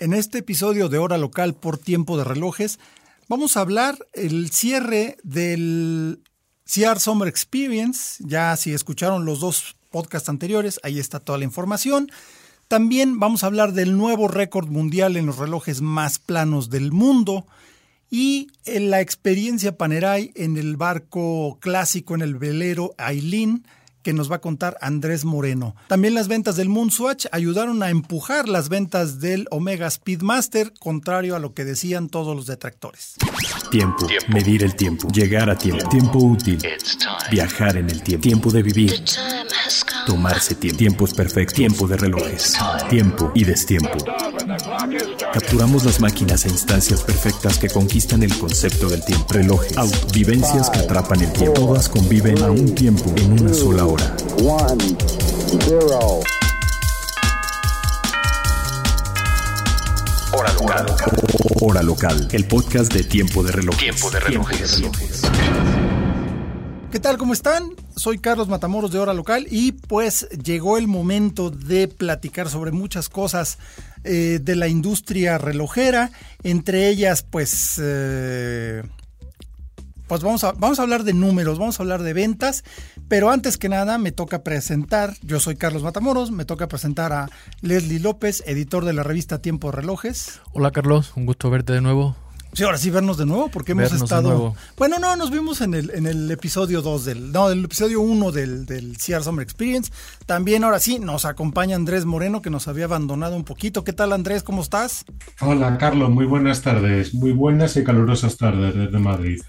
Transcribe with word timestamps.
En 0.00 0.12
este 0.12 0.38
episodio 0.38 0.88
de 0.88 0.98
Hora 0.98 1.18
Local 1.18 1.54
por 1.54 1.78
Tiempo 1.78 2.18
de 2.18 2.24
Relojes, 2.24 2.80
vamos 3.28 3.56
a 3.56 3.60
hablar 3.60 3.96
el 4.12 4.50
cierre 4.50 5.18
del 5.22 6.20
CR 6.64 6.98
Summer 6.98 7.28
Experience. 7.28 8.16
Ya 8.26 8.56
si 8.56 8.72
escucharon 8.72 9.24
los 9.24 9.38
dos 9.38 9.76
podcasts 9.90 10.28
anteriores, 10.28 10.80
ahí 10.82 10.98
está 10.98 11.20
toda 11.20 11.38
la 11.38 11.44
información. 11.44 12.10
También 12.66 13.20
vamos 13.20 13.44
a 13.44 13.46
hablar 13.46 13.72
del 13.72 13.96
nuevo 13.96 14.26
récord 14.26 14.66
mundial 14.66 15.16
en 15.16 15.26
los 15.26 15.38
relojes 15.38 15.80
más 15.80 16.18
planos 16.18 16.70
del 16.70 16.90
mundo 16.90 17.46
y 18.10 18.48
en 18.64 18.90
la 18.90 19.00
experiencia 19.00 19.78
Panerai 19.78 20.32
en 20.34 20.56
el 20.56 20.76
barco 20.76 21.58
clásico, 21.60 22.16
en 22.16 22.22
el 22.22 22.34
velero 22.34 22.96
Aileen 22.98 23.64
que 24.04 24.12
nos 24.12 24.30
va 24.30 24.36
a 24.36 24.40
contar 24.40 24.76
Andrés 24.80 25.24
Moreno. 25.24 25.74
También 25.88 26.14
las 26.14 26.28
ventas 26.28 26.54
del 26.54 26.68
Moonswatch 26.68 27.26
ayudaron 27.32 27.82
a 27.82 27.90
empujar 27.90 28.48
las 28.48 28.68
ventas 28.68 29.18
del 29.18 29.48
Omega 29.50 29.90
Speedmaster, 29.90 30.72
contrario 30.78 31.34
a 31.34 31.38
lo 31.40 31.54
que 31.54 31.64
decían 31.64 32.08
todos 32.08 32.36
los 32.36 32.46
detractores. 32.46 33.14
Tiempo, 33.70 34.06
medir 34.28 34.62
el 34.62 34.76
tiempo, 34.76 35.08
llegar 35.08 35.50
a 35.50 35.56
tiempo, 35.56 35.88
tiempo 35.88 36.18
útil, 36.18 36.58
viajar 37.30 37.76
en 37.78 37.90
el 37.90 38.02
tiempo, 38.02 38.22
tiempo 38.22 38.50
de 38.52 38.62
vivir, 38.62 39.04
tomarse 40.06 40.54
tiempo, 40.54 40.78
tiempos 40.78 41.14
perfectos, 41.14 41.54
tiempo 41.54 41.88
de 41.88 41.96
relojes, 41.96 42.54
tiempo 42.90 43.32
y 43.34 43.44
destiempo. 43.44 43.96
Capturamos 45.32 45.84
las 45.84 46.00
máquinas 46.00 46.44
e 46.44 46.50
instancias 46.50 47.02
perfectas 47.02 47.58
que 47.58 47.68
conquistan 47.68 48.22
el 48.22 48.36
concepto 48.38 48.88
del 48.88 49.04
tiempo. 49.04 49.32
Relojes, 49.32 49.76
auto, 49.78 50.06
vivencias 50.12 50.68
que 50.68 50.80
atrapan 50.80 51.22
el 51.22 51.32
tiempo. 51.32 51.54
Todas 51.54 51.88
conviven 51.88 52.42
a 52.42 52.50
un 52.50 52.74
tiempo 52.74 53.12
en 53.16 53.40
una 53.40 53.54
sola 53.54 53.86
hora. 53.86 53.93
Hora 60.32 60.52
local. 60.54 60.86
Hora 61.60 61.82
local. 61.82 62.28
El 62.32 62.46
podcast 62.46 62.92
de 62.92 63.04
Tiempo 63.04 63.42
de 63.42 63.52
Relojes. 63.52 63.80
Tiempo 63.80 64.10
de 64.10 64.20
Relojes. 64.20 64.82
¿Qué 66.90 67.00
tal? 67.00 67.18
¿Cómo 67.18 67.32
están? 67.32 67.70
Soy 67.96 68.18
Carlos 68.18 68.48
Matamoros 68.48 68.90
de 68.90 68.98
Hora 68.98 69.14
Local 69.14 69.46
y 69.50 69.72
pues 69.72 70.28
llegó 70.30 70.78
el 70.78 70.86
momento 70.86 71.50
de 71.50 71.88
platicar 71.88 72.48
sobre 72.48 72.72
muchas 72.72 73.08
cosas 73.08 73.58
eh, 74.02 74.38
de 74.42 74.56
la 74.56 74.68
industria 74.68 75.38
relojera, 75.38 76.10
entre 76.42 76.88
ellas 76.88 77.22
pues 77.22 77.80
eh, 77.82 78.82
pues 80.06 80.22
vamos 80.22 80.44
a, 80.44 80.52
vamos 80.52 80.78
a 80.78 80.82
hablar 80.82 81.04
de 81.04 81.14
números, 81.14 81.58
vamos 81.58 81.78
a 81.78 81.82
hablar 81.82 82.02
de 82.02 82.12
ventas, 82.12 82.64
pero 83.08 83.30
antes 83.30 83.58
que 83.58 83.68
nada 83.68 83.98
me 83.98 84.12
toca 84.12 84.42
presentar, 84.42 85.14
yo 85.22 85.40
soy 85.40 85.56
Carlos 85.56 85.82
Matamoros, 85.82 86.30
me 86.30 86.44
toca 86.44 86.68
presentar 86.68 87.12
a 87.12 87.30
Leslie 87.60 88.00
López, 88.00 88.42
editor 88.46 88.84
de 88.84 88.92
la 88.92 89.02
revista 89.02 89.40
Tiempo 89.40 89.70
Relojes. 89.70 90.40
Hola 90.52 90.70
Carlos, 90.70 91.12
un 91.16 91.26
gusto 91.26 91.50
verte 91.50 91.72
de 91.72 91.80
nuevo. 91.80 92.16
Sí, 92.54 92.62
ahora 92.62 92.78
sí 92.78 92.88
vernos 92.88 93.16
de 93.16 93.26
nuevo, 93.26 93.48
porque 93.48 93.72
hemos 93.72 93.92
estado. 93.92 94.54
Bueno, 94.76 95.00
no, 95.00 95.16
nos 95.16 95.32
vimos 95.32 95.60
en 95.60 95.74
el, 95.74 95.90
en 95.90 96.06
el 96.06 96.30
episodio 96.30 96.82
2 96.82 97.04
del. 97.04 97.32
No, 97.32 97.50
el 97.50 97.64
episodio 97.64 98.00
1 98.00 98.30
del, 98.30 98.64
del 98.64 98.96
CR 98.96 99.24
Summer 99.24 99.42
Experience. 99.42 99.90
También 100.24 100.62
ahora 100.62 100.78
sí 100.78 101.00
nos 101.00 101.24
acompaña 101.24 101.74
Andrés 101.74 102.04
Moreno, 102.04 102.42
que 102.42 102.50
nos 102.50 102.68
había 102.68 102.84
abandonado 102.84 103.34
un 103.34 103.42
poquito. 103.42 103.82
¿Qué 103.82 103.92
tal, 103.92 104.12
Andrés? 104.12 104.44
¿Cómo 104.44 104.62
estás? 104.62 105.04
Hola, 105.40 105.78
Carlos, 105.78 106.10
muy 106.10 106.26
buenas 106.26 106.62
tardes. 106.62 107.12
Muy 107.12 107.32
buenas 107.32 107.76
y 107.76 107.82
calurosas 107.82 108.36
tardes 108.36 108.72
desde 108.72 108.98
Madrid. 109.00 109.40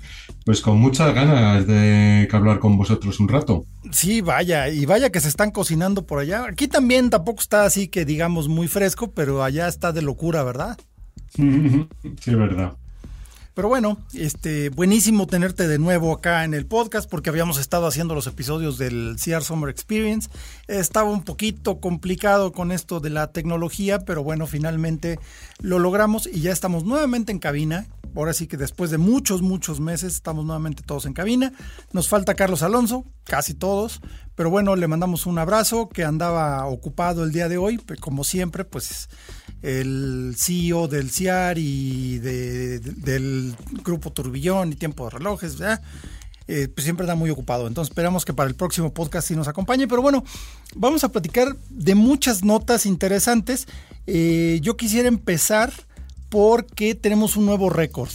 Pues 0.44 0.62
con 0.62 0.80
muchas 0.80 1.14
ganas 1.14 1.67
de 1.67 2.28
hablar 2.31 2.58
con 2.58 2.75
vosotros 2.75 3.19
un 3.19 3.28
rato. 3.28 3.66
Sí, 3.92 4.22
vaya, 4.22 4.69
y 4.69 4.86
vaya 4.88 5.12
que 5.12 5.19
se 5.19 5.28
están 5.28 5.52
cocinando 5.52 6.08
por 6.08 6.19
allá. 6.19 6.45
Aquí 6.45 6.67
también 6.67 7.12
tampoco 7.12 7.40
está 7.40 7.66
así 7.66 7.88
que 7.88 8.03
digamos 8.03 8.47
muy 8.47 8.67
fresco, 8.67 9.12
pero 9.12 9.44
allá 9.44 9.67
está 9.67 9.92
de 9.92 10.02
locura, 10.02 10.44
¿verdad? 10.44 10.75
Sí, 12.22 12.34
verdad. 12.34 12.73
Pero 13.56 13.70
bueno, 13.70 13.98
este, 14.14 14.67
buenísimo 14.67 15.28
tenerte 15.28 15.70
de 15.70 15.80
nuevo 15.80 16.11
acá 16.11 16.44
en 16.44 16.53
el 16.53 16.66
podcast 16.66 17.09
porque 17.09 17.30
habíamos 17.30 17.58
estado 17.58 17.88
haciendo 17.88 18.14
los 18.14 18.28
episodios 18.28 18.78
del 18.78 19.16
CR 19.16 19.41
Summer 19.41 19.69
Experience. 19.69 20.29
Estaba 20.68 21.09
un 21.09 21.24
poquito 21.24 21.79
complicado 21.79 22.52
con 22.52 22.74
esto 22.74 23.00
de 23.00 23.12
la 23.12 23.31
tecnología, 23.31 24.00
pero 24.00 24.25
bueno, 24.25 24.46
finalmente 24.46 25.19
lo 25.59 25.79
logramos 25.79 26.28
y 26.28 26.41
ya 26.41 26.52
estamos 26.52 26.84
nuevamente 26.84 27.31
en 27.31 27.40
cabina. 27.40 27.88
Ahora 28.13 28.34
sí 28.34 28.46
que 28.46 28.57
después 28.57 28.91
de 28.91 28.97
muchos, 28.97 29.41
muchos 29.41 29.79
meses 29.79 30.16
estamos 30.16 30.44
nuevamente 30.44 30.84
todos 30.84 31.06
en 31.06 31.13
cabina. 31.13 31.53
Nos 31.94 32.09
falta 32.09 32.35
Carlos 32.35 32.62
Alonso, 32.62 33.06
casi 33.24 33.53
todos, 33.53 34.02
pero 34.35 34.50
bueno, 34.50 34.75
le 34.75 34.88
mandamos 34.88 35.25
un 35.25 35.40
abrazo 35.40 35.88
que 35.88 36.03
andaba 36.03 36.66
ocupado 36.66 37.24
el 37.24 37.31
día 37.31 37.47
de 37.47 37.58
hoy, 37.58 37.78
como 38.02 38.25
siempre, 38.25 38.66
pues 38.66 39.08
el 39.61 40.35
CEO 40.38 40.88
del 40.88 41.09
CIAR 41.09 41.57
y 41.57 42.19
del 42.19 43.55
grupo 43.83 44.11
Turbillón 44.11 44.73
y 44.73 44.75
Tiempo 44.75 45.05
de 45.05 45.11
Relojes, 45.11 45.57
eh, 46.47 46.67
pues 46.67 46.83
siempre 46.83 47.05
está 47.05 47.16
muy 47.16 47.29
ocupado. 47.29 47.67
Entonces 47.67 47.91
esperamos 47.91 48.25
que 48.25 48.33
para 48.33 48.49
el 48.49 48.55
próximo 48.55 48.93
podcast 48.93 49.27
sí 49.27 49.35
nos 49.35 49.47
acompañe. 49.47 49.88
Pero 49.88 50.01
bueno, 50.01 50.23
vamos 50.75 51.03
a 51.03 51.09
platicar 51.09 51.55
de 51.69 51.95
muchas 51.95 52.43
notas 52.43 52.85
interesantes. 52.85 53.67
Eh, 54.05 54.59
yo 54.61 54.77
quisiera 54.77 55.07
empezar 55.07 55.73
porque 56.29 56.93
tenemos 56.93 57.35
un 57.35 57.45
nuevo 57.45 57.69
récord. 57.69 58.11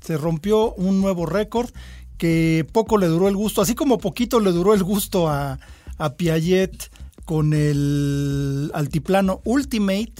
Se 0.00 0.16
rompió 0.16 0.74
un 0.74 1.00
nuevo 1.00 1.26
récord 1.26 1.70
que 2.18 2.66
poco 2.72 2.98
le 2.98 3.06
duró 3.06 3.28
el 3.28 3.36
gusto, 3.36 3.62
así 3.62 3.74
como 3.74 3.98
poquito 3.98 4.40
le 4.40 4.52
duró 4.52 4.74
el 4.74 4.82
gusto 4.82 5.28
a, 5.28 5.58
a 5.98 6.14
Piaget 6.14 6.90
con 7.24 7.52
el 7.54 8.70
altiplano 8.74 9.40
Ultimate 9.44 10.12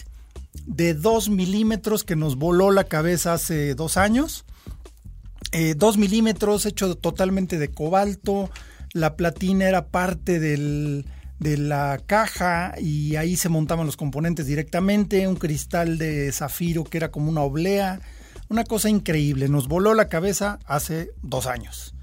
de 0.66 0.94
2 0.94 1.28
milímetros 1.30 2.04
que 2.04 2.16
nos 2.16 2.36
voló 2.36 2.70
la 2.70 2.84
cabeza 2.84 3.34
hace 3.34 3.74
dos 3.74 3.96
años. 3.96 4.44
2 5.52 5.52
eh, 5.52 5.98
milímetros 5.98 6.66
hecho 6.66 6.94
totalmente 6.96 7.58
de 7.58 7.70
cobalto. 7.70 8.50
La 8.92 9.16
platina 9.16 9.68
era 9.68 9.88
parte 9.88 10.38
de 10.38 11.04
la 11.58 12.00
caja 12.06 12.74
y 12.80 13.16
ahí 13.16 13.36
se 13.36 13.48
montaban 13.48 13.86
los 13.86 13.96
componentes 13.96 14.46
directamente. 14.46 15.26
Un 15.26 15.36
cristal 15.36 15.98
de 15.98 16.30
zafiro 16.32 16.84
que 16.84 16.98
era 16.98 17.10
como 17.10 17.28
una 17.30 17.42
oblea. 17.42 18.00
Una 18.48 18.64
cosa 18.64 18.88
increíble. 18.88 19.48
Nos 19.48 19.68
voló 19.68 19.94
la 19.94 20.08
cabeza 20.08 20.58
hace 20.66 21.10
dos 21.22 21.46
años. 21.46 21.94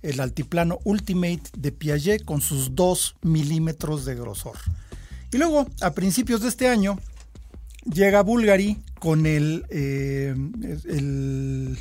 El 0.00 0.20
altiplano 0.20 0.78
Ultimate 0.84 1.42
de 1.56 1.72
Piaget 1.72 2.24
con 2.24 2.40
sus 2.40 2.74
2 2.74 3.16
milímetros 3.22 4.04
de 4.04 4.14
grosor. 4.14 4.56
Y 5.32 5.36
luego, 5.36 5.66
a 5.82 5.90
principios 5.92 6.40
de 6.40 6.48
este 6.48 6.68
año, 6.68 6.98
llega 7.92 8.22
Bulgari 8.22 8.78
con 8.98 9.26
el, 9.26 9.64
eh, 9.70 10.34
el 10.88 11.78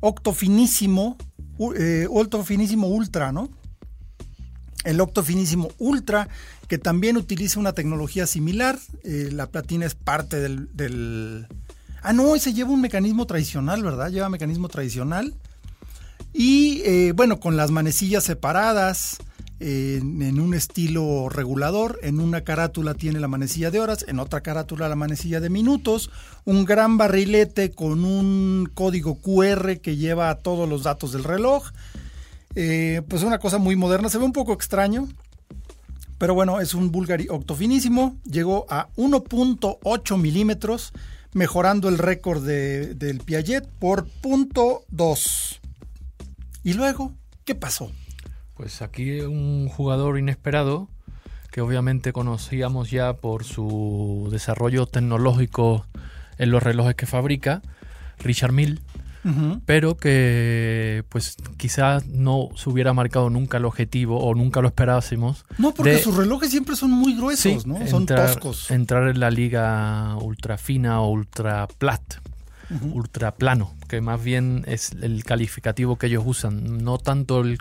octofinísimo, 0.00 1.16
eh, 1.78 2.06
octofinísimo 2.10 2.88
ultra, 2.88 3.32
¿no? 3.32 3.48
El 4.84 5.00
octofinísimo 5.00 5.68
ultra, 5.78 6.28
que 6.68 6.78
también 6.78 7.16
utiliza 7.16 7.58
una 7.58 7.72
tecnología 7.72 8.26
similar. 8.26 8.78
Eh, 9.04 9.30
la 9.32 9.46
platina 9.46 9.86
es 9.86 9.94
parte 9.94 10.38
del, 10.40 10.68
del... 10.76 11.46
Ah, 12.02 12.12
no, 12.12 12.36
ese 12.36 12.52
lleva 12.52 12.70
un 12.70 12.80
mecanismo 12.80 13.26
tradicional, 13.26 13.82
¿verdad? 13.82 14.10
Lleva 14.10 14.28
mecanismo 14.28 14.68
tradicional. 14.68 15.34
Y 16.32 16.82
eh, 16.84 17.12
bueno, 17.12 17.40
con 17.40 17.56
las 17.56 17.70
manecillas 17.70 18.22
separadas, 18.22 19.16
en, 19.60 20.40
un 20.40 20.54
estilo 20.54 21.28
regulador. 21.28 21.98
En 22.02 22.20
una 22.20 22.42
carátula 22.42 22.94
tiene 22.94 23.20
la 23.20 23.28
manecilla 23.28 23.70
de 23.70 23.80
horas, 23.80 24.04
en 24.08 24.18
otra 24.18 24.40
carátula 24.40 24.88
la 24.88 24.96
manecilla 24.96 25.40
de 25.40 25.50
minutos. 25.50 26.10
Un 26.44 26.64
gran 26.64 26.98
barrilete 26.98 27.70
con 27.70 28.04
un 28.04 28.70
código 28.74 29.20
QR 29.20 29.78
que 29.80 29.96
lleva 29.96 30.34
todos 30.36 30.68
los 30.68 30.82
datos 30.82 31.12
del 31.12 31.24
reloj. 31.24 31.70
Eh, 32.54 33.02
pues 33.08 33.22
una 33.22 33.38
cosa 33.38 33.58
muy 33.58 33.76
moderna, 33.76 34.08
se 34.08 34.18
ve 34.18 34.24
un 34.24 34.32
poco 34.32 34.52
extraño. 34.52 35.08
Pero 36.18 36.34
bueno, 36.34 36.60
es 36.60 36.74
un 36.74 36.90
Bulgari 36.90 37.28
octofinísimo. 37.28 38.16
Llegó 38.24 38.66
a 38.70 38.88
1.8 38.96 40.18
milímetros, 40.18 40.92
mejorando 41.34 41.88
el 41.88 41.98
récord 41.98 42.42
del 42.42 43.20
Piaget 43.20 43.66
por 43.78 44.06
.2. 44.22 45.60
Y 46.64 46.72
luego, 46.72 47.12
¿qué 47.44 47.54
pasó? 47.54 47.92
Pues 48.56 48.80
aquí 48.80 49.20
un 49.20 49.68
jugador 49.68 50.18
inesperado 50.18 50.88
que 51.50 51.60
obviamente 51.60 52.12
conocíamos 52.12 52.90
ya 52.90 53.14
por 53.14 53.44
su 53.44 54.28
desarrollo 54.30 54.86
tecnológico 54.86 55.86
en 56.38 56.50
los 56.50 56.62
relojes 56.62 56.94
que 56.94 57.06
fabrica, 57.06 57.62
Richard 58.18 58.52
Mill, 58.52 58.80
pero 59.64 59.96
que 59.96 61.04
pues 61.08 61.36
quizás 61.56 62.06
no 62.06 62.48
se 62.54 62.70
hubiera 62.70 62.92
marcado 62.92 63.28
nunca 63.28 63.58
el 63.58 63.64
objetivo 63.64 64.20
o 64.20 64.34
nunca 64.34 64.60
lo 64.60 64.68
esperásemos. 64.68 65.44
No, 65.58 65.74
porque 65.74 65.98
sus 65.98 66.16
relojes 66.16 66.50
siempre 66.50 66.76
son 66.76 66.92
muy 66.92 67.16
gruesos, 67.16 67.66
¿no? 67.66 67.86
Son 67.86 68.06
toscos. 68.06 68.70
Entrar 68.70 69.08
en 69.08 69.20
la 69.20 69.30
liga 69.30 70.16
ultra 70.20 70.58
fina 70.58 71.00
o 71.00 71.10
ultra 71.10 71.66
plat, 71.66 72.02
ultra 72.92 73.34
plano, 73.34 73.74
que 73.88 74.00
más 74.00 74.22
bien 74.22 74.64
es 74.66 74.92
el 74.92 75.24
calificativo 75.24 75.96
que 75.96 76.06
ellos 76.06 76.24
usan, 76.26 76.84
no 76.84 76.98
tanto 76.98 77.40
el 77.40 77.58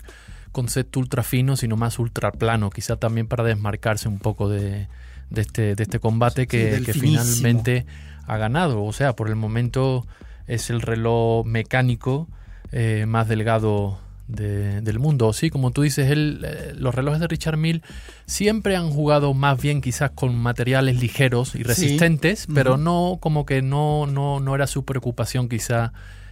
concepto 0.55 1.01
ultra 1.01 1.21
fino, 1.21 1.57
sino 1.57 1.75
más 1.75 1.99
ultra 1.99 2.31
plano, 2.31 2.69
quizá 2.69 2.95
también 2.95 3.27
para 3.27 3.43
desmarcarse 3.43 4.07
un 4.07 4.19
poco 4.19 4.47
de, 4.47 4.87
este, 5.35 5.75
de 5.75 5.83
este 5.83 5.99
combate 5.99 6.47
que, 6.47 6.79
finalmente 6.93 7.85
ha 8.25 8.37
ganado. 8.37 8.81
O 8.85 8.93
sea, 8.93 9.17
por 9.17 9.27
el 9.27 9.35
momento 9.35 10.07
es 10.47 10.69
el 10.69 10.81
reloj 10.81 11.45
mecánico 11.45 12.29
eh, 12.71 13.03
más 13.05 13.27
delgado 13.27 13.99
del 14.29 14.97
mundo. 14.97 15.33
Sí, 15.33 15.49
como 15.49 15.71
tú 15.71 15.81
dices, 15.81 16.09
eh, 16.09 16.73
los 16.77 16.95
relojes 16.95 17.19
de 17.19 17.27
Richard 17.27 17.57
Mille 17.57 17.81
siempre 18.25 18.77
han 18.77 18.91
jugado 18.91 19.33
más 19.33 19.61
bien 19.61 19.81
quizás 19.81 20.11
con 20.11 20.37
materiales 20.37 21.01
ligeros 21.01 21.53
y 21.55 21.63
resistentes, 21.63 22.47
pero 22.53 22.77
no 22.77 23.17
como 23.19 23.45
que 23.45 23.61
no, 23.61 24.07
no, 24.07 24.39
no 24.39 24.55
era 24.55 24.67
su 24.67 24.85
preocupación 24.85 25.49
quizá 25.49 25.91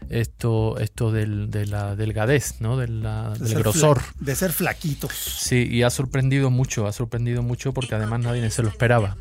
esto, 0.10 0.78
esto 0.80 1.12
del, 1.12 1.50
de 1.50 1.66
la 1.66 1.96
delgadez, 1.96 2.62
¿no? 2.62 2.78
del 2.78 3.02
grosor. 3.56 4.02
De 4.20 4.36
ser 4.36 4.52
flaquitos. 4.52 5.14
Sí, 5.14 5.68
y 5.70 5.84
ha 5.84 5.90
sorprendido 5.90 6.50
mucho, 6.50 6.88
ha 6.88 6.94
sorprendido 6.94 7.42
mucho 7.42 7.74
porque 7.74 7.96
además 7.96 8.22
nadie 8.22 8.50
se 8.50 8.64
lo 8.64 8.70
esperaba. 8.70 9.18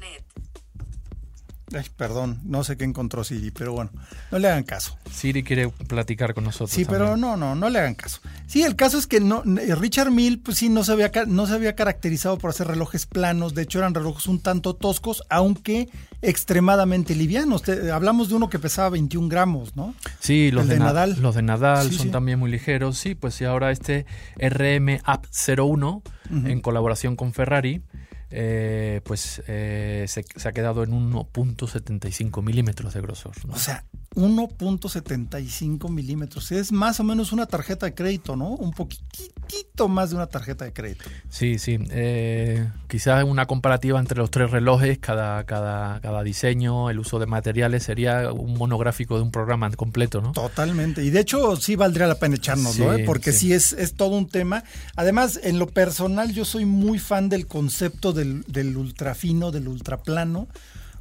Ay, 1.75 1.87
perdón, 1.97 2.41
no 2.45 2.65
sé 2.65 2.77
qué 2.77 2.85
encontró 2.85 3.25
Siri, 3.25 3.51
pero 3.51 3.73
bueno, 3.73 3.91
no 4.31 4.39
le 4.39 4.49
hagan 4.49 4.65
caso. 4.65 4.97
Siri 5.11 5.43
quiere 5.43 5.69
platicar 5.69 6.35
con 6.35 6.45
nosotros. 6.45 6.71
Sí, 6.71 6.85
pero 6.85 7.17
no, 7.17 7.37
no, 7.37 7.55
no 7.55 7.71
le 7.71 7.79
hagan 7.79 7.95
caso. 7.95 8.21
Sí, 8.47 8.63
el 8.63 8.77
caso 8.77 8.99
es 8.99 9.07
que 9.07 9.21
no, 9.21 9.43
eh, 9.59 9.75
Richard 9.75 10.11
Mill, 10.11 10.41
pues 10.41 10.59
sí, 10.59 10.69
no 10.69 10.85
se, 10.85 10.93
había, 10.93 11.11
no 11.27 11.47
se 11.47 11.55
había 11.55 11.75
caracterizado 11.75 12.39
por 12.39 12.51
hacer 12.51 12.67
relojes 12.67 13.07
planos. 13.07 13.55
De 13.55 13.63
hecho, 13.63 13.79
eran 13.79 13.95
relojes 13.95 14.27
un 14.27 14.41
tanto 14.41 14.75
toscos, 14.75 15.23
aunque 15.31 15.89
extremadamente 16.21 17.15
livianos. 17.15 17.63
hablamos 17.93 18.29
de 18.29 18.35
uno 18.35 18.51
que 18.51 18.59
pesaba 18.59 18.91
21 18.91 19.29
gramos, 19.29 19.75
¿no? 19.77 19.95
Sí, 20.21 20.51
los 20.51 20.69
de, 20.69 20.79
Nadal. 20.79 21.17
Los 21.21 21.35
de 21.35 21.43
Nadal 21.43 21.91
son 21.91 22.11
también 22.11 22.39
muy 22.39 22.51
ligeros. 22.51 22.99
Sí, 22.99 23.15
pues 23.15 23.35
sí, 23.35 23.45
ahora 23.45 23.71
este 23.71 24.07
RM 24.37 25.01
App 25.05 25.25
01, 25.47 26.03
en 26.31 26.61
colaboración 26.61 27.17
con 27.17 27.33
Ferrari 27.33 27.83
eh, 28.32 29.00
pues 29.05 29.43
eh, 29.46 30.06
se, 30.08 30.25
ha 30.49 30.52
quedado 30.52 30.82
en 30.82 30.90
1.75 30.90 32.43
milímetros 32.43 32.94
de 32.94 33.00
grosor. 33.00 33.32
O 33.50 33.58
sea, 33.58 33.84
1.75 34.14 35.90
milímetros. 35.90 36.52
Es 36.52 36.73
más 36.73 37.00
o 37.00 37.05
menos 37.05 37.32
una 37.32 37.46
tarjeta 37.46 37.87
de 37.87 37.94
crédito, 37.94 38.37
¿no? 38.37 38.49
Un 38.50 38.73
poquitito 38.73 39.88
más 39.88 40.11
de 40.11 40.17
una 40.17 40.26
tarjeta 40.26 40.64
de 40.64 40.73
crédito. 40.73 41.05
Sí, 41.29 41.58
sí. 41.58 41.79
Eh, 41.90 42.69
quizás 42.88 43.25
una 43.25 43.46
comparativa 43.46 43.99
entre 43.99 44.19
los 44.19 44.31
tres 44.31 44.50
relojes, 44.50 44.99
cada, 44.99 45.44
cada, 45.44 46.00
cada 46.00 46.23
diseño, 46.23 46.90
el 46.90 46.99
uso 46.99 47.19
de 47.19 47.26
materiales, 47.26 47.82
sería 47.85 48.32
un 48.32 48.56
monográfico 48.56 49.17
de 49.17 49.23
un 49.23 49.31
programa 49.31 49.70
completo, 49.70 50.20
¿no? 50.20 50.32
Totalmente. 50.32 51.05
Y 51.05 51.11
de 51.11 51.20
hecho 51.20 51.56
sí 51.56 51.76
valdría 51.76 52.06
la 52.06 52.17
pena 52.17 52.37
echarnos, 52.37 52.78
¿no? 52.78 52.93
Porque 53.06 53.32
sí, 53.32 53.52
es, 53.52 53.73
es 53.73 53.94
todo 53.94 54.17
un 54.17 54.28
tema. 54.28 54.64
Además, 54.96 55.40
en 55.43 55.58
lo 55.58 55.69
personal, 55.69 56.32
yo 56.32 56.44
soy 56.44 56.64
muy 56.64 56.99
fan 56.99 57.28
del 57.28 57.46
concepto 57.46 58.12
de 58.12 58.22
del, 58.23 58.45
del 58.47 58.77
ultrafino, 58.77 59.51
del 59.51 59.69
ultraplano, 59.69 60.49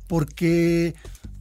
porque, 0.07 0.93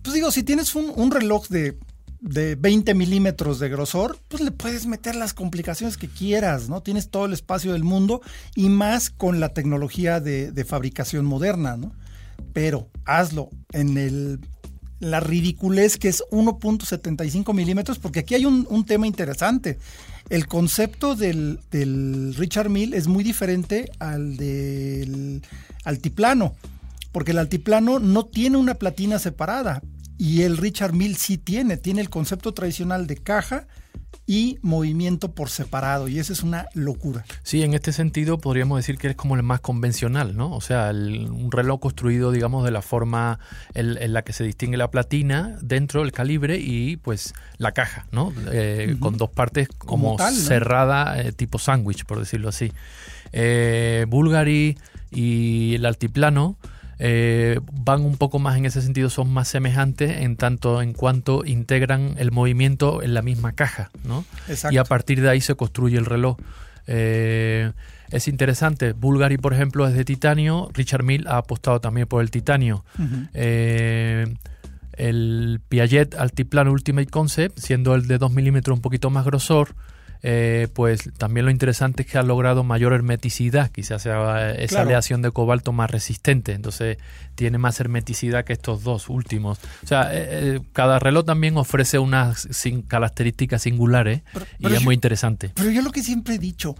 pues 0.02 0.14
digo, 0.14 0.30
si 0.30 0.42
tienes 0.42 0.76
un, 0.76 1.10
reloj 1.10 1.48
de, 1.48 1.76
de 2.20 2.54
20 2.54 2.94
milímetros 2.94 3.58
de 3.58 3.68
grosor, 3.68 4.18
pues 4.28 4.42
le 4.42 4.52
puedes 4.52 4.86
meter 4.86 5.16
las 5.16 5.34
complicaciones 5.34 5.96
que 5.96 6.06
quieras, 6.06 6.68
¿no? 6.68 6.80
Tienes 6.80 7.08
todo 7.08 7.24
el 7.24 7.32
espacio 7.32 7.72
del 7.72 7.82
mundo 7.82 8.20
y 8.54 8.68
más 8.68 9.10
con 9.10 9.40
la 9.40 9.54
tecnología 9.54 10.20
de, 10.20 10.64
fabricación 10.64 11.24
moderna, 11.24 11.76
¿no? 11.76 11.92
Pero 12.52 12.88
hazlo 13.04 13.50
en 13.72 13.98
el 13.98 14.40
la 15.00 15.18
ridiculez 15.18 15.96
que 15.96 16.08
es 16.08 16.22
1.75 16.30 17.54
milímetros, 17.54 17.98
porque 17.98 18.20
aquí 18.20 18.34
hay 18.34 18.44
un, 18.44 18.66
un, 18.68 18.84
tema 18.84 19.06
interesante. 19.06 19.78
El 20.30 20.46
concepto 20.46 21.16
del, 21.16 21.58
Richard 22.38 22.70
Mill 22.70 22.94
es 22.94 23.08
muy 23.08 23.24
diferente 23.24 23.90
al 23.98 24.36
del 24.36 25.42
altiplano, 25.84 26.54
porque 27.10 27.32
el 27.32 27.38
altiplano 27.38 27.98
no 27.98 28.26
tiene 28.26 28.56
una 28.56 28.74
platina 28.74 29.18
separada 29.18 29.82
y 30.16 30.42
el 30.42 30.56
Richard 30.56 30.92
Mill 30.92 31.16
sí 31.16 31.36
tiene, 31.36 31.76
tiene 31.76 32.00
el 32.00 32.10
concepto 32.10 32.54
tradicional 32.54 33.08
de 33.08 33.16
caja 33.16 33.66
y 34.26 34.58
movimiento 34.62 35.32
por 35.32 35.48
separado, 35.48 36.06
y 36.06 36.20
esa 36.20 36.32
es 36.32 36.44
una 36.44 36.66
locura. 36.74 37.24
Sí, 37.42 37.64
en 37.64 37.74
este 37.74 37.92
sentido 37.92 38.38
podríamos 38.38 38.78
decir 38.78 38.96
que 38.96 39.08
es 39.08 39.16
como 39.16 39.34
el 39.34 39.42
más 39.42 39.60
convencional, 39.60 40.36
¿no? 40.36 40.52
O 40.52 40.60
sea, 40.60 40.90
un 40.92 41.50
reloj 41.50 41.80
construido, 41.80 42.30
digamos, 42.30 42.64
de 42.64 42.70
la 42.70 42.80
forma 42.80 43.40
en, 43.74 44.12
la 44.12 44.22
que 44.22 44.32
se 44.32 44.44
distingue 44.44 44.76
la 44.76 44.90
platina 44.90 45.58
dentro 45.62 46.02
del 46.02 46.12
calibre 46.12 46.58
y 46.58 46.96
pues 46.96 47.34
la 47.58 47.72
caja, 47.72 48.06
¿no? 48.12 48.32
Eh, 48.52 48.96
con 49.00 49.16
dos 49.16 49.30
partes 49.30 49.68
como, 49.78 50.16
cerrada, 50.18 51.20
eh, 51.20 51.32
tipo 51.32 51.58
sándwich, 51.58 52.04
por 52.04 52.20
decirlo 52.20 52.50
así. 52.50 52.72
Eh, 53.32 54.06
Bulgari 54.08 54.78
y 55.10 55.74
el 55.74 55.86
altiplano 55.86 56.56
eh, 57.02 57.58
van 57.72 58.02
un 58.02 58.18
poco 58.18 58.38
más 58.38 58.58
en 58.58 58.66
ese 58.66 58.82
sentido, 58.82 59.08
son 59.08 59.32
más 59.32 59.48
semejantes 59.48 60.18
en 60.18 60.36
tanto 60.36 60.82
en 60.82 60.92
cuanto 60.92 61.46
integran 61.46 62.14
el 62.18 62.30
movimiento 62.30 63.02
en 63.02 63.14
la 63.14 63.22
misma 63.22 63.52
caja, 63.52 63.90
¿no? 64.04 64.26
Y 64.70 64.76
a 64.76 64.84
partir 64.84 65.22
de 65.22 65.30
ahí 65.30 65.40
se 65.40 65.54
construye 65.54 65.96
el 65.96 66.04
reloj. 66.04 66.36
Eh, 66.86 67.72
es 68.10 68.28
interesante, 68.28 68.92
Bulgari, 68.92 69.38
por 69.38 69.54
ejemplo, 69.54 69.88
es 69.88 69.94
de 69.94 70.04
titanio, 70.04 70.68
Richard 70.74 71.02
Mill 71.02 71.26
ha 71.26 71.38
apostado 71.38 71.80
también 71.80 72.06
por 72.06 72.20
el 72.20 72.30
titanio. 72.30 72.84
Eh, 73.32 74.26
el 74.92 75.60
Piaget 75.70 76.16
Altiplano 76.16 76.70
Ultimate 76.70 77.08
Concept, 77.08 77.58
siendo 77.58 77.94
el 77.94 78.08
de 78.08 78.18
2 78.18 78.30
milímetros 78.32 78.76
un 78.76 78.82
poquito 78.82 79.08
más 79.08 79.24
grosor, 79.24 79.74
eh, 80.22 80.68
pues 80.74 81.10
también 81.16 81.46
lo 81.46 81.50
interesante 81.50 82.02
es 82.02 82.08
que 82.08 82.18
ha 82.18 82.22
logrado 82.22 82.62
mayor 82.62 82.92
hermeticidad, 82.92 83.70
quizás 83.70 84.02
sea 84.02 84.52
esa 84.52 84.82
aleación 84.82 85.22
de 85.22 85.30
cobalto 85.30 85.72
más 85.72 85.90
resistente, 85.90 86.52
entonces 86.52 86.98
tiene 87.34 87.58
más 87.58 87.80
hermeticidad 87.80 88.44
que 88.44 88.52
estos 88.52 88.82
dos 88.82 89.08
últimos. 89.08 89.58
O 89.82 89.86
sea, 89.86 90.14
eh, 90.14 90.28
eh, 90.56 90.60
cada 90.72 90.98
reloj 90.98 91.24
también 91.24 91.56
ofrece 91.56 91.98
unas 91.98 92.48
características 92.86 93.62
singulares 93.62 94.22
y 94.58 94.72
es 94.72 94.84
muy 94.84 94.94
interesante. 94.94 95.52
Pero 95.54 95.70
yo 95.70 95.80
lo 95.82 95.90
que 95.90 96.02
siempre 96.02 96.34
he 96.34 96.38
dicho, 96.38 96.74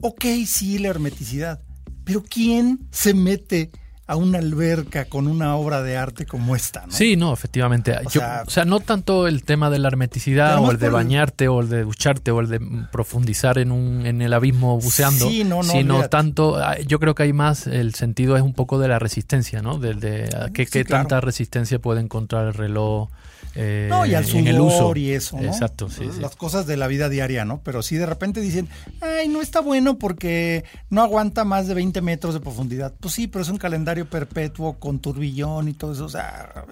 ok, 0.00 0.24
sí, 0.46 0.78
la 0.78 0.88
hermeticidad, 0.88 1.60
pero 2.04 2.22
¿quién 2.22 2.86
se 2.90 3.14
mete 3.14 3.70
a 4.08 4.16
una 4.16 4.38
alberca 4.38 5.04
con 5.04 5.26
una 5.26 5.54
obra 5.54 5.82
de 5.82 5.98
arte 5.98 6.24
como 6.24 6.56
esta. 6.56 6.86
¿no? 6.86 6.92
Sí, 6.92 7.14
no, 7.14 7.30
efectivamente. 7.30 7.94
O, 8.06 8.50
sea, 8.50 8.64
no 8.64 8.80
tanto 8.80 9.28
el 9.28 9.44
tema 9.44 9.68
de 9.68 9.78
la 9.78 9.88
hermeticidad 9.88 10.58
o 10.64 10.70
el 10.70 10.78
de 10.78 10.88
bañarte 10.88 11.46
o 11.46 11.60
el 11.60 11.68
de 11.68 11.82
ducharte 11.82 12.30
o 12.30 12.40
el 12.40 12.48
de 12.48 12.58
profundizar 12.90 13.58
en, 13.58 13.70
un, 13.70 14.06
en 14.06 14.22
el 14.22 14.32
abismo 14.32 14.80
buceando, 14.80 15.28
sino 15.62 16.08
tanto, 16.08 16.56
ah, 16.56 16.78
yo 16.78 16.98
creo 16.98 17.14
que 17.14 17.24
hay 17.24 17.34
más, 17.34 17.66
el 17.66 17.94
sentido 17.94 18.34
es 18.36 18.42
un 18.42 18.54
poco 18.54 18.78
de 18.78 18.88
la 18.88 18.98
resistencia, 18.98 19.60
¿no? 19.60 19.78
De, 19.78 19.92
de, 19.92 20.50
qué, 20.54 20.84
tanta 20.86 21.20
resistencia 21.20 21.78
puede 21.78 22.00
encontrar 22.00 22.46
el 22.46 22.54
reloj 22.54 23.10
eh, 23.54 23.86
no, 23.90 24.06
y 24.06 24.14
al 24.14 24.28
en 24.28 24.46
el 24.46 24.60
uso. 24.60 24.94
y 24.96 25.10
eso, 25.10 25.36
¿no? 25.36 25.48
Exacto, 25.48 25.88
sí, 25.90 26.08
Las 26.20 26.36
cosas 26.36 26.66
de 26.66 26.76
la 26.76 26.86
vida 26.86 27.08
diaria, 27.08 27.44
¿no? 27.44 27.60
Pero 27.64 27.82
si 27.82 27.96
de 27.96 28.06
repente 28.06 28.40
dicen, 28.40 28.68
ay, 29.00 29.28
no 29.28 29.40
está 29.40 29.60
bueno 29.60 29.98
porque 29.98 30.64
no 30.90 31.02
aguanta 31.02 31.44
más 31.44 31.66
de 31.66 31.74
20 31.74 32.00
metros 32.00 32.34
de 32.34 32.40
profundidad. 32.40 32.94
Pues 33.00 33.14
sí, 33.14 33.26
pero 33.26 33.42
es 33.42 33.48
un 33.48 33.58
calendario 33.58 34.08
perpetuo 34.08 34.78
con 34.78 35.00
turbillón 35.00 35.68
y 35.68 35.74
todo 35.74 35.92
eso. 35.92 36.04
O 36.04 36.08
sea, 36.08 36.64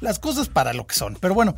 las 0.00 0.18
cosas 0.18 0.48
para 0.48 0.72
lo 0.72 0.86
que 0.86 0.94
son. 0.94 1.16
Pero 1.20 1.34
bueno, 1.34 1.54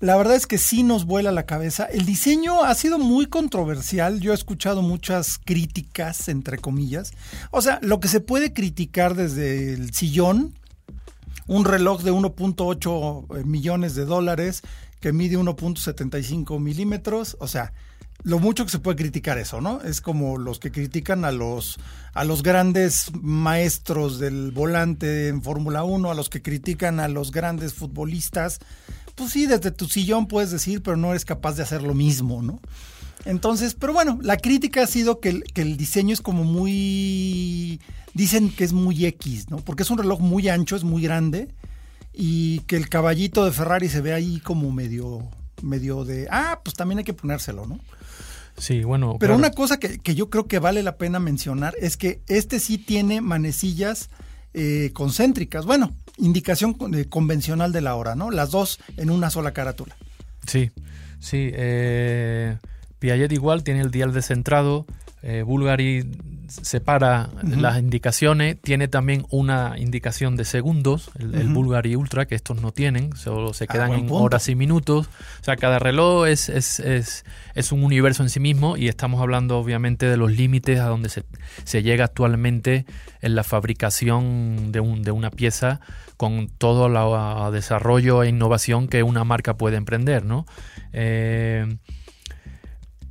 la 0.00 0.16
verdad 0.16 0.34
es 0.34 0.46
que 0.46 0.58
sí 0.58 0.82
nos 0.82 1.06
vuela 1.06 1.32
la 1.32 1.46
cabeza. 1.46 1.84
El 1.84 2.04
diseño 2.04 2.62
ha 2.62 2.74
sido 2.74 2.98
muy 2.98 3.26
controversial. 3.26 4.20
Yo 4.20 4.32
he 4.32 4.34
escuchado 4.34 4.82
muchas 4.82 5.38
críticas, 5.38 6.28
entre 6.28 6.58
comillas. 6.58 7.12
O 7.50 7.62
sea, 7.62 7.78
lo 7.80 8.00
que 8.00 8.08
se 8.08 8.20
puede 8.20 8.52
criticar 8.52 9.14
desde 9.14 9.72
el 9.72 9.94
sillón 9.94 10.52
un 11.46 11.64
reloj 11.64 12.02
de 12.02 12.12
1.8 12.12 13.38
eh, 13.38 13.44
millones 13.44 13.94
de 13.94 14.04
dólares 14.04 14.62
que 15.00 15.12
mide 15.12 15.36
1.75 15.36 16.58
milímetros, 16.60 17.36
o 17.40 17.46
sea, 17.46 17.72
lo 18.22 18.38
mucho 18.38 18.64
que 18.64 18.70
se 18.70 18.78
puede 18.78 18.96
criticar 18.96 19.38
eso, 19.38 19.60
¿no? 19.60 19.82
Es 19.82 20.00
como 20.00 20.38
los 20.38 20.58
que 20.58 20.72
critican 20.72 21.26
a 21.26 21.32
los, 21.32 21.78
a 22.14 22.24
los 22.24 22.42
grandes 22.42 23.10
maestros 23.20 24.18
del 24.18 24.50
volante 24.50 25.28
en 25.28 25.42
Fórmula 25.42 25.84
1, 25.84 26.10
a 26.10 26.14
los 26.14 26.30
que 26.30 26.40
critican 26.40 27.00
a 27.00 27.08
los 27.08 27.32
grandes 27.32 27.74
futbolistas. 27.74 28.60
Pues 29.14 29.30
sí, 29.30 29.46
desde 29.46 29.70
tu 29.70 29.86
sillón 29.86 30.26
puedes 30.26 30.50
decir, 30.50 30.82
pero 30.82 30.96
no 30.96 31.10
eres 31.10 31.26
capaz 31.26 31.56
de 31.56 31.64
hacer 31.64 31.82
lo 31.82 31.92
mismo, 31.92 32.40
¿no? 32.40 32.60
Entonces, 33.26 33.74
pero 33.74 33.92
bueno, 33.92 34.18
la 34.22 34.36
crítica 34.36 34.82
ha 34.82 34.86
sido 34.86 35.20
que 35.20 35.28
el, 35.28 35.44
que 35.44 35.62
el 35.62 35.76
diseño 35.76 36.14
es 36.14 36.20
como 36.20 36.44
muy... 36.44 37.80
Dicen 38.14 38.50
que 38.50 38.64
es 38.64 38.72
muy 38.72 39.04
X, 39.06 39.50
¿no? 39.50 39.56
Porque 39.58 39.82
es 39.82 39.90
un 39.90 39.98
reloj 39.98 40.20
muy 40.20 40.48
ancho, 40.48 40.76
es 40.76 40.84
muy 40.84 41.02
grande 41.02 41.48
y 42.12 42.60
que 42.60 42.76
el 42.76 42.88
caballito 42.88 43.44
de 43.44 43.52
Ferrari 43.52 43.88
se 43.88 44.00
ve 44.00 44.12
ahí 44.12 44.38
como 44.40 44.70
medio, 44.70 45.22
medio 45.62 46.04
de... 46.04 46.28
Ah, 46.30 46.60
pues 46.64 46.74
también 46.74 46.98
hay 46.98 47.04
que 47.04 47.12
ponérselo, 47.12 47.66
¿no? 47.66 47.80
Sí, 48.56 48.84
bueno. 48.84 49.16
Pero 49.18 49.34
una 49.34 49.50
cosa 49.50 49.78
que, 49.78 49.98
que, 49.98 50.14
yo 50.14 50.30
creo 50.30 50.46
que 50.46 50.60
vale 50.60 50.84
la 50.84 50.96
pena 50.96 51.18
mencionar 51.18 51.74
es 51.80 51.96
que 51.96 52.22
este 52.28 52.60
sí 52.60 52.78
tiene 52.78 53.20
manecillas 53.20 54.10
eh, 54.56 54.90
concéntricas. 54.92 55.66
Bueno, 55.66 55.92
indicación 56.16 56.76
eh, 56.94 57.06
convencional 57.06 57.72
de 57.72 57.80
la 57.80 57.96
hora, 57.96 58.14
¿no? 58.14 58.30
Las 58.30 58.52
dos 58.52 58.78
en 58.96 59.10
una 59.10 59.28
sola 59.30 59.52
carátula. 59.52 59.96
Sí, 60.46 60.70
sí. 61.18 61.50
Eh, 61.52 62.56
Piaget 63.00 63.32
igual 63.32 63.64
tiene 63.64 63.80
el 63.80 63.90
dial 63.90 64.12
descentrado, 64.12 64.86
eh, 65.26 65.42
Bulgari 65.42 66.04
separa 66.48 67.30
las 67.42 67.78
indicaciones, 67.78 68.60
tiene 68.60 68.88
también 68.88 69.24
una 69.30 69.74
indicación 69.78 70.36
de 70.36 70.44
segundos, 70.44 71.10
el, 71.18 71.48
Bulgari 71.48 71.96
Ultra, 71.96 72.26
que 72.26 72.34
estos 72.34 72.60
no 72.60 72.72
tienen, 72.72 73.16
solo 73.16 73.54
se 73.54 73.64
ah, 73.64 73.66
quedan 73.68 73.92
en 73.94 74.08
horas 74.10 74.50
y 74.50 74.54
minutos. 74.54 75.08
O 75.40 75.44
sea, 75.44 75.56
cada 75.56 75.78
reloj 75.78 76.26
es, 76.26 76.50
es, 76.50 76.78
es, 76.78 77.24
es, 77.54 77.72
un 77.72 77.82
universo 77.82 78.22
en 78.22 78.28
sí 78.28 78.38
mismo 78.38 78.76
y 78.76 78.88
estamos 78.88 79.22
hablando 79.22 79.58
obviamente 79.58 80.06
de 80.06 80.18
los 80.18 80.32
límites 80.32 80.78
a 80.78 80.88
donde 80.88 81.08
se, 81.08 81.24
se 81.64 81.82
llega 81.82 82.04
actualmente 82.04 82.84
en 83.22 83.34
la 83.34 83.44
fabricación 83.44 84.72
de, 84.72 84.80
un, 84.80 85.02
de 85.02 85.10
una 85.10 85.30
pieza 85.30 85.80
con 86.18 86.48
todo 86.48 86.86
el 86.86 87.52
desarrollo 87.52 88.22
e 88.22 88.28
innovación 88.28 88.88
que 88.88 89.02
una 89.02 89.24
marca 89.24 89.54
puede 89.54 89.78
emprender, 89.78 90.24
¿no? 90.26 90.46
Eh, 90.92 91.78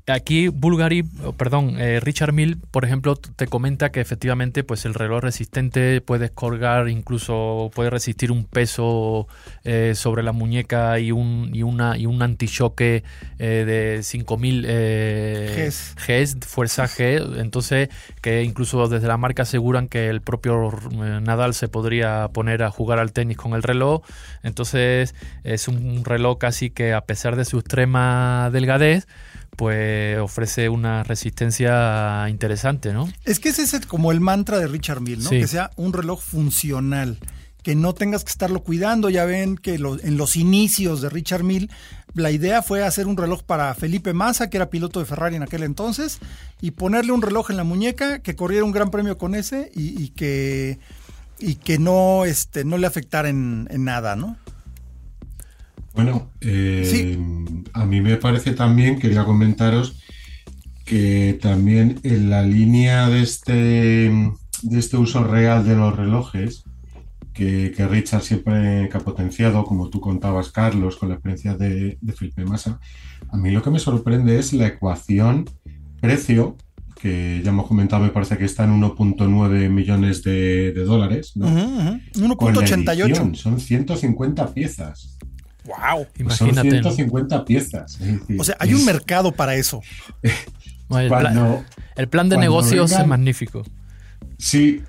Aquí 0.06 0.50
Bulgari, 0.50 1.04
perdón, 1.38 1.80
eh, 1.80 2.02
Richard 2.02 2.34
Mill, 2.34 2.58
por 2.72 2.84
ejemplo, 2.84 3.16
te 3.16 3.48
comenta 3.48 3.90
que 3.90 4.02
efectivamente 4.02 4.66
pues 4.66 4.84
el 4.84 4.96
reloj 4.96 5.22
resistente 5.22 6.02
puede 6.02 6.30
colgar, 6.30 6.90
incluso 6.90 7.72
puede 7.74 7.90
resistir 7.90 8.30
un 8.30 8.44
peso 8.44 9.30
eh, 9.64 9.94
sobre 9.96 10.22
la 10.22 10.34
muñeca 10.34 11.00
y 11.00 11.14
un, 11.14 11.52
y 11.54 11.64
una, 11.64 11.98
y 11.98 12.06
un 12.06 12.22
antichoque 12.22 13.06
eh, 13.40 13.64
de 13.66 14.04
5000 14.04 14.66
eh, 14.68 15.72
Gs. 16.06 16.38
fuerza 16.48 16.84
G. 16.84 17.40
Entonces, 17.40 17.88
que 18.22 18.44
incluso 18.44 18.90
desde 18.90 19.08
la 19.08 19.16
marca 19.16 19.44
aseguran 19.44 19.88
que 19.88 20.10
el 20.10 20.20
propio 20.20 20.70
Nadal 21.22 21.54
se 21.54 21.70
podría 21.70 22.28
poner 22.34 22.64
a 22.64 22.72
jugar 22.72 23.00
al 23.00 23.14
tenis 23.14 23.38
con 23.38 23.54
el 23.54 23.64
reloj. 23.64 24.02
Entonces, 24.44 25.16
es 25.46 25.70
un 25.70 26.04
reloj 26.04 26.40
casi 26.40 26.72
que 26.72 26.92
a 26.92 27.06
pesar 27.06 27.38
de 27.38 27.46
su 27.46 27.58
extrema 27.58 28.50
delgadez, 28.52 29.08
pues 29.56 30.18
ofrece 30.20 30.70
una 30.70 31.04
resistencia 31.04 32.28
interesante, 32.30 32.94
¿no? 32.94 33.12
Es 33.24 33.40
que 33.40 33.50
ese 33.50 33.64
es 33.64 33.86
como 33.86 34.12
el 34.12 34.20
mantra 34.20 34.60
de 34.60 34.68
Richard 34.68 35.02
Mill, 35.02 35.24
¿no? 35.24 35.30
Que 35.30 35.48
sea 35.48 35.72
un 35.76 35.94
reloj 35.94 36.22
funcional, 36.22 37.20
que 37.62 37.76
no 37.76 37.94
tengas 37.94 38.24
que 38.24 38.32
estarlo 38.32 38.64
cuidando. 38.64 39.10
Ya 39.10 39.26
ven 39.26 39.58
que 39.58 39.76
en 39.76 40.18
los 40.18 40.36
inicios 40.36 41.02
de 41.02 41.10
Richard 41.10 41.44
Mill, 41.44 41.70
la 42.14 42.32
idea 42.32 42.62
fue 42.62 42.84
hacer 42.84 43.08
un 43.08 43.18
reloj 43.18 43.44
para 43.44 43.74
Felipe 43.76 44.14
Massa, 44.14 44.50
que 44.50 44.58
era 44.58 44.70
piloto 44.70 45.00
de 45.00 45.06
Ferrari 45.06 45.36
en 45.36 45.44
aquel 45.44 45.64
entonces, 45.64 46.20
y 46.62 46.72
ponerle 46.72 47.12
un 47.12 47.22
reloj 47.22 47.52
en 47.52 47.58
la 47.58 47.64
muñeca 47.64 48.20
que 48.20 48.36
corriera 48.36 48.66
un 48.66 48.72
gran 48.72 48.90
premio 48.90 49.18
con 49.18 49.36
ese 49.36 49.72
y, 49.76 50.10
que 50.10 50.80
y 51.40 51.56
que 51.56 51.78
no 51.78 52.26
este 52.26 52.64
no 52.64 52.78
le 52.78 52.88
afectara 52.88 53.30
en 53.30 53.68
nada, 53.70 54.16
¿no? 54.16 54.38
Bueno, 55.94 56.32
eh, 56.42 57.18
a 57.74 57.86
mí 57.86 58.02
me 58.02 58.18
parece 58.18 58.52
también, 58.54 59.00
quería 59.00 59.26
comentaros 59.26 60.00
que 60.86 61.38
también 61.42 62.00
en 62.04 62.30
la 62.30 62.44
línea 62.44 63.10
de 63.10 63.22
este, 63.22 63.54
de 63.54 64.80
este 64.80 64.98
uso 64.98 65.24
real 65.24 65.66
de 65.66 65.76
los 65.76 65.96
relojes, 65.96 66.66
que, 67.34 67.88
Richard 67.90 68.22
siempre 68.22 68.90
ha 68.94 69.00
potenciado, 69.00 69.64
como 69.64 69.90
tú 69.90 70.00
contabas, 70.00 70.52
Carlos, 70.52 70.98
con 70.98 71.10
la 71.10 71.16
experiencia 71.16 71.56
de, 71.56 71.98
Felipe 72.16 72.46
Massa, 72.46 72.80
a 73.30 73.38
mí 73.38 73.50
lo 73.52 73.64
que 73.64 73.72
me 73.72 73.80
sorprende 73.80 74.38
es 74.38 74.54
la 74.54 74.68
ecuación 74.68 75.50
precio, 76.00 76.58
que 77.00 77.42
ya 77.44 77.50
hemos 77.50 77.68
comentado, 77.68 78.04
me 78.04 78.10
parece 78.10 78.38
que 78.38 78.46
está 78.46 78.66
en 78.66 78.82
1.9 78.82 79.70
millones 79.70 80.24
de, 80.24 80.74
dólares. 80.74 81.36
¿no? 81.36 81.48
1.88. 81.48 83.36
Son 83.36 83.60
150 83.60 84.54
piezas. 84.54 85.18
Wow, 85.66 86.08
imagínate. 86.18 86.82
Son 86.82 86.94
150 86.94 87.46
piezas. 87.46 87.98
o 88.38 88.44
sea, 88.44 88.58
hay 88.60 88.74
un 88.74 88.84
mercado 88.86 89.32
para 89.32 89.56
eso. 89.56 89.82
el, 90.90 92.10
plan, 92.10 92.30
de 92.30 92.38
negocios 92.38 92.92
es 92.92 93.08
magnífico. 93.08 93.64
Sí, 94.38 94.82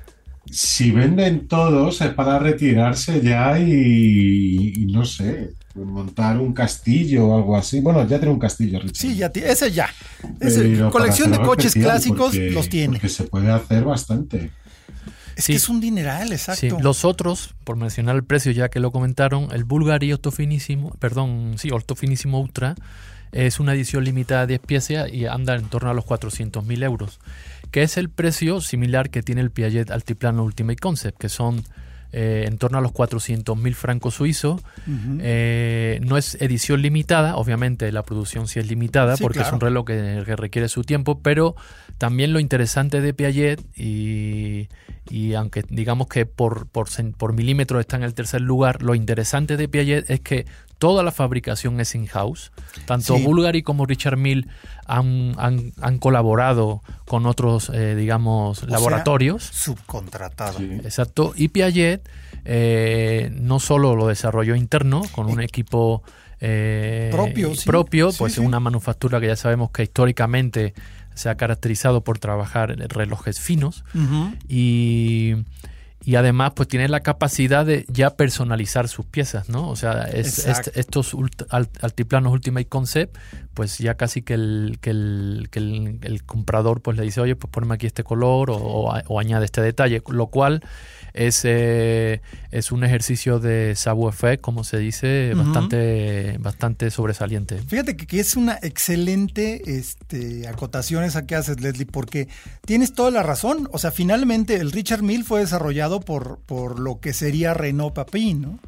si 0.50 0.90
venden 0.90 1.46
todos 1.46 2.00
es 2.00 2.12
para 2.12 2.38
retirarse 2.38 3.20
ya 3.20 3.58
y, 3.58 4.86
no 4.90 5.04
sé, 5.04 5.52
montar 5.74 6.38
un 6.38 6.52
castillo 6.52 7.26
o 7.26 7.36
algo 7.36 7.56
así. 7.56 7.80
Bueno, 7.80 8.06
ya 8.06 8.18
tiene 8.18 8.32
un 8.32 8.40
castillo. 8.40 8.80
Sí, 8.92 9.16
ya 9.16 9.30
ese 9.34 9.70
ya. 9.70 9.88
colección 10.90 11.30
de 11.30 11.38
coches 11.40 11.74
clásicos 11.74 12.34
los 12.34 12.68
tiene. 12.68 12.98
Que 12.98 13.08
se 13.08 13.24
puede 13.24 13.50
hacer 13.50 13.84
bastante. 13.84 14.50
Es 15.36 15.46
que 15.46 15.54
es 15.54 15.68
un 15.68 15.80
dineral, 15.80 16.32
exacto. 16.32 16.78
Los 16.80 17.04
otros, 17.04 17.54
por 17.64 17.76
mencionar 17.76 18.16
el 18.16 18.24
precio 18.24 18.52
ya 18.52 18.68
que 18.68 18.80
lo 18.80 18.92
comentaron, 18.92 19.48
el 19.52 19.64
Bulgari 19.64 20.12
Ortofinísimo, 20.12 20.90
perdón, 20.98 21.54
sí, 21.58 21.70
Ortofinísimo 21.70 22.40
Ultra, 22.40 22.74
es 23.32 23.58
una 23.58 23.74
edición 23.74 24.04
limitada 24.04 24.42
de 24.42 24.58
10 24.58 24.60
piezas 24.60 25.12
y 25.12 25.26
anda 25.26 25.56
en 25.56 25.64
torno 25.64 25.90
a 25.90 25.94
los 25.94 26.04
400.000 26.04 26.84
euros, 26.84 27.18
que 27.72 27.82
es 27.82 27.96
el 27.96 28.08
precio 28.08 28.60
similar 28.60 29.10
que 29.10 29.22
tiene 29.22 29.40
el 29.40 29.50
Piaget 29.50 29.90
Altiplano 29.90 30.44
Ultimate 30.44 30.78
Concept, 30.78 31.18
que 31.18 31.28
son 31.28 31.64
eh, 32.16 32.44
en 32.46 32.58
torno 32.58 32.78
a 32.78 32.80
los 32.80 32.92
400.000 32.92 33.74
francos 33.74 34.14
suizos. 34.14 34.62
Eh, 35.18 35.98
no 36.04 36.16
es 36.16 36.36
edición 36.40 36.80
limitada, 36.80 37.34
obviamente 37.34 37.90
la 37.90 38.04
producción 38.04 38.46
sí 38.46 38.60
es 38.60 38.68
limitada 38.68 39.16
porque 39.16 39.40
es 39.40 39.50
un 39.50 39.58
reloj 39.58 39.84
que, 39.84 40.22
requiere 40.24 40.68
su 40.68 40.84
tiempo, 40.84 41.18
pero 41.18 41.56
también 41.98 42.32
lo 42.32 42.38
interesante 42.38 43.00
de 43.00 43.14
Piaget 43.14 43.60
y, 43.76 44.68
aunque 45.34 45.64
digamos 45.68 46.06
que 46.06 46.24
por, 46.24 46.68
por, 46.68 46.86
por 47.16 47.32
milímetros 47.32 47.80
está 47.80 47.96
en 47.96 48.04
el 48.04 48.14
tercer 48.14 48.42
lugar, 48.42 48.84
lo 48.84 48.94
interesante 48.94 49.56
de 49.56 49.66
Piaget 49.66 50.08
es 50.08 50.20
que 50.20 50.46
toda 50.84 51.02
la 51.02 51.12
fabricación 51.12 51.80
es 51.80 51.94
in-house. 51.94 52.52
Tanto 52.84 53.18
Bulgari 53.18 53.62
como 53.62 53.86
Richard 53.86 54.18
Mill 54.18 54.48
han, 54.84 55.34
han, 55.38 55.98
colaborado 55.98 56.82
con 57.06 57.24
otros, 57.24 57.70
eh, 57.72 57.94
digamos, 57.94 58.68
laboratorios. 58.68 59.44
subcontratado. 59.44 60.60
Exacto. 60.60 61.32
Y 61.36 61.48
Piaget 61.48 62.06
eh, 62.44 63.30
no 63.32 63.60
solo 63.60 63.96
lo 63.96 64.08
desarrolló 64.08 64.56
interno 64.56 65.00
con 65.12 65.30
un 65.30 65.40
equipo 65.40 66.02
eh, 66.42 67.08
propio, 67.10 67.52
propio 67.64 68.10
pues 68.18 68.36
una 68.36 68.60
manufactura 68.60 69.20
que 69.20 69.28
ya 69.28 69.36
sabemos 69.36 69.70
que 69.70 69.84
históricamente 69.84 70.74
se 71.14 71.30
ha 71.30 71.36
caracterizado 71.36 72.02
por 72.04 72.18
trabajar 72.18 72.76
relojes 72.90 73.40
finos 73.40 73.84
y 74.50 75.36
y 76.04 76.16
además 76.16 76.52
pues 76.54 76.68
tiene 76.68 76.88
la 76.88 77.00
capacidad 77.00 77.64
de 77.64 77.86
ya 77.88 78.10
personalizar 78.10 78.88
sus 78.88 79.06
piezas, 79.06 79.48
¿no? 79.48 79.68
O 79.68 79.76
sea, 79.76 80.02
es, 80.04 80.46
estos 80.74 81.16
altiplanos 81.80 82.32
Ultimate 82.32 82.66
Concept, 82.66 83.16
pues 83.54 83.78
ya 83.78 83.94
casi 83.94 84.22
que 84.22 84.34
el, 84.34 84.78
que 84.80 84.90
el, 84.90 85.48
que 85.50 85.58
el, 85.58 86.22
comprador 86.24 86.82
pues 86.82 86.98
le 86.98 87.04
dice, 87.04 87.20
oye, 87.20 87.36
pues 87.36 87.50
ponme 87.50 87.74
aquí 87.74 87.86
este 87.86 88.04
color 88.04 88.50
o, 88.50 88.56
o 88.58 89.20
añade 89.20 89.46
este 89.46 89.62
detalle, 89.62 90.02
lo 90.08 90.26
cual 90.26 90.62
es, 91.14 91.42
eh, 91.44 92.20
es 92.50 92.72
un 92.72 92.82
ejercicio 92.84 93.38
de 93.38 93.74
savoir-faire, 93.76 94.40
como 94.40 94.64
se 94.64 94.78
dice, 94.78 95.32
bastante, 95.34 96.36
bastante 96.38 96.90
sobresaliente. 96.90 97.58
Fíjate 97.66 97.96
que, 97.96 98.20
es 98.20 98.36
una 98.36 98.58
excelente 98.62 99.78
este, 99.78 100.48
acotación 100.48 101.04
esa 101.04 101.24
que 101.24 101.36
haces, 101.36 101.60
Leslie, 101.60 101.86
porque 101.86 102.28
tienes 102.66 102.92
toda 102.92 103.12
la 103.12 103.22
razón. 103.22 103.68
O 103.72 103.78
sea, 103.78 103.92
finalmente 103.92 104.56
el 104.56 104.72
Richard 104.72 105.02
Mill 105.02 105.24
fue 105.24 105.40
desarrollado 105.40 106.00
por, 106.00 106.40
por 106.46 106.80
lo 106.80 107.00
que 107.00 107.12
sería 107.12 107.54
Renault 107.54 107.94
Papin, 107.94 108.42
¿no? 108.42 108.58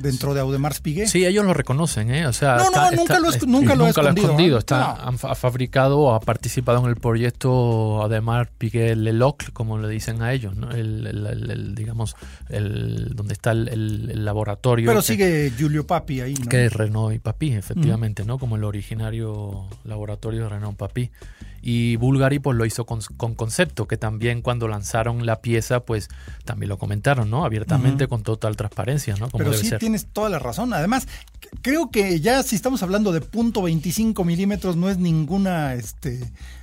Dentro 0.00 0.34
de 0.34 0.40
Audemars 0.40 0.80
Piguet. 0.80 1.08
Sí, 1.08 1.24
ellos 1.24 1.44
lo 1.44 1.54
reconocen, 1.54 2.10
¿eh? 2.10 2.26
O 2.26 2.32
sea, 2.32 2.56
no, 2.56 2.70
no, 2.70 2.90
nunca, 2.92 3.18
lo, 3.18 3.30
nunca, 3.46 3.74
lo, 3.74 3.84
ha 3.84 3.90
escondido. 3.90 4.58
Está, 4.58 4.92
ha 4.92 5.34
fabricado, 5.34 6.14
ha 6.14 6.20
participado 6.20 6.80
en 6.80 6.86
el 6.86 6.96
proyecto 6.96 8.02
Audemars 8.02 8.50
Piguet 8.58 8.96
Leloc, 8.96 9.52
como 9.52 9.78
le 9.78 9.88
dicen 9.88 10.22
a 10.22 10.32
ellos, 10.32 10.56
¿no? 10.56 10.70
El, 10.70 11.74
digamos, 11.74 12.16
el, 12.48 13.14
donde 13.14 13.34
está 13.34 13.52
el, 13.52 14.24
laboratorio. 14.24 14.88
Pero 14.88 15.02
sigue 15.02 15.52
Giulio 15.56 15.86
Papi 15.86 16.20
ahí, 16.20 16.34
¿no? 16.34 16.48
Que 16.48 16.66
es 16.66 16.72
Renault 16.72 17.14
y 17.14 17.18
Papi, 17.18 17.52
efectivamente, 17.52 18.24
¿no? 18.24 18.38
Como 18.38 18.56
el 18.56 18.64
originario 18.64 19.66
laboratorio 19.84 20.44
de 20.44 20.48
Renault 20.48 20.76
Papi. 20.76 21.10
Y 21.60 21.96
Bulgari 21.96 22.38
pues 22.38 22.56
lo 22.56 22.64
hizo 22.64 22.86
con, 22.86 23.00
concepto, 23.34 23.86
que 23.88 23.96
también 23.96 24.42
cuando 24.42 24.68
lanzaron 24.68 25.26
la 25.26 25.40
pieza 25.40 25.80
pues 25.80 26.08
también 26.44 26.68
lo 26.68 26.78
comentaron, 26.78 27.30
¿no? 27.30 27.44
Abiertamente, 27.44 28.08
con 28.08 28.22
total 28.22 28.56
transparencia, 28.56 29.14
¿no? 29.16 29.30
Como 29.30 29.44
Pero 29.44 29.56
sí 29.56 29.70
tienes 29.78 30.06
toda 30.06 30.28
la 30.28 30.38
razón. 30.38 30.72
Además, 30.72 31.08
creo 31.62 31.90
que 31.90 32.20
ya 32.20 32.42
si 32.42 32.56
estamos 32.56 32.82
hablando 32.82 33.12
de 33.12 33.20
punto 33.20 33.62
.25 33.62 34.24
milímetros 34.24 34.76
no 34.76 34.88
es 34.88 34.98
ninguna, 34.98 35.74
este, 35.74 36.20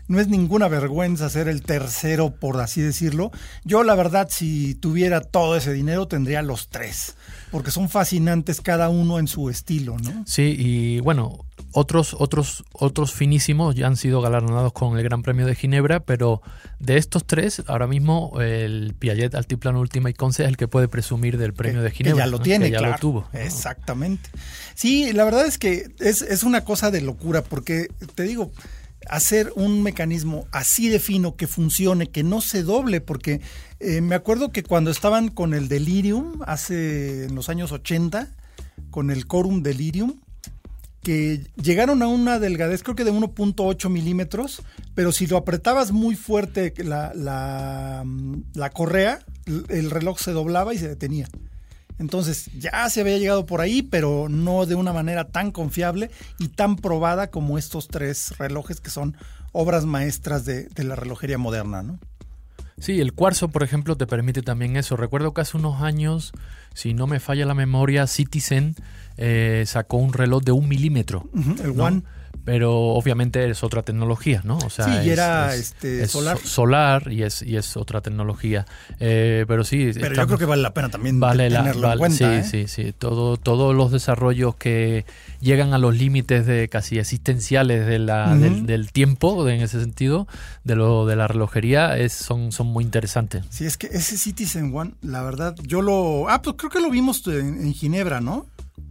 no 0.07 0.19
es 0.19 0.27
ninguna 0.27 0.67
vergüenza 0.67 1.29
ser 1.29 1.47
el 1.47 1.61
tercero, 1.61 2.31
por 2.31 2.59
así 2.61 2.81
decirlo. 2.81 3.31
Yo 3.63 3.83
la 3.83 3.95
verdad, 3.95 4.27
si 4.29 4.75
tuviera 4.75 5.21
todo 5.21 5.55
ese 5.55 5.73
dinero, 5.73 6.07
tendría 6.07 6.41
los 6.41 6.69
tres, 6.69 7.15
porque 7.51 7.71
son 7.71 7.89
fascinantes 7.89 8.61
cada 8.61 8.89
uno 8.89 9.19
en 9.19 9.27
su 9.27 9.49
estilo, 9.49 9.97
¿no? 9.97 10.23
Sí, 10.25 10.55
y 10.57 10.99
bueno, 10.99 11.44
otros, 11.77 12.15
otros, 12.17 12.63
otros 12.72 13.13
finísimos 13.13 13.75
ya 13.75 13.88
han 13.88 13.98
sido 13.98 14.22
galardonados 14.22 14.72
con 14.72 14.98
el 14.98 15.03
Gran 15.03 15.24
Premio 15.24 15.46
de 15.46 15.55
Ginebra, 15.55 16.00
pero 16.00 16.41
de 16.79 16.96
estos 16.96 17.25
tres, 17.27 17.63
ahora 17.67 17.86
mismo 17.86 18.39
el 18.39 18.96
Piaget 18.98 19.36
Altiplano 19.36 19.82
Ultimate 19.82 20.15
Concept 20.15 20.46
es 20.46 20.50
el 20.51 20.58
que 20.58 20.70
puede 20.70 20.88
presumir 20.88 21.38
del 21.38 21.53
Premio 21.53 21.82
de 21.82 21.91
Ginebra. 21.91 22.24
Que 22.24 22.29
ya 22.29 22.32
lo 22.32 22.39
tiene, 22.39 22.72
ya 22.72 22.79
lo 22.79 22.96
tuvo. 22.96 23.27
Exactamente. 23.34 24.29
Sí, 24.74 25.12
la 25.12 25.25
verdad 25.25 25.46
es 25.46 25.58
que 25.58 25.89
es, 26.00 26.22
es 26.22 26.44
una 26.44 26.63
cosa 26.63 26.91
de 26.91 27.01
locura, 27.01 27.44
porque 27.44 27.89
te 28.15 28.24
digo, 28.24 28.53
hacer 29.10 29.51
un 29.58 29.84
mecanismo 29.84 30.48
así 30.53 30.88
de 30.88 31.00
fino 31.00 31.36
que 31.36 31.46
funcione, 31.46 32.08
que 32.08 32.24
no 32.24 32.39
se 32.39 32.63
doble, 32.63 33.01
porque 33.01 33.41
eh, 33.82 34.00
me 34.00 34.15
acuerdo 34.15 34.53
que 34.53 34.63
cuando 34.63 34.91
estaban 34.91 35.27
con 35.27 35.53
el 35.53 35.67
Delirium, 35.67 36.39
hace 36.48 37.25
en 37.25 37.36
los 37.36 37.50
años 37.50 37.74
80, 37.74 38.29
con 38.91 39.12
el 39.12 39.27
Corum 39.27 39.62
Delirium, 39.62 40.22
que 41.05 41.45
llegaron 41.62 42.01
a 42.01 42.07
una 42.07 42.39
delgadez 42.39 42.81
creo 42.81 42.95
que 42.95 43.03
de 43.03 43.13
1.8 43.13 43.89
milímetros, 43.91 44.63
pero 44.95 45.12
si 45.12 45.27
lo 45.27 45.38
apretabas 45.38 45.91
muy 45.91 46.15
fuerte 46.15 46.74
la, 46.83 47.12
la, 47.13 48.69
correa, 48.71 49.19
el 49.45 49.91
reloj 49.91 50.17
se 50.17 50.31
doblaba 50.31 50.74
y 50.74 50.79
se 50.79 50.88
detenía. 50.88 51.27
Entonces 52.00 52.50
ya 52.57 52.89
se 52.89 53.01
había 53.01 53.19
llegado 53.19 53.45
por 53.45 53.62
ahí, 53.62 53.83
pero 53.83 54.29
no 54.29 54.65
de 54.65 54.74
una 54.74 54.93
manera 54.93 55.27
tan 55.27 55.51
confiable 55.51 56.09
y 56.39 56.47
tan 56.47 56.75
probada 56.75 57.29
como 57.29 57.59
estos 57.59 57.88
tres 57.88 58.35
relojes 58.39 58.81
que 58.81 58.89
son 58.89 59.15
obras 59.51 59.85
maestras 59.85 60.43
de, 60.43 60.69
la 60.77 60.95
relojería 60.95 61.38
moderna, 61.38 61.83
¿no? 61.83 62.00
Sí, 62.77 63.00
el 63.00 63.13
cuarzo, 63.13 63.50
por 63.50 63.63
ejemplo, 63.63 63.96
te 63.96 64.05
permite 64.05 64.41
también 64.41 64.75
eso. 64.75 64.98
Recuerdo 64.98 65.34
que 65.34 65.41
hace 65.41 65.58
unos 65.58 65.82
años, 65.82 66.34
si 66.74 66.94
no 66.94 67.08
me 67.08 67.20
falla 67.20 67.46
la 67.46 67.53
memoria, 67.53 68.05
Citizen 68.05 68.75
eh, 69.17 69.63
sacó 69.65 69.98
un 69.98 70.12
reloj 70.12 70.44
de 70.44 70.51
un 70.51 70.67
milímetro. 70.67 71.29
el 71.63 71.79
One 71.79 72.03
pero 72.44 72.74
obviamente 72.74 73.50
es 73.50 73.63
otra 73.63 73.84
tecnología, 73.84 74.42
¿no? 74.44 74.58
O 74.58 74.70
sea, 74.70 74.86
sí, 74.86 75.08
y 75.08 75.10
era 75.10 75.56
este, 75.56 76.08
solar. 76.08 76.38
solar 76.38 77.12
y 77.12 77.24
es, 77.24 77.42
y 77.42 77.58
es 77.58 77.77
otra 77.77 78.01
tecnología. 78.01 78.65
Eh, 79.00 79.46
pero 79.48 79.63
sí. 79.63 79.92
Pero 79.94 80.15
yo 80.15 80.27
creo 80.27 80.38
que 80.38 80.46
vale 80.46 80.62
la 80.62 80.74
pena 80.74 80.89
también 80.89 81.20
vale 81.20 81.50
tenerlo 81.50 81.92
en 81.92 81.98
cuenta. 81.98 82.18
Sí, 82.18 82.24
¿eh? 82.58 82.68
sí, 82.68 82.68
sí. 82.68 82.94
Todo, 82.98 83.38
todos 83.38 83.75
los 83.75 83.92
desarrollos 83.92 84.56
que 84.56 85.06
llegan 85.42 85.74
a 85.74 85.77
los 85.77 85.96
límites 85.96 86.46
de 86.46 86.68
casi 86.70 87.00
existenciales 87.00 87.86
de 87.86 88.00
la, 88.00 88.36
del, 88.36 88.92
tiempo, 88.92 89.48
en 89.48 89.62
ese 89.62 89.80
sentido, 89.80 90.27
de 90.63 90.75
lo 90.75 91.06
de 91.06 91.15
la 91.15 91.27
relojería, 91.27 91.98
es, 91.98 92.13
son, 92.13 92.51
son 92.51 92.68
muy 92.68 92.84
interesantes. 92.84 93.46
Sí, 93.50 93.65
es 93.65 93.77
que 93.77 93.88
ese 93.88 94.18
Citizen 94.18 94.75
One, 94.75 94.94
la 95.01 95.24
verdad, 95.24 95.56
yo 95.63 95.82
lo. 95.82 96.30
Ah, 96.30 96.42
pues 96.42 96.56
creo 96.58 96.70
que 96.70 96.80
lo 96.80 96.89
vimos 96.89 97.25
en 97.27 97.74
Ginebra, 97.74 98.22
¿no? 98.22 98.46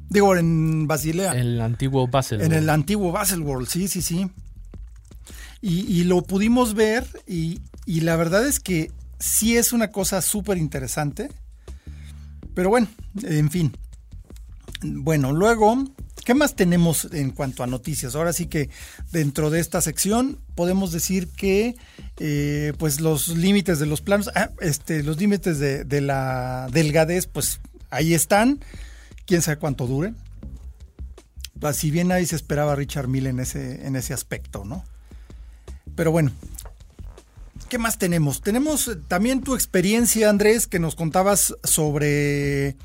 Digo, 0.08 0.36
en 0.36 0.86
Basilea. 0.86 1.32
En 1.32 1.38
el 1.38 1.60
antiguo 1.60 2.06
Basel. 2.08 2.40
En 2.40 2.52
el 2.52 2.70
antiguo 2.70 3.12
Baselworld, 3.12 3.68
sí, 3.68 3.88
sí, 3.88 4.02
sí. 4.02 4.30
Y, 5.60 6.04
lo 6.04 6.22
pudimos 6.22 6.74
ver 6.74 7.06
y, 7.26 7.60
la 7.86 8.16
verdad 8.16 8.46
es 8.46 8.60
que 8.60 8.92
sí 9.18 9.56
es 9.56 9.72
una 9.72 9.90
cosa 9.90 10.20
súper 10.20 10.58
interesante. 10.58 11.30
Pero 12.54 12.68
bueno, 12.68 12.86
en 13.22 13.50
fin. 13.50 13.74
Bueno, 14.82 15.32
luego, 15.32 15.82
¿qué 16.26 16.34
más 16.34 16.54
tenemos 16.54 17.08
en 17.12 17.30
cuanto 17.30 17.62
a 17.62 17.66
noticias? 17.66 18.14
Ahora 18.14 18.34
sí 18.34 18.46
que 18.46 18.68
dentro 19.10 19.48
de 19.48 19.60
esta 19.60 19.80
sección 19.80 20.38
podemos 20.54 20.92
decir 20.92 21.28
que 21.28 21.76
eh, 22.18 22.74
pues 22.78 23.00
los 23.00 23.28
límites 23.28 23.78
de 23.78 23.86
los 23.86 24.02
planos, 24.02 24.30
ah, 24.34 24.50
este, 24.60 25.02
los 25.02 25.16
límites 25.16 25.58
de, 25.58 25.84
de 25.84 26.02
la 26.02 26.68
delgadez, 26.70 27.26
pues 27.26 27.60
ahí 27.88 28.12
están 28.12 28.60
quién 29.26 29.42
sabe 29.42 29.58
cuánto 29.58 29.86
dure. 29.86 30.14
Si 31.72 31.90
bien 31.90 32.08
nadie 32.08 32.26
se 32.26 32.36
esperaba 32.36 32.72
a 32.72 32.76
Richard 32.76 33.08
Mill 33.08 33.26
en 33.26 33.40
ese, 33.40 33.86
en 33.86 33.96
ese 33.96 34.12
aspecto, 34.12 34.64
¿no? 34.64 34.84
Pero 35.96 36.10
bueno, 36.10 36.32
¿qué 37.68 37.78
más 37.78 37.98
tenemos? 37.98 38.42
Tenemos 38.42 38.88
eh, 38.88 38.96
también 39.08 39.40
tu 39.40 39.54
experiencia, 39.54 40.28
Andrés, 40.28 40.66
que 40.66 40.78
nos 40.78 40.94
contabas 40.94 41.54
sobre, 41.62 42.76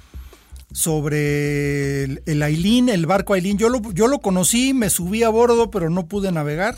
sobre 0.72 2.04
el, 2.04 2.42
Ailín, 2.42 2.88
el 2.88 3.06
barco 3.06 3.34
Ailín. 3.34 3.58
Yo 3.58 3.68
lo, 3.70 3.82
yo 3.92 4.08
lo 4.08 4.20
conocí, 4.20 4.74
me 4.74 4.90
subí 4.90 5.24
a 5.24 5.30
bordo, 5.30 5.72
pero 5.72 5.90
no 5.90 6.08
pude 6.08 6.32
navegar. 6.32 6.78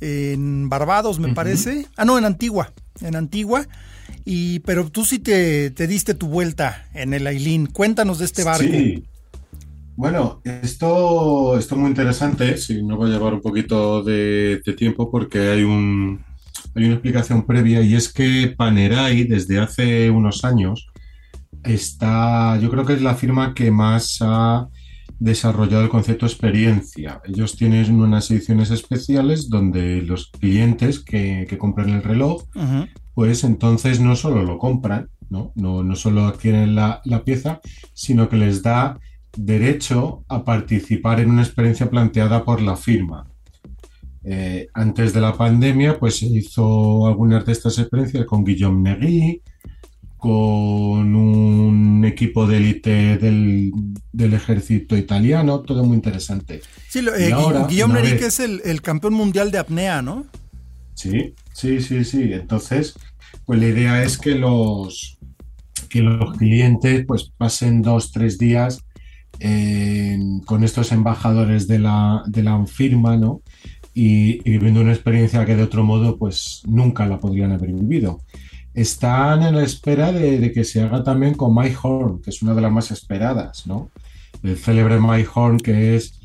En 0.00 0.68
Barbados, 0.68 1.20
me 1.20 1.34
parece. 1.34 1.86
Ah, 1.96 2.04
no, 2.04 2.18
en 2.18 2.24
Antigua. 2.24 2.72
En 3.02 3.14
Antigua. 3.16 3.68
Y, 4.24 4.60
pero 4.60 4.88
tú 4.90 5.04
sí 5.04 5.18
te, 5.18 5.70
diste 5.70 6.14
tu 6.14 6.28
vuelta 6.28 6.86
en 6.94 7.14
el 7.14 7.26
Ailín. 7.26 7.66
Cuéntanos 7.66 8.18
de 8.18 8.24
este 8.24 8.44
barco. 8.44 8.64
Sí. 8.64 9.04
Bueno, 9.96 10.40
esto, 10.44 11.58
esto 11.58 11.74
es 11.74 11.80
muy 11.80 11.90
interesante. 11.90 12.56
Sí, 12.56 12.82
nos 12.82 13.00
va 13.00 13.06
a 13.06 13.10
llevar 13.10 13.34
un 13.34 13.42
poquito 13.42 14.02
de, 14.02 14.62
tiempo 14.76 15.10
porque 15.10 15.50
hay, 15.50 15.62
un, 15.62 16.24
hay 16.74 16.84
una 16.84 16.94
explicación 16.94 17.44
previa 17.44 17.82
y 17.82 17.94
es 17.94 18.12
que 18.12 18.54
Panerai 18.56 19.24
desde 19.24 19.58
hace 19.58 20.10
unos 20.10 20.44
años 20.44 20.86
está, 21.64 22.58
yo 22.58 22.70
creo 22.70 22.86
que 22.86 22.94
es 22.94 23.02
la 23.02 23.14
firma 23.14 23.52
que 23.52 23.70
más 23.70 24.18
ha 24.20 24.68
desarrollado 25.20 25.84
el 25.84 25.90
concepto 25.90 26.26
experiencia. 26.26 27.20
Ellos 27.24 27.54
tienen 27.56 28.00
unas 28.00 28.30
ediciones 28.30 28.70
especiales 28.70 29.50
donde 29.50 30.02
los 30.02 30.30
clientes 30.30 30.98
que, 30.98 31.46
compran 31.58 31.90
el 31.90 32.02
reloj 32.02 32.44
pues 33.20 33.44
entonces 33.44 34.00
no 34.00 34.16
solo 34.16 34.42
lo 34.44 34.56
compran, 34.56 35.10
no, 35.28 35.52
no, 35.54 35.94
solo 35.94 36.24
adquieren 36.24 36.74
la, 36.74 37.02
pieza, 37.22 37.60
sino 37.92 38.30
que 38.30 38.36
les 38.36 38.62
da 38.62 38.98
derecho 39.36 40.24
a 40.26 40.42
participar 40.42 41.20
en 41.20 41.28
una 41.28 41.42
experiencia 41.42 41.90
planteada 41.90 42.46
por 42.46 42.62
la 42.62 42.76
firma. 42.78 43.28
Eh, 44.24 44.68
antes 44.72 45.12
de 45.12 45.20
la 45.20 45.36
pandemia, 45.36 45.98
pues 45.98 46.20
se 46.20 46.28
hizo 46.28 47.06
algunas 47.06 47.44
de 47.44 47.52
estas 47.52 47.78
experiencias 47.78 48.24
con 48.24 48.42
Guillaume 48.42 48.96
Negui, 48.96 49.42
con 50.16 51.14
un 51.14 52.02
equipo 52.06 52.46
de 52.46 52.56
élite 52.56 53.18
del, 53.18 54.32
ejército 54.32 54.96
italiano, 54.96 55.60
todo 55.60 55.84
muy 55.84 55.96
interesante. 55.96 56.62
Sí, 56.88 57.00
eh, 57.00 57.34
Guillaume 57.68 58.00
Negui, 58.00 58.16
que 58.16 58.26
es 58.28 58.40
el, 58.40 58.62
el, 58.64 58.80
campeón 58.80 59.12
mundial 59.12 59.50
de 59.50 59.58
apnea, 59.58 60.00
¿no? 60.00 60.24
Sí, 60.94 61.34
sí, 61.52 61.80
sí, 61.80 62.04
sí. 62.04 62.32
Entonces, 62.32 62.94
pues 63.50 63.62
la 63.62 63.66
idea 63.66 64.04
es 64.04 64.16
que 64.16 64.36
los, 64.36 65.18
que 65.88 66.02
los 66.02 66.36
clientes 66.36 67.04
pues 67.04 67.32
pasen 67.36 67.82
dos, 67.82 68.12
tres 68.12 68.38
días 68.38 68.84
con 70.46 70.62
estos 70.62 70.92
embajadores 70.92 71.66
de 71.66 71.80
la, 71.80 72.22
de 72.28 72.44
la 72.44 72.64
firma, 72.66 73.16
¿no? 73.16 73.42
Y, 73.92 74.40
viviendo 74.48 74.82
una 74.82 74.92
experiencia 74.92 75.44
que 75.44 75.56
de 75.56 75.64
otro 75.64 75.82
modo 75.82 76.16
pues 76.16 76.62
nunca 76.64 77.06
la 77.06 77.18
podrían 77.18 77.50
haber 77.50 77.72
vivido. 77.72 78.20
Están 78.72 79.42
en 79.42 79.56
la 79.56 79.64
espera 79.64 80.12
de, 80.12 80.52
que 80.52 80.62
se 80.62 80.82
haga 80.82 81.02
también 81.02 81.34
con 81.34 81.52
My 81.52 81.74
Horn, 81.82 82.22
que 82.22 82.30
es 82.30 82.42
una 82.42 82.54
de 82.54 82.60
las 82.60 82.70
más 82.70 82.92
esperadas, 82.92 83.66
¿no? 83.66 83.90
El 84.44 84.58
célebre 84.58 85.00
My 85.00 85.26
Horn, 85.34 85.58
que 85.58 85.96
es 85.96 86.19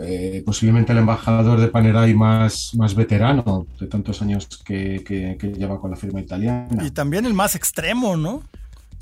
eh, 0.00 0.42
posiblemente 0.44 0.92
el 0.92 0.98
embajador 0.98 1.60
de 1.60 1.68
Panerai 1.68 2.14
más, 2.14 2.74
más 2.74 2.94
veterano 2.94 3.66
de 3.78 3.86
tantos 3.86 4.20
años 4.22 4.48
que, 4.64 5.36
lleva 5.56 5.80
con 5.80 5.90
la 5.90 5.96
firma 5.96 6.20
italiana. 6.20 6.84
Y 6.84 6.90
también 6.90 7.26
el 7.26 7.34
más 7.34 7.54
extremo, 7.54 8.16
¿no? 8.16 8.42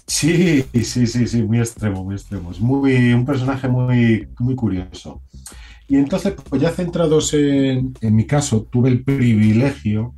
Sí, 0.06 0.64
sí, 0.72 1.06
sí, 1.06 1.26
sí, 1.26 1.42
muy 1.42 1.58
extremo, 1.58 2.04
muy 2.04 2.14
extremo. 2.14 2.50
Es 2.50 2.60
muy, 2.60 3.12
un 3.12 3.24
personaje 3.24 3.68
muy, 3.68 4.28
muy 4.38 4.54
curioso. 4.54 5.22
Y 5.88 5.96
entonces, 5.96 6.34
pues 6.48 6.60
ya 6.60 6.70
centrados 6.70 7.32
en, 7.34 7.94
en 8.00 8.16
mi 8.16 8.26
caso, 8.26 8.62
tuve 8.62 8.88
el 8.88 9.02
privilegio 9.02 10.14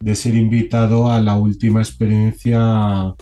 de 0.00 0.14
ser 0.14 0.34
invitado 0.34 1.10
a 1.10 1.20
la 1.20 1.36
última 1.36 1.80
experiencia 1.80 3.14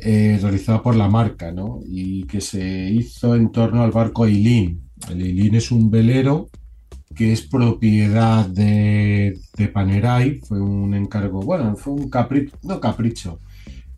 eh, 0.00 0.38
realizada 0.40 0.80
por 0.80 0.94
la 0.94 1.08
marca, 1.08 1.50
¿no? 1.50 1.80
Y 1.84 2.24
que 2.24 2.40
se 2.40 2.60
hizo 2.62 3.34
en 3.34 3.50
torno 3.50 3.82
al 3.82 3.90
barco 3.90 4.26
Eileen, 4.26 4.87
el 5.10 5.22
Eileen 5.22 5.54
es 5.54 5.70
un 5.70 5.90
velero 5.90 6.48
que 7.14 7.32
es 7.32 7.42
propiedad 7.42 8.46
de, 8.46 9.38
de, 9.56 9.68
Panerai, 9.68 10.40
fue 10.40 10.60
un 10.60 10.94
encargo, 10.94 11.42
bueno, 11.42 11.74
fue 11.76 11.94
un 11.94 12.08
capricho, 12.08 12.56
no 12.62 12.80
capricho, 12.80 13.40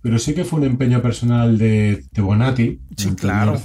pero 0.01 0.19
sí 0.19 0.33
que 0.33 0.45
fue 0.45 0.61
un 0.61 0.67
empeño 0.67 1.03
personal 1.03 1.59
de, 1.59 2.05
de 2.11 2.23
Bonatti, 2.23 2.81
sí, 2.97 3.11
claro. 3.11 3.61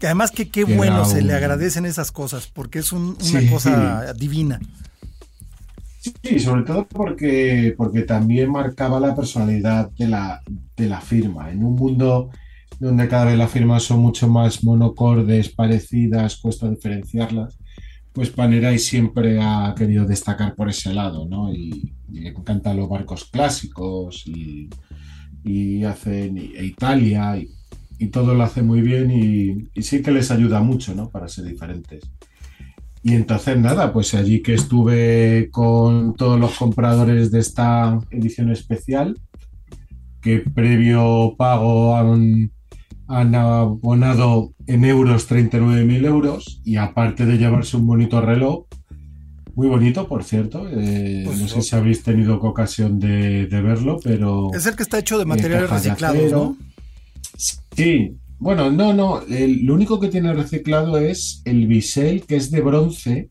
que 0.00 0.06
además 0.06 0.32
que 0.32 0.48
qué 0.48 0.64
bueno 0.64 1.04
se 1.04 1.22
le 1.22 1.34
agradecen 1.34 1.86
esas 1.86 2.10
cosas, 2.10 2.48
porque 2.48 2.80
es 2.80 2.92
una 2.92 3.14
cosa 3.50 4.12
divina. 4.14 4.58
Sí, 6.22 6.38
sobre 6.38 6.62
todo 6.62 6.86
porque, 6.86 7.74
porque 7.76 8.02
también 8.02 8.50
marcaba 8.50 9.00
la 9.00 9.14
personalidad 9.14 9.90
de 9.90 10.08
la, 10.08 10.42
de 10.76 10.88
la 10.88 11.00
firma. 11.00 11.50
En 11.50 11.64
un 11.64 11.74
mundo 11.74 12.30
donde 12.78 13.08
cada 13.08 13.26
vez 13.26 13.38
las 13.38 13.50
firmas 13.50 13.82
son 13.82 14.00
mucho 14.00 14.28
más 14.28 14.62
monocordes, 14.62 15.48
parecidas, 15.48 16.36
cuesta 16.36 16.70
diferenciarlas, 16.70 17.58
pues 18.12 18.30
Panerai 18.30 18.78
siempre 18.78 19.38
ha 19.40 19.74
querido 19.76 20.04
destacar 20.04 20.54
por 20.54 20.68
ese 20.68 20.92
lado, 20.92 21.26
¿no? 21.26 21.52
Y, 21.52 21.94
le 22.10 22.30
encantan 22.30 22.78
los 22.78 22.88
barcos 22.88 23.26
clásicos 23.26 24.26
y, 24.26 24.70
y 25.44 25.84
hacen 25.84 26.38
e 26.38 26.64
Italia 26.64 27.36
y, 27.36 27.54
todo 28.08 28.34
lo 28.34 28.44
hace 28.44 28.62
muy 28.62 28.80
bien 28.80 29.10
y, 29.10 29.82
sí 29.82 30.02
que 30.02 30.10
les 30.10 30.30
ayuda 30.30 30.62
mucho, 30.62 30.94
¿no? 30.94 31.10
Para 31.10 31.28
ser 31.28 31.44
diferentes. 31.44 32.10
Y 33.02 33.14
entonces 33.14 33.58
nada, 33.58 33.92
pues 33.92 34.14
allí 34.14 34.40
que 34.40 34.54
estuve 34.54 35.48
con 35.50 36.14
todos 36.14 36.40
los 36.40 36.56
compradores 36.56 37.30
de 37.30 37.40
esta 37.40 37.98
edición 38.10 38.50
especial, 38.50 39.20
que 40.20 40.38
previo 40.38 41.34
pago 41.36 41.96
han 41.96 42.50
han 43.08 43.34
abonado 43.34 44.52
en 44.66 44.84
euros 44.84 45.28
39.000 45.30 46.04
euros 46.04 46.60
y 46.62 46.76
aparte 46.76 47.24
de 47.24 47.38
llevarse 47.38 47.76
un 47.78 47.86
bonito 47.86 48.20
reloj, 48.20 48.66
Muy 49.54 49.66
bonito, 49.66 50.06
por 50.06 50.22
cierto. 50.22 50.68
Eh, 50.70 51.22
pues 51.24 51.40
no 51.40 51.48
sé 51.48 51.62
si 51.62 51.74
habéis 51.74 52.04
tenido 52.04 52.36
ocasión 52.40 53.00
de, 53.00 53.48
verlo, 53.50 53.98
pero. 54.04 54.50
Es 54.54 54.66
el 54.66 54.76
que 54.76 54.84
está 54.84 55.00
hecho 55.00 55.18
de 55.18 55.24
materiales 55.24 55.68
reciclados, 55.68 56.30
¿no? 56.30 56.56
Sí. 57.74 58.14
Bueno, 58.38 58.70
no, 58.70 58.92
no. 58.92 59.22
lo 59.26 59.74
único 59.74 59.98
que 59.98 60.08
tiene 60.08 60.32
reciclado 60.32 60.96
es 60.98 61.42
el 61.44 61.66
bisel, 61.66 62.22
que 62.24 62.36
es 62.36 62.52
de 62.52 62.60
bronce, 62.60 63.30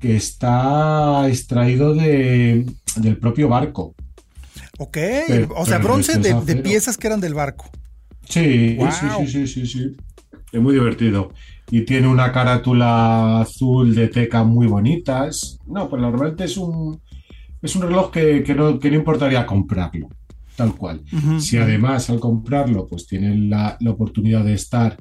que 0.00 0.16
está 0.16 1.28
extraído 1.28 1.94
de, 1.94 2.66
del 2.96 3.18
propio 3.18 3.48
barco. 3.48 3.94
Ok. 4.78 4.98
o 5.54 5.64
sea, 5.66 5.78
bronce 5.78 6.18
de, 6.18 6.56
piezas 6.56 6.96
que 6.96 7.06
eran 7.06 7.20
del 7.20 7.34
barco. 7.34 7.70
Sí, 8.28 8.78
sí, 8.78 9.06
sí, 9.18 9.26
sí, 9.26 9.46
sí, 9.46 9.66
sí. 9.66 9.96
Es 10.52 10.60
muy 10.60 10.74
divertido 10.74 11.32
y 11.70 11.82
tiene 11.82 12.08
una 12.08 12.30
carátula 12.30 13.40
azul 13.40 13.94
de 13.94 14.08
teca 14.08 14.44
muy 14.44 14.66
bonita. 14.66 15.28
no, 15.66 15.88
pues 15.88 16.02
realmente 16.02 16.44
es 16.44 16.56
un, 16.56 17.00
es 17.62 17.74
un 17.76 17.82
reloj 17.82 18.10
que, 18.10 18.44
no, 18.56 18.78
importaría 18.82 19.46
comprarlo, 19.46 20.08
tal 20.56 20.74
cual. 20.74 21.02
Si 21.38 21.56
además 21.56 22.10
al 22.10 22.20
comprarlo, 22.20 22.86
pues 22.86 23.06
tienen 23.06 23.50
la, 23.50 23.78
oportunidad 23.88 24.44
de 24.44 24.54
estar 24.54 24.96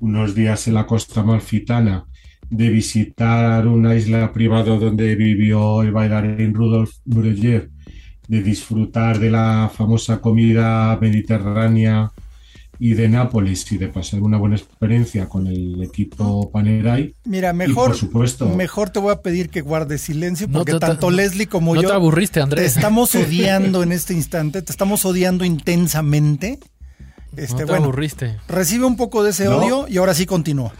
unos 0.00 0.34
días 0.34 0.66
en 0.68 0.74
la 0.74 0.86
costa 0.86 1.22
malfitana, 1.22 2.04
de 2.48 2.70
visitar 2.70 3.66
una 3.66 3.94
isla 3.94 4.32
privada 4.32 4.76
donde 4.76 5.14
vivió 5.16 5.82
el 5.82 5.92
bailarín 5.92 6.54
Rudolf 6.54 6.92
Nureyev, 7.04 7.70
de 8.26 8.42
disfrutar 8.42 9.18
de 9.18 9.30
la 9.30 9.70
famosa 9.74 10.20
comida 10.20 10.98
mediterránea 11.00 12.10
y 12.78 12.94
de 12.94 13.08
Nápoles 13.08 13.70
y 13.72 13.78
de 13.78 13.88
pasar 13.88 14.20
una 14.20 14.38
buena 14.38 14.56
experiencia 14.56 15.28
con 15.28 15.46
el 15.46 15.82
equipo 15.82 16.50
Panerai. 16.50 17.14
Mira, 17.24 17.52
mejor, 17.52 17.88
por 17.88 17.96
supuesto, 17.96 18.48
mejor 18.48 18.90
te 18.90 19.00
voy 19.00 19.12
a 19.12 19.20
pedir 19.20 19.50
que 19.50 19.60
guardes 19.60 20.02
silencio 20.02 20.48
porque 20.48 20.78
tanto 20.78 21.10
Leslie 21.10 21.46
como 21.46 21.74
yo 21.74 21.88
te 21.88 21.94
aburriste, 21.94 22.40
Andrés. 22.40 22.74
te 22.74 22.78
estamos 22.78 23.14
odiando 23.14 23.82
en 23.82 23.92
este 23.92 24.14
instante, 24.14 24.62
te 24.62 24.72
estamos 24.72 25.04
odiando 25.04 25.44
intensamente. 25.44 26.58
Este, 27.36 27.66
te 27.66 27.74
aburriste. 27.74 28.36
Recibe 28.48 28.86
un 28.86 28.96
poco 28.96 29.22
de 29.22 29.30
ese 29.30 29.48
odio 29.48 29.86
y 29.88 29.98
ahora 29.98 30.14
sí 30.14 30.26
continúa. 30.26 30.72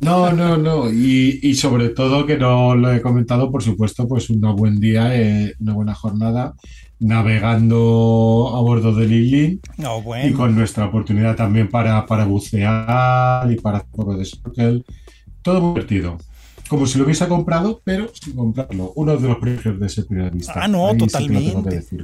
No, 0.00 0.32
no, 0.32 0.56
no. 0.56 0.90
Y, 0.92 1.54
sobre 1.54 1.90
todo 1.90 2.26
que 2.26 2.36
no 2.36 2.74
lo 2.74 2.92
he 2.92 3.00
comentado, 3.00 3.50
por 3.50 3.62
supuesto, 3.62 4.06
pues 4.06 4.28
un 4.30 4.40
buen 4.56 4.78
día, 4.78 5.14
eh, 5.16 5.54
una 5.60 5.72
buena 5.72 5.94
jornada 5.94 6.54
navegando 7.04 8.52
a 8.56 8.60
bordo 8.60 8.94
del 8.94 9.10
Lili 9.10 9.60
y 10.24 10.32
con 10.32 10.54
nuestra 10.54 10.86
oportunidad 10.86 11.36
también 11.36 11.68
para, 11.68 12.06
para 12.06 12.24
bucear 12.24 13.50
y 13.52 13.56
para 13.56 13.80
un 13.80 13.90
poco 13.90 14.16
de 14.16 14.24
snorkel. 14.24 14.84
Todo 15.42 15.60
muy 15.60 15.70
divertido. 15.74 16.16
Como 16.66 16.86
si 16.86 16.96
lo 16.96 17.04
hubiese 17.04 17.28
comprado, 17.28 17.82
pero 17.84 18.08
sin 18.14 18.34
comprarlo. 18.34 18.92
Uno 18.96 19.18
de 19.18 19.28
los 19.28 19.36
precios 19.36 19.78
de 19.78 19.86
ese 19.86 20.04
primer 20.04 20.32
vista. 20.32 20.54
Ah, 20.56 20.66
no, 20.66 20.96
totalmente. 20.96 21.82
Sí, 21.82 21.98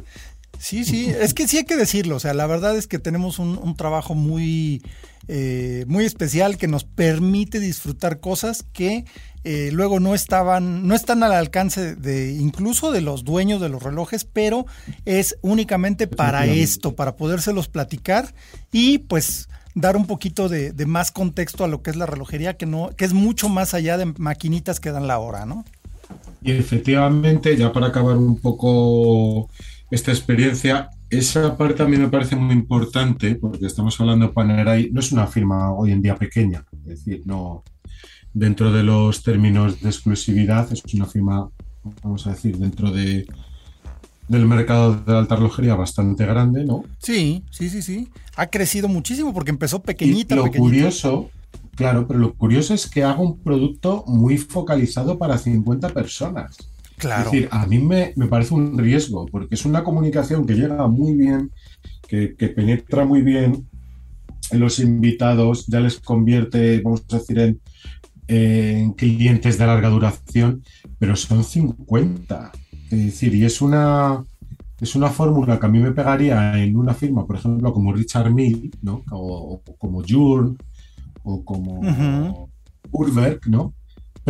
sí, 0.61 1.11
es 1.19 1.33
que 1.33 1.49
sí 1.49 1.57
hay 1.57 1.65
que 1.65 1.77
decirlo. 1.77 2.17
O 2.17 2.21
sea, 2.21 2.35
la 2.35 2.47
verdad 2.47 2.77
es 2.77 2.87
que 2.87 2.99
tenemos 2.99 3.39
un, 3.39 3.75
trabajo 3.77 4.15
muy, 4.15 4.83
eh, 5.27 5.85
muy 5.89 6.05
especial 6.05 6.59
que 6.59 6.69
nos 6.69 6.85
permite 6.85 7.61
disfrutar 7.61 8.21
cosas 8.21 8.65
que 8.73 9.07
eh, 9.43 9.71
luego 9.73 10.01
no 10.01 10.15
estaban, 10.15 10.87
no 10.87 10.95
están 10.95 11.23
al 11.23 11.33
alcance 11.33 11.97
de 11.97 12.33
incluso 12.33 12.93
de 12.93 13.01
los 13.01 13.25
dueños 13.25 13.61
de 13.61 13.71
los 13.71 13.83
relojes, 13.83 14.27
pero 14.27 14.67
es 15.07 15.39
únicamente 15.41 16.07
para 16.07 16.45
esto, 16.45 16.95
para 16.95 17.17
podérselos 17.17 17.69
platicar 17.69 18.35
y 18.71 18.99
pues 18.99 19.49
dar 19.75 19.97
un 19.97 20.07
poquito 20.07 20.51
de, 20.51 20.75
más 20.87 21.11
contexto 21.11 21.65
a 21.65 21.69
lo 21.69 21.83
que 21.83 21.91
es 21.91 21.97
la 21.97 22.05
relojería, 22.05 22.59
que 22.59 22.67
no, 22.67 22.91
que 22.97 23.07
es 23.07 23.15
mucho 23.15 23.49
más 23.49 23.73
allá 23.73 23.97
de 23.97 24.13
maquinitas 24.19 24.79
que 24.79 24.91
dan 24.91 25.07
la 25.07 25.19
hora, 25.19 25.47
¿no? 25.47 25.65
Y 26.43 26.53
efectivamente, 26.53 27.57
ya 27.57 27.73
para 27.73 27.87
acabar 27.87 28.17
un 28.17 28.37
poco 28.37 29.49
esta 29.91 30.13
experiencia, 30.13 30.91
esa 31.09 31.57
parte 31.57 31.83
a 31.83 31.87
mí 31.87 31.97
me 31.97 32.09
parece 32.09 32.37
muy 32.37 32.55
importante, 32.55 33.35
porque 33.35 33.67
estamos 33.67 34.01
hablando 34.01 34.27
de 34.27 34.33
Panerai, 34.33 34.91
no 34.93 35.01
es 35.01 35.13
una 35.13 35.27
firma 35.27 35.73
hoy 35.73 35.93
en 35.93 36.03
día 36.03 36.17
pequeña, 36.17 36.65
es 36.73 36.85
decir, 36.85 37.23
no, 37.25 37.65
dentro 38.33 38.73
de 38.73 38.83
los 38.83 39.23
términos 39.23 39.81
de 39.81 39.89
exclusividad, 39.89 40.73
es 40.73 40.83
una 40.95 41.07
firma, 41.07 41.49
vamos 42.03 42.27
a 42.27 42.31
decir, 42.31 42.57
dentro 42.57 42.91
de 42.91 43.27
del 44.31 44.47
mercado 44.47 44.95
de 44.95 45.13
la 45.13 45.19
alta 45.19 45.35
relojería 45.35 45.75
bastante 45.75 46.25
grande, 46.25 46.65
¿no? 46.65 46.85
Sí, 46.99 47.43
sí, 47.51 47.69
sí, 47.69 47.83
sí. 47.83 48.09
Ha 48.37 48.47
crecido 48.47 48.87
muchísimo 48.87 49.35
porque 49.35 49.51
empezó 49.51 49.83
pequeñita. 49.83 50.37
lo 50.37 50.49
curioso, 50.53 51.31
claro, 51.75 52.07
pero 52.07 52.21
lo 52.21 52.35
curioso 52.35 52.73
es 52.73 52.89
que 52.89 53.03
haga 53.03 53.19
un 53.19 53.41
producto 53.41 54.05
muy 54.07 54.39
focalizado 54.39 55.19
para 55.19 55.37
50 55.37 55.89
personas. 55.89 56.57
Claro. 57.01 57.27
Es 57.27 57.33
decir, 57.33 57.49
a 57.51 57.67
mí 57.67 57.79
me, 57.79 58.13
parece 58.29 58.55
un 58.55 58.79
riesgo, 58.79 59.27
porque 59.27 59.55
es 59.55 59.65
una 59.65 59.83
comunicación 59.83 60.47
que 60.47 60.55
llega 60.55 60.87
muy 60.87 61.15
bien, 61.15 61.51
que, 62.07 62.35
que 62.37 62.49
penetra 62.49 63.05
muy 63.05 63.23
bien 63.23 63.67
en 64.51 64.61
los 64.61 64.79
invitados, 64.79 65.67
ya 65.67 65.81
les 65.81 65.99
convierte, 65.99 66.81
vamos 66.83 67.05
a 67.11 67.17
decir, 67.17 67.39
en 67.39 67.61
en 68.31 68.93
clientes 68.93 69.59
de 69.59 69.67
larga 69.67 69.89
duración, 69.89 70.63
pero 71.01 71.17
son 71.17 71.43
50. 71.43 72.53
Es 72.91 73.05
decir, 73.05 73.35
y 73.35 73.45
es 73.45 73.61
una, 73.61 74.25
es 74.81 74.95
una 74.95 75.09
fórmula 75.09 75.59
que 75.59 75.67
a 75.67 75.69
mí 75.69 75.81
me 75.81 75.91
pegaría 75.91 76.63
en 76.63 76.77
una 76.77 76.95
firma, 76.95 77.27
por 77.27 77.37
ejemplo, 77.37 77.73
como 77.73 77.93
Richard 77.93 78.33
Mill, 78.33 78.71
¿no? 78.83 79.03
O, 79.11 79.61
como 79.79 80.03
Jurn, 80.09 80.57
o 81.25 81.45
como 81.45 82.49
Urberg, 82.93 83.41
¿no? 83.49 83.75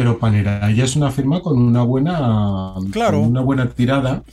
Pero 0.00 0.18
Panera 0.18 0.70
ella 0.70 0.84
es 0.84 0.96
una 0.96 1.10
firma 1.10 1.42
con 1.42 1.60
una 1.60 1.82
buena, 1.82 2.72
claro. 2.90 3.20
una 3.20 3.42
buena 3.42 3.68
tirada. 3.68 4.24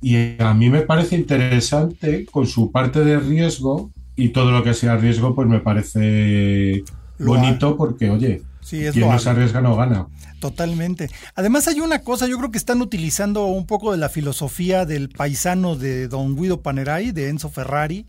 Y 0.00 0.40
a 0.40 0.54
mí 0.54 0.70
me 0.70 0.82
parece 0.82 1.16
interesante 1.16 2.24
con 2.26 2.46
su 2.46 2.70
parte 2.70 3.04
de 3.04 3.18
riesgo 3.18 3.90
y 4.14 4.28
todo 4.28 4.52
lo 4.52 4.62
que 4.62 4.72
sea 4.72 4.96
riesgo, 4.96 5.34
pues 5.34 5.48
me 5.48 5.58
parece 5.58 6.84
bonito 7.18 7.76
porque, 7.76 8.10
oye, 8.10 8.42
sí, 8.60 8.84
es 8.84 8.92
quien 8.92 9.10
no 9.10 9.18
se 9.18 9.28
arriesga 9.28 9.60
no 9.60 9.74
gana. 9.74 10.06
Totalmente. 10.38 11.10
Además 11.34 11.66
hay 11.66 11.80
una 11.80 12.02
cosa, 12.02 12.28
yo 12.28 12.38
creo 12.38 12.52
que 12.52 12.58
están 12.58 12.80
utilizando 12.80 13.46
un 13.46 13.66
poco 13.66 13.90
de 13.90 13.98
la 13.98 14.08
filosofía 14.08 14.86
del 14.86 15.08
paisano 15.08 15.74
de 15.74 16.06
Don 16.06 16.36
Guido 16.36 16.60
Panerai, 16.60 17.10
de 17.10 17.28
Enzo 17.28 17.50
Ferrari, 17.50 18.06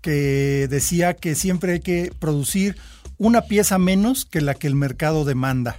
que 0.00 0.66
decía 0.68 1.14
que 1.14 1.36
siempre 1.36 1.74
hay 1.74 1.80
que 1.80 2.10
producir 2.18 2.76
una 3.18 3.42
pieza 3.42 3.78
menos 3.78 4.24
que 4.24 4.40
la 4.40 4.54
que 4.54 4.66
el 4.66 4.74
mercado 4.74 5.24
demanda. 5.24 5.76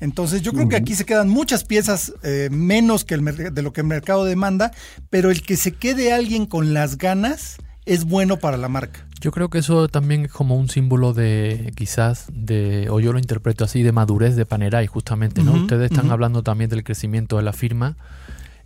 Entonces 0.00 0.42
yo 0.42 0.52
creo 0.52 0.68
que 0.68 0.76
aquí 0.76 0.94
se 0.94 1.06
quedan 1.06 1.28
muchas 1.28 1.64
piezas 1.64 2.12
eh, 2.22 2.48
menos 2.50 3.04
que 3.04 3.14
el 3.14 3.24
de 3.54 3.62
lo 3.62 3.72
que 3.72 3.80
el 3.80 3.86
mercado 3.86 4.24
demanda, 4.24 4.72
pero 5.08 5.30
el 5.30 5.42
que 5.42 5.56
se 5.56 5.72
quede 5.72 6.12
alguien 6.12 6.46
con 6.46 6.74
las 6.74 6.98
ganas 6.98 7.56
es 7.86 8.04
bueno 8.04 8.38
para 8.38 8.56
la 8.56 8.68
marca. 8.68 9.06
Yo 9.20 9.30
creo 9.30 9.48
que 9.48 9.58
eso 9.58 9.88
también 9.88 10.26
es 10.26 10.32
como 10.32 10.56
un 10.56 10.68
símbolo 10.68 11.14
de, 11.14 11.72
quizás, 11.76 12.26
de, 12.32 12.88
o 12.90 13.00
yo 13.00 13.12
lo 13.14 13.18
interpreto 13.18 13.64
así, 13.64 13.82
de 13.82 13.92
madurez 13.92 14.36
de 14.36 14.44
Panerai, 14.44 14.86
justamente, 14.86 15.42
¿no? 15.42 15.54
Ustedes 15.54 15.90
están 15.90 16.10
hablando 16.10 16.42
también 16.42 16.68
del 16.68 16.84
crecimiento 16.84 17.38
de 17.38 17.42
la 17.42 17.54
firma. 17.54 17.96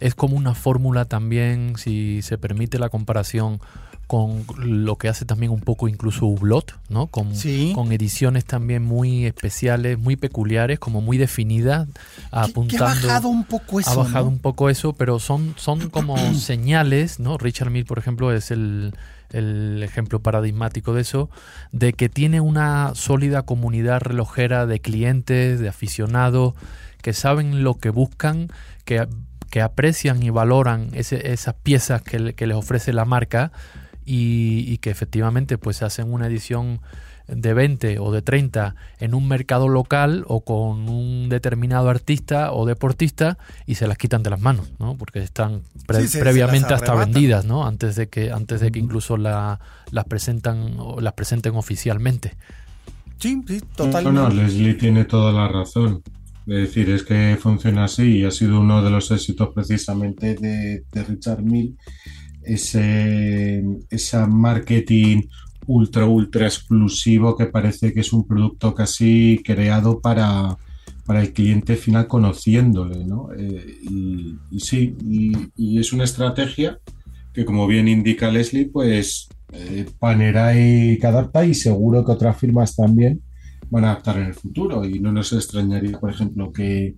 Es 0.01 0.17
como 0.17 0.37
una 0.37 0.55
fórmula 0.55 1.05
también, 1.05 1.75
si 1.77 2.23
se 2.23 2.39
permite 2.39 2.81
la 2.81 2.89
comparación, 2.89 3.61
con 4.09 4.45
lo 4.57 4.97
que 4.97 5.09
hace 5.09 5.25
también 5.25 5.53
un 5.53 5.61
poco 5.61 5.87
incluso 5.87 6.27
Hublot, 6.27 6.77
¿no? 6.89 7.07
Con, 7.09 7.33
con 7.75 7.93
ediciones 7.93 8.45
también 8.45 8.83
muy 8.83 9.27
especiales, 9.27 9.99
muy 9.99 10.17
peculiares, 10.17 10.79
como 10.79 11.01
muy 11.01 11.19
definidas, 11.19 11.87
apuntando... 12.31 12.87
ha 12.87 12.89
bajado 12.89 13.29
un 13.29 13.45
poco 13.45 13.79
eso, 13.79 13.91
Ha 13.91 13.95
bajado 13.95 14.27
un 14.29 14.39
poco 14.39 14.71
eso, 14.71 14.95
pero 14.95 15.19
son, 15.19 15.55
son 15.59 15.91
como 15.91 16.17
señales, 16.35 17.21
¿no? 17.21 17.39
Richard 17.39 17.71
Mill, 17.71 17.85
por 17.85 17.99
ejemplo, 17.99 18.33
es 18.33 18.51
el 18.51 18.95
el 19.31 19.83
ejemplo 19.83 20.21
paradigmático 20.21 20.95
de 20.95 21.03
eso, 21.03 21.29
de 21.71 21.93
que 21.93 22.09
tiene 22.09 22.41
una 22.41 22.93
sólida 22.95 23.43
comunidad 23.43 24.01
relojera 24.01 24.65
de 24.65 24.81
clientes, 24.81 25.61
de 25.61 25.69
aficionados, 25.69 26.55
que 27.03 27.13
saben 27.13 27.63
lo 27.63 27.75
que 27.75 27.91
buscan, 27.91 28.49
que, 28.87 29.07
que 29.51 29.61
aprecian 29.61 30.23
y 30.23 30.31
valoran 30.31 30.91
esas 30.95 31.55
piezas 31.55 32.03
que, 32.03 32.19
les 32.19 32.57
ofrece 32.57 32.93
la 32.93 33.05
marca 33.05 33.53
y, 34.09 34.65
y, 34.67 34.79
que 34.79 34.91
efectivamente 34.91 35.59
pues 35.59 35.83
hacen 35.83 36.11
una 36.13 36.27
edición 36.27 36.81
de 37.29 37.53
20 37.53 37.99
o 37.99 38.11
de 38.11 38.23
30 38.23 38.75
en 39.01 39.15
un 39.15 39.29
mercado 39.29 39.69
local 39.69 40.25
o 40.27 40.41
con 40.41 40.89
un 40.89 41.29
determinado 41.29 41.91
artista 41.91 42.53
o 42.53 42.65
deportista 42.67 43.37
y 43.67 43.75
se 43.75 43.87
las 43.87 43.99
quitan 43.99 44.23
de 44.23 44.31
las 44.31 44.41
manos, 44.41 44.73
¿no? 44.79 44.97
Porque 44.97 45.21
están 45.21 45.61
previamente 45.87 46.73
hasta 46.73 46.95
vendidas, 46.95 47.45
¿no? 47.45 47.67
Antes 47.67 47.97
de 47.97 48.09
que 48.09 48.33
antes 48.33 48.61
de 48.61 48.73
que 48.73 48.79
incluso 48.79 49.19
la, 49.19 49.61
las 49.91 50.07
presentan 50.07 50.77
o 50.79 51.01
las 51.01 51.13
presenten 51.13 51.55
oficialmente. 51.55 52.35
Sí, 53.19 53.43
sí, 53.47 53.61
totalmente. 53.77 54.21
No, 54.21 54.29
Leslie 54.31 54.75
tiene 54.75 55.05
toda 55.05 55.33
la 55.33 55.49
razón. 55.49 56.03
Es 56.47 56.69
decir, 56.69 56.89
es 56.89 57.03
que 57.03 57.37
funciona 57.39 57.85
así 57.85 58.21
y 58.21 58.25
ha 58.25 58.31
sido 58.31 58.61
uno 58.61 58.83
de 58.83 58.89
los 58.89 59.11
éxitos 59.11 59.51
precisamente 59.55 60.35
de, 60.35 60.83
de 60.91 61.05
Richard 61.05 61.43
Mill 61.43 61.77
ese, 62.49 63.65
esa 63.91 64.27
marketing 64.27 65.23
ultra, 65.67 66.07
ultra 66.07 66.47
exclusivo 66.47 67.37
que 67.37 67.47
parece 67.47 67.93
que 67.93 68.01
es 68.01 68.13
un 68.13 68.27
producto 68.27 68.75
casi 68.75 69.41
creado 69.45 70.01
para, 70.01 70.57
para 71.05 71.21
el 71.21 71.33
cliente 71.33 71.77
final 71.77 72.07
conociéndole, 72.07 73.05
¿no? 73.05 73.29
Eh, 73.37 73.79
y, 73.83 74.61
sí, 74.61 74.97
y, 75.57 75.79
es 75.79 75.93
una 75.93 76.05
estrategia 76.05 76.79
que 77.33 77.45
como 77.45 77.67
bien 77.67 77.87
indica 77.87 78.31
Leslie, 78.31 78.71
pues 78.71 79.29
eh, 79.53 79.87
Panerai 79.99 80.99
que 80.99 81.07
adapta 81.07 81.45
y 81.45 81.55
seguro 81.55 82.05
que 82.05 82.13
otras 82.13 82.39
firmas 82.39 82.75
también 82.75 83.21
van 83.71 83.85
a 83.85 83.93
adaptar 83.93 84.19
en 84.19 84.27
el 84.27 84.35
futuro 84.35 84.85
y 84.85 84.99
no 85.01 85.13
nos 85.13 85.33
extrañaría, 85.33 85.99
por 85.99 86.11
ejemplo, 86.11 86.51
que, 86.51 86.95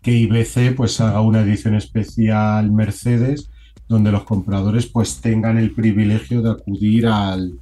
que 0.00 0.12
IBC 0.12 0.76
pues 0.76 1.00
haga 1.00 1.20
una 1.20 1.42
edición 1.42 1.74
especial 1.74 2.70
Mercedes 2.72 3.50
donde 3.88 4.10
los 4.10 4.24
compradores 4.24 4.86
pues 4.86 5.20
tengan 5.20 5.58
el 5.58 5.72
privilegio 5.72 6.42
de 6.42 6.50
acudir 6.52 7.06
al, 7.06 7.58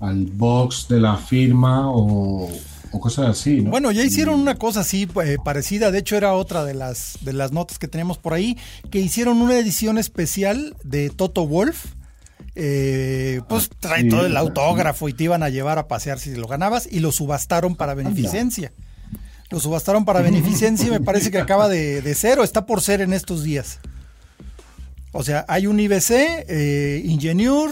al 0.00 0.26
box 0.26 0.86
de 0.88 1.00
la 1.00 1.16
firma 1.16 1.90
o, 1.90 2.50
cosas 2.98 3.28
así, 3.28 3.60
¿no? 3.60 3.70
Bueno, 3.70 3.92
ya 3.92 4.02
hicieron 4.02 4.40
una 4.40 4.56
cosa 4.56 4.80
así 4.80 5.08
eh, 5.24 5.36
parecida, 5.44 5.90
de 5.90 6.00
hecho 6.00 6.16
era 6.16 6.34
otra 6.34 6.64
de 6.64 6.74
las, 6.74 7.18
de 7.20 7.32
las 7.32 7.52
notas 7.52 7.78
que 7.78 7.86
teníamos 7.86 8.18
por 8.18 8.34
ahí, 8.34 8.58
que 8.90 8.98
hicieron 8.98 9.40
una 9.40 9.56
edición 9.58 9.96
especial 9.96 10.74
de 10.82 11.10
Toto 11.10 11.46
Wolf. 11.46 11.86
Eh, 12.56 13.40
pues 13.48 13.70
ah, 13.70 13.76
trae 13.78 14.04
todo 14.04 14.26
el 14.26 14.36
autógrafo 14.36 15.08
y 15.08 15.12
te 15.12 15.24
iban 15.24 15.42
a 15.44 15.50
llevar 15.50 15.78
a 15.78 15.86
pasear 15.86 16.18
si 16.18 16.34
lo 16.34 16.48
ganabas 16.48 16.88
y 16.90 16.98
lo 16.98 17.12
subastaron 17.12 17.76
para 17.76 17.94
beneficencia. 17.94 18.72
Lo 19.50 19.60
subastaron 19.60 20.04
para 20.04 20.20
beneficencia 20.20 20.88
y 20.88 20.90
me 20.90 21.00
parece 21.00 21.30
que 21.30 21.38
acaba 21.38 21.68
de, 21.68 22.02
de 22.02 22.14
ser 22.14 22.40
o 22.40 22.44
está 22.44 22.66
por 22.66 22.80
ser 22.80 23.02
en 23.02 23.12
estos 23.12 23.44
días. 23.44 23.78
O 25.12 25.22
sea, 25.22 25.44
hay 25.48 25.66
un 25.66 25.80
IBC, 25.80 26.10
eh, 26.48 27.02
Ingenieur, 27.04 27.70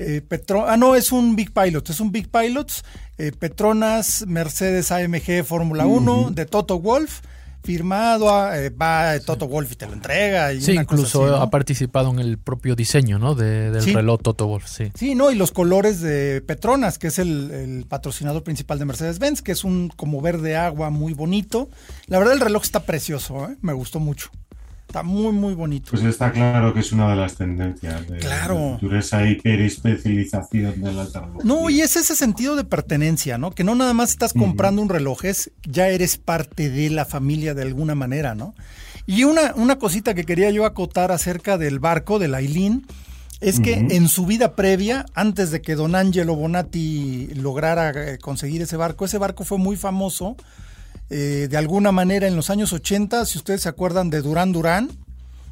eh, 0.00 0.22
ah, 0.66 0.76
no, 0.78 0.94
es 0.94 1.12
un 1.12 1.36
Big 1.36 1.52
Pilot, 1.52 1.90
es 1.90 2.00
un 2.00 2.10
Big 2.10 2.30
Pilots, 2.30 2.82
eh, 3.18 3.32
Petronas, 3.38 4.24
Mercedes 4.26 4.90
AMG 4.90 5.44
Fórmula 5.44 5.86
1, 5.86 6.30
de 6.30 6.46
Toto 6.46 6.80
Wolf, 6.80 7.20
firmado, 7.62 8.34
a, 8.34 8.58
eh, 8.58 8.70
va 8.70 9.20
Toto 9.20 9.46
Wolf 9.46 9.72
y 9.72 9.76
te 9.76 9.86
lo 9.86 9.92
entrega. 9.92 10.52
sí, 10.58 10.72
incluso 10.72 11.36
ha 11.36 11.50
participado 11.50 12.10
en 12.12 12.18
el 12.18 12.38
propio 12.38 12.74
diseño 12.74 13.18
¿no? 13.18 13.34
del 13.34 13.84
reloj 13.92 14.22
Toto 14.22 14.46
Wolf. 14.46 14.66
Sí. 14.66 14.90
sí, 14.94 15.14
no, 15.14 15.30
y 15.30 15.34
los 15.34 15.52
colores 15.52 16.00
de 16.00 16.40
Petronas, 16.40 16.98
que 16.98 17.08
es 17.08 17.18
el, 17.18 17.50
el 17.50 17.84
patrocinador 17.86 18.42
principal 18.42 18.78
de 18.78 18.86
Mercedes-Benz, 18.86 19.42
que 19.42 19.52
es 19.52 19.64
un 19.64 19.92
como 19.94 20.22
verde 20.22 20.56
agua 20.56 20.88
muy 20.88 21.12
bonito. 21.12 21.68
La 22.06 22.18
verdad 22.18 22.32
el 22.32 22.40
reloj 22.40 22.62
está 22.62 22.84
precioso, 22.84 23.50
me 23.60 23.74
gustó 23.74 24.00
mucho. 24.00 24.30
Está 24.90 25.04
muy, 25.04 25.30
muy 25.32 25.54
bonito. 25.54 25.92
Pues 25.92 26.02
está 26.02 26.32
claro 26.32 26.74
que 26.74 26.80
es 26.80 26.90
una 26.90 27.08
de 27.10 27.14
las 27.14 27.36
tendencias. 27.36 28.08
De, 28.08 28.18
claro. 28.18 28.76
De 28.82 28.98
esa 28.98 29.24
hiperespecialización 29.24 30.80
de 30.80 30.92
la 30.92 31.06
tecnología. 31.06 31.44
No, 31.44 31.70
y 31.70 31.80
es 31.80 31.94
ese 31.94 32.16
sentido 32.16 32.56
de 32.56 32.64
pertenencia, 32.64 33.38
¿no? 33.38 33.52
Que 33.52 33.62
no 33.62 33.76
nada 33.76 33.94
más 33.94 34.10
estás 34.10 34.32
comprando 34.32 34.82
un 34.82 34.88
reloj, 34.88 35.26
es 35.26 35.52
ya 35.62 35.86
eres 35.86 36.16
parte 36.16 36.70
de 36.70 36.90
la 36.90 37.04
familia 37.04 37.54
de 37.54 37.62
alguna 37.62 37.94
manera, 37.94 38.34
¿no? 38.34 38.52
Y 39.06 39.22
una, 39.22 39.54
una 39.54 39.78
cosita 39.78 40.12
que 40.12 40.24
quería 40.24 40.50
yo 40.50 40.64
acotar 40.66 41.12
acerca 41.12 41.56
del 41.56 41.78
barco, 41.78 42.18
de 42.18 42.26
la 42.26 42.38
Aileen, 42.38 42.84
es 43.38 43.60
que 43.60 43.74
en 43.74 44.08
su 44.08 44.26
vida 44.26 44.56
previa, 44.56 45.06
antes 45.14 45.52
de 45.52 45.62
que 45.62 45.76
Don 45.76 45.94
Angelo 45.94 46.34
Bonatti 46.34 47.28
lograra 47.36 47.90
eh, 47.90 48.18
conseguir 48.18 48.60
ese 48.62 48.76
barco, 48.76 49.04
ese 49.04 49.18
barco 49.18 49.44
fue 49.44 49.58
muy 49.58 49.76
famoso 49.76 50.36
eh, 51.10 51.48
de 51.50 51.56
alguna 51.56 51.90
manera 51.90 52.28
en 52.28 52.36
los 52.36 52.50
años 52.50 52.72
80, 52.72 53.26
si 53.26 53.38
ustedes 53.38 53.62
se 53.62 53.68
acuerdan 53.68 54.10
de 54.10 54.22
Durán 54.22 54.52
Durán, 54.52 54.90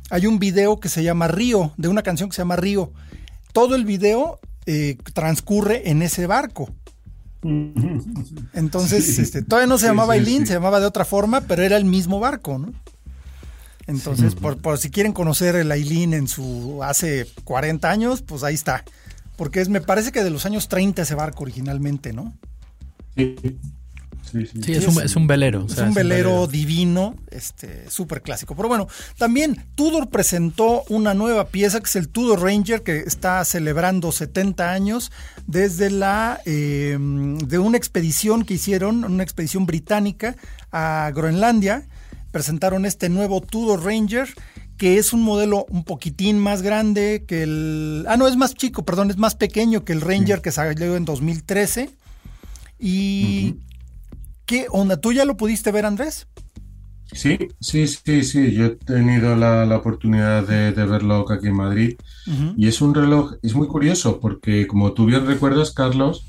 hay 0.08 0.26
un 0.26 0.38
video 0.38 0.78
que 0.78 0.88
se 0.88 1.02
llama 1.02 1.28
Río, 1.28 1.72
de 1.76 1.88
una 1.88 2.02
canción 2.02 2.30
que 2.30 2.36
se 2.36 2.42
llama 2.42 2.56
Río. 2.56 2.92
Todo 3.52 3.74
el 3.74 3.84
video 3.84 4.38
eh, 4.66 4.96
transcurre 5.12 5.90
en 5.90 6.02
ese 6.02 6.26
barco. 6.26 6.70
Entonces, 8.52 9.18
este, 9.18 9.42
todavía 9.42 9.66
no 9.66 9.78
se 9.78 9.86
llamaba 9.86 10.16
Eileen, 10.16 10.46
se 10.46 10.54
llamaba 10.54 10.80
de 10.80 10.86
otra 10.86 11.04
forma, 11.04 11.40
pero 11.42 11.62
era 11.62 11.76
el 11.76 11.84
mismo 11.84 12.20
barco, 12.20 12.58
¿no? 12.58 12.72
Entonces, 13.86 14.34
por, 14.34 14.58
por, 14.58 14.78
si 14.78 14.90
quieren 14.90 15.12
conocer 15.12 15.56
el 15.56 15.72
Aileen 15.72 16.12
en 16.12 16.28
su 16.28 16.80
hace 16.82 17.26
40 17.44 17.90
años, 17.90 18.22
pues 18.22 18.42
ahí 18.42 18.54
está. 18.54 18.84
Porque 19.36 19.60
es, 19.60 19.68
me 19.68 19.80
parece 19.80 20.12
que 20.12 20.22
de 20.22 20.30
los 20.30 20.44
años 20.46 20.68
30 20.68 21.02
ese 21.02 21.14
barco 21.14 21.44
originalmente, 21.44 22.12
¿no? 22.12 22.34
Sí. 23.16 23.34
Sí, 24.32 24.72
es, 24.72 24.86
un, 24.86 25.02
es, 25.02 25.16
un, 25.16 25.26
velero. 25.26 25.66
Es, 25.68 25.78
un, 25.78 25.94
velero 25.94 26.46
divino, 26.46 27.16
este, 27.30 27.88
súper 27.90 28.22
clásico. 28.22 28.54
Pero 28.54 28.68
bueno, 28.68 28.88
también 29.16 29.64
Tudor 29.74 30.08
presentó 30.08 30.84
una 30.88 31.14
nueva 31.14 31.48
pieza 31.48 31.80
que 31.80 31.86
es 31.86 31.96
el 31.96 32.08
Tudor 32.08 32.42
Ranger, 32.42 32.82
que 32.82 32.98
está 33.00 33.44
celebrando 33.44 34.12
70 34.12 34.70
años 34.70 35.12
desde 35.46 35.90
la 35.90 36.40
em, 36.44 37.38
de 37.38 37.58
una 37.58 37.76
expedición 37.76 38.44
que 38.44 38.54
hicieron, 38.54 39.04
una 39.04 39.22
expedición 39.22 39.66
británica 39.66 40.36
a 40.72 41.10
Groenlandia. 41.14 41.86
Presentaron 42.30 42.84
este 42.84 43.08
nuevo 43.08 43.40
Tudor 43.40 43.84
Ranger 43.84 44.28
que 44.78 44.96
es 44.96 45.12
un 45.12 45.22
modelo 45.22 45.66
un 45.68 45.82
poquitín 45.82 46.38
más 46.38 46.62
grande 46.62 47.24
que 47.26 47.42
el... 47.42 48.06
Ah, 48.08 48.16
no, 48.16 48.28
es 48.28 48.36
más 48.36 48.54
chico, 48.54 48.84
perdón, 48.84 49.10
es 49.10 49.18
más 49.18 49.34
pequeño 49.34 49.84
que 49.84 49.92
el 49.92 50.00
Ranger 50.00 50.40
que 50.40 50.52
salió 50.52 50.96
en 50.96 51.04
2013. 51.04 51.90
Y 52.78 53.56
¿Qué 54.48 54.66
onda? 54.70 54.98
¿Tú 54.98 55.12
ya 55.12 55.26
lo 55.26 55.36
pudiste 55.36 55.70
ver, 55.70 55.84
Andrés? 55.84 56.26
Sí, 57.12 57.36
sí, 57.60 57.86
sí, 57.86 58.24
sí. 58.24 58.52
Yo 58.54 58.64
he 58.64 58.70
tenido 58.70 59.36
la, 59.36 59.76
oportunidad 59.76 60.42
de, 60.48 60.72
verlo 60.72 61.30
aquí 61.30 61.48
en 61.48 61.54
Madrid. 61.54 61.98
Y 62.56 62.66
es 62.66 62.80
un 62.80 62.94
reloj, 62.94 63.34
es 63.42 63.54
muy 63.54 63.68
curioso 63.68 64.20
porque 64.20 64.66
como 64.66 64.92
tú 64.92 65.04
bien 65.04 65.26
recuerdas, 65.26 65.72
Carlos, 65.72 66.24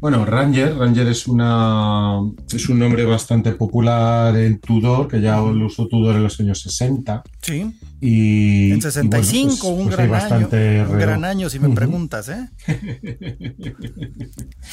bueno, 0.00 0.24
Ranger, 0.24 0.76
Ranger 0.76 1.08
es 1.08 1.26
una 1.26 2.20
es 2.52 2.68
un 2.68 2.78
nombre 2.78 3.04
bastante 3.04 3.52
popular 3.52 4.36
en 4.36 4.58
Tudor, 4.58 5.08
que 5.08 5.20
ya 5.20 5.36
lo 5.36 5.66
usó 5.66 5.86
Tudor 5.88 6.16
en 6.16 6.22
los 6.22 6.38
años 6.40 6.60
60. 6.60 7.22
Sí. 7.40 7.74
Y, 8.00 8.72
en 8.72 8.82
65, 8.82 9.56
pues, 9.56 9.72
un, 9.72 9.86
pues 9.86 9.96
gran 9.96 10.32
año, 10.32 10.48
un 10.90 10.98
gran 10.98 11.24
año. 11.24 11.48
si 11.48 11.58
me 11.58 11.70
preguntas, 11.70 12.28
¿eh? 12.28 12.48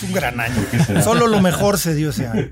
un 0.04 0.14
gran 0.14 0.40
año. 0.40 0.56
Solo 1.04 1.28
lo 1.28 1.42
mejor 1.42 1.78
se 1.78 1.96
dio 1.96 2.10
ese 2.10 2.28
año. 2.28 2.50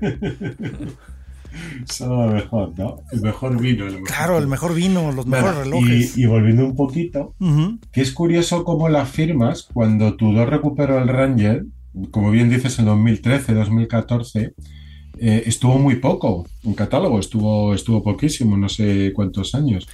Solo 1.84 2.26
lo 2.26 2.32
mejor, 2.32 2.78
¿no? 2.78 3.02
El 3.12 3.22
mejor 3.22 3.60
vino. 3.60 3.84
claro, 4.04 4.38
el 4.38 4.46
mejor 4.46 4.74
vino, 4.74 5.12
los 5.12 5.26
mejores 5.26 5.56
relojes. 5.56 6.16
Y, 6.16 6.26
volviendo 6.26 6.64
un 6.64 6.76
poquito, 6.76 7.34
que 7.92 8.00
es 8.00 8.12
curioso 8.12 8.64
cómo 8.64 8.88
las 8.88 9.08
firmas, 9.08 9.68
cuando 9.72 10.16
Tudor 10.16 10.48
recuperó 10.48 10.98
el 10.98 11.08
Ranger, 11.08 11.64
como 12.10 12.30
bien 12.30 12.48
dices, 12.48 12.78
en 12.78 12.86
2013, 12.86 13.54
2014, 13.54 14.54
eh, 15.18 15.42
estuvo 15.46 15.78
muy 15.78 15.96
poco 15.96 16.46
en 16.62 16.74
catálogo, 16.74 17.18
estuvo, 17.18 17.74
estuvo 17.74 18.02
poquísimo, 18.02 18.56
no 18.56 18.68
sé 18.68 19.12
cuántos 19.14 19.54
años. 19.54 19.88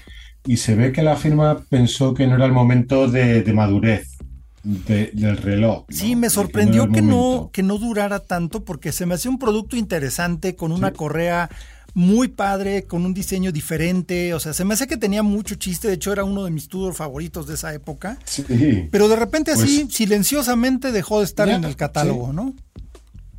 Y 0.44 0.58
se 0.58 0.76
ve 0.76 0.92
que 0.92 1.02
la 1.02 1.16
firma 1.16 1.64
pensó 1.68 2.14
que 2.14 2.26
no 2.26 2.36
era 2.36 2.46
el 2.46 2.52
momento 2.52 3.08
de, 3.08 3.42
madurez 3.52 4.16
del 4.62 5.36
reloj. 5.36 5.84
Sí, 5.88 6.14
me 6.14 6.30
sorprendió 6.30 6.90
que 6.90 7.02
no, 7.02 7.50
que 7.52 7.62
no, 7.62 7.78
durara 7.78 8.20
tanto 8.20 8.64
porque 8.64 8.92
se 8.92 9.06
me 9.06 9.14
hacía 9.14 9.30
un 9.30 9.38
producto 9.38 9.76
interesante 9.76 10.54
con 10.54 10.70
una 10.70 10.92
correa 10.92 11.50
muy 11.96 12.28
padre, 12.28 12.84
con 12.84 13.06
un 13.06 13.14
diseño 13.14 13.50
diferente. 13.52 14.34
O 14.34 14.38
sea, 14.38 14.52
se 14.52 14.66
me 14.66 14.74
hace 14.74 14.86
que 14.86 14.98
tenía 14.98 15.22
mucho 15.22 15.54
chiste. 15.54 15.88
De 15.88 15.94
hecho, 15.94 16.12
era 16.12 16.24
uno 16.24 16.44
de 16.44 16.50
mis 16.50 16.68
Tudor 16.68 16.92
favoritos 16.92 17.46
de 17.46 17.54
esa 17.54 17.72
época. 17.72 18.18
Sí. 18.26 18.44
Pero 18.92 19.08
de 19.08 19.16
repente 19.16 19.52
así, 19.52 19.84
pues 19.84 19.94
silenciosamente 19.94 20.92
dejó 20.92 21.20
de 21.20 21.24
estar 21.24 21.48
en 21.48 21.64
el 21.64 21.74
catálogo, 21.74 22.34
¿no? 22.34 22.54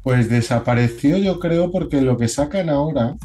Pues 0.02 0.28
desapareció, 0.28 1.18
yo 1.18 1.40
creo, 1.40 1.72
porque 1.72 2.02
lo 2.02 2.18
que 2.18 2.28
sacan 2.28 2.72
ahora 2.72 3.16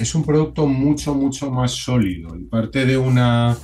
es 0.00 0.12
un 0.16 0.24
producto 0.24 0.66
mucho, 0.66 1.14
mucho 1.14 1.52
más 1.52 1.70
sólido. 1.70 2.36
Y 2.36 2.42
parte 2.46 2.84
de 2.84 2.98
una, 2.98 3.56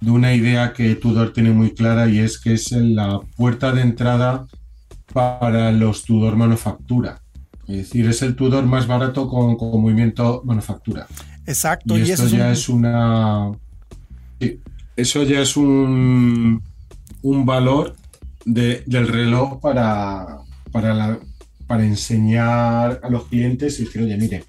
de 0.00 0.10
una 0.10 0.34
idea 0.34 0.72
que 0.72 0.96
Tudor 0.96 1.32
tiene 1.32 1.52
muy 1.52 1.72
clara 1.72 2.08
y 2.08 2.18
es 2.18 2.40
que 2.40 2.54
es 2.54 2.72
la 2.72 3.20
puerta 3.36 3.70
de 3.70 3.82
entrada 3.82 4.48
para 5.12 5.70
los 5.70 6.02
Tudor 6.02 6.34
manufactura. 6.34 7.21
Es 7.72 7.88
decir, 7.88 8.08
es 8.08 8.22
el 8.22 8.36
Tudor 8.36 8.64
más 8.66 8.86
barato 8.86 9.28
con, 9.28 9.56
movimiento 9.80 10.42
manufactura. 10.44 11.06
Exacto. 11.46 11.98
Y, 11.98 12.10
esto 12.10 12.28
ya 12.28 12.52
es 12.52 12.68
una... 12.68 13.52
eso 14.96 15.22
ya 15.22 15.40
es 15.40 15.56
un, 15.56 16.62
un 17.22 17.46
valor 17.46 17.96
del 18.44 19.08
reloj 19.08 19.60
para, 19.60 20.38
para, 20.70 21.18
para 21.66 21.84
enseñar 21.84 23.00
a 23.02 23.08
los 23.08 23.26
clientes 23.26 23.78
y 23.80 23.84
decir, 23.84 24.02
oye, 24.02 24.16
mire, 24.16 24.44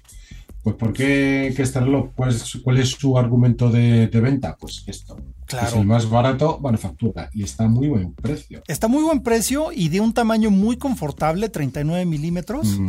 pues 0.64 0.76
¿por 0.76 0.94
qué 0.94 1.54
reloj? 1.74 2.08
Pues, 2.16 2.58
¿Cuál 2.64 2.78
es 2.78 2.88
su 2.88 3.18
argumento 3.18 3.68
de, 3.70 4.08
venta? 4.08 4.56
Pues 4.58 4.82
esto. 4.86 5.14
Claro. 5.44 5.68
Es 5.68 5.74
el 5.74 5.84
más 5.84 6.08
barato 6.08 6.58
manufactura 6.58 7.28
y 7.34 7.42
está 7.42 7.64
a 7.64 7.68
muy 7.68 7.88
buen 7.88 8.14
precio. 8.14 8.62
Está 8.66 8.88
muy 8.88 9.02
buen 9.02 9.20
precio 9.20 9.72
y 9.72 9.90
de 9.90 10.00
un 10.00 10.14
tamaño 10.14 10.50
muy 10.50 10.78
confortable, 10.78 11.50
39 11.50 12.06
milímetros. 12.06 12.80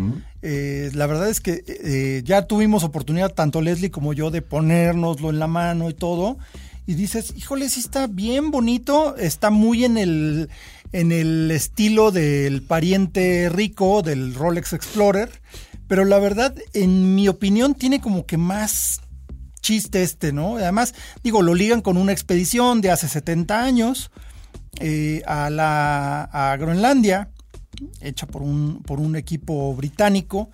Eh, 0.41 0.89
la 0.93 1.05
verdad 1.05 1.29
es 1.29 1.41
que 1.41 1.65
eh, 1.67 2.21
ya 2.23 2.47
tuvimos 2.47 2.85
oportunidad, 2.85 3.33
tanto 3.33 3.61
Leslie 3.61 3.91
como 3.91 4.13
yo, 4.13 4.31
de 4.31 4.41
ponérnoslo 4.41 5.29
en 5.29 5.39
la 5.39 5.47
mano 5.47 5.89
y 5.89 5.93
todo. 5.93 6.37
Y 6.87 6.93
dices, 6.93 7.33
híjole, 7.35 7.67
sí 7.67 7.81
está 7.81 8.07
bien 8.07 8.51
bonito, 8.51 9.17
está 9.17 9.49
muy 9.49 9.83
en 9.83 9.97
el, 9.97 10.49
en 10.93 11.11
el 11.11 11.51
estilo 11.51 12.11
del 12.11 12.61
pariente 12.61 13.49
rico 13.49 14.01
del 14.01 14.33
Rolex 14.33 14.71
Explorer 14.71 15.29
pero 15.87 16.05
la 16.05 16.19
verdad, 16.19 16.55
en 16.73 17.15
mi 17.15 17.27
opinión, 17.27 17.75
tiene 17.75 18.01
como 18.01 18.25
que 18.25 18.37
más 18.37 19.01
chiste 19.61 20.03
este, 20.03 20.31
¿no? 20.31 20.57
Además, 20.57 20.93
digo, 21.23 21.41
lo 21.41 21.55
ligan 21.55 21.81
con 21.81 21.97
una 21.97 22.11
expedición 22.11 22.81
de 22.81 22.91
hace 22.91 23.07
70 23.07 23.63
años 23.63 24.11
eh, 24.79 25.23
a, 25.25 25.49
la, 25.49 26.23
a 26.23 26.55
Groenlandia, 26.57 27.29
hecha 28.01 28.27
por 28.27 28.41
un, 28.41 28.83
por 28.83 28.99
un 28.99 29.15
equipo 29.15 29.73
británico 29.75 30.49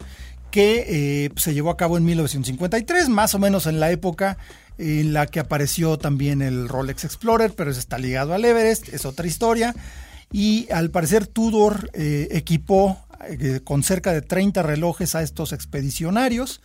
que 0.50 0.86
eh, 1.26 1.30
se 1.36 1.54
llevó 1.54 1.72
a 1.72 1.78
cabo 1.78 1.98
en 1.98 2.06
1953, 2.06 3.10
más 3.10 3.34
o 3.36 3.40
menos 3.40 3.68
en 3.68 3.80
la 3.80 3.92
época 3.92 4.38
en 4.78 5.14
la 5.14 5.28
que 5.28 5.40
apareció 5.40 5.98
también 5.98 6.42
el 6.42 6.68
Rolex 6.68 7.04
Explorer, 7.04 7.54
pero 7.56 7.72
está 7.72 7.98
ligado 7.98 8.34
al 8.34 8.44
Everest, 8.46 8.90
es 8.90 9.06
otra 9.06 9.28
historia. 9.28 9.76
Y 10.32 10.72
al 10.72 10.90
parecer 10.92 11.28
Tudor 11.28 11.90
eh, 11.94 12.30
equipó 12.32 12.98
con 13.64 13.84
cerca 13.84 14.14
de 14.14 14.22
30 14.22 14.64
relojes 14.64 15.16
a 15.16 15.24
estos 15.24 15.54
expedicionarios. 15.54 16.62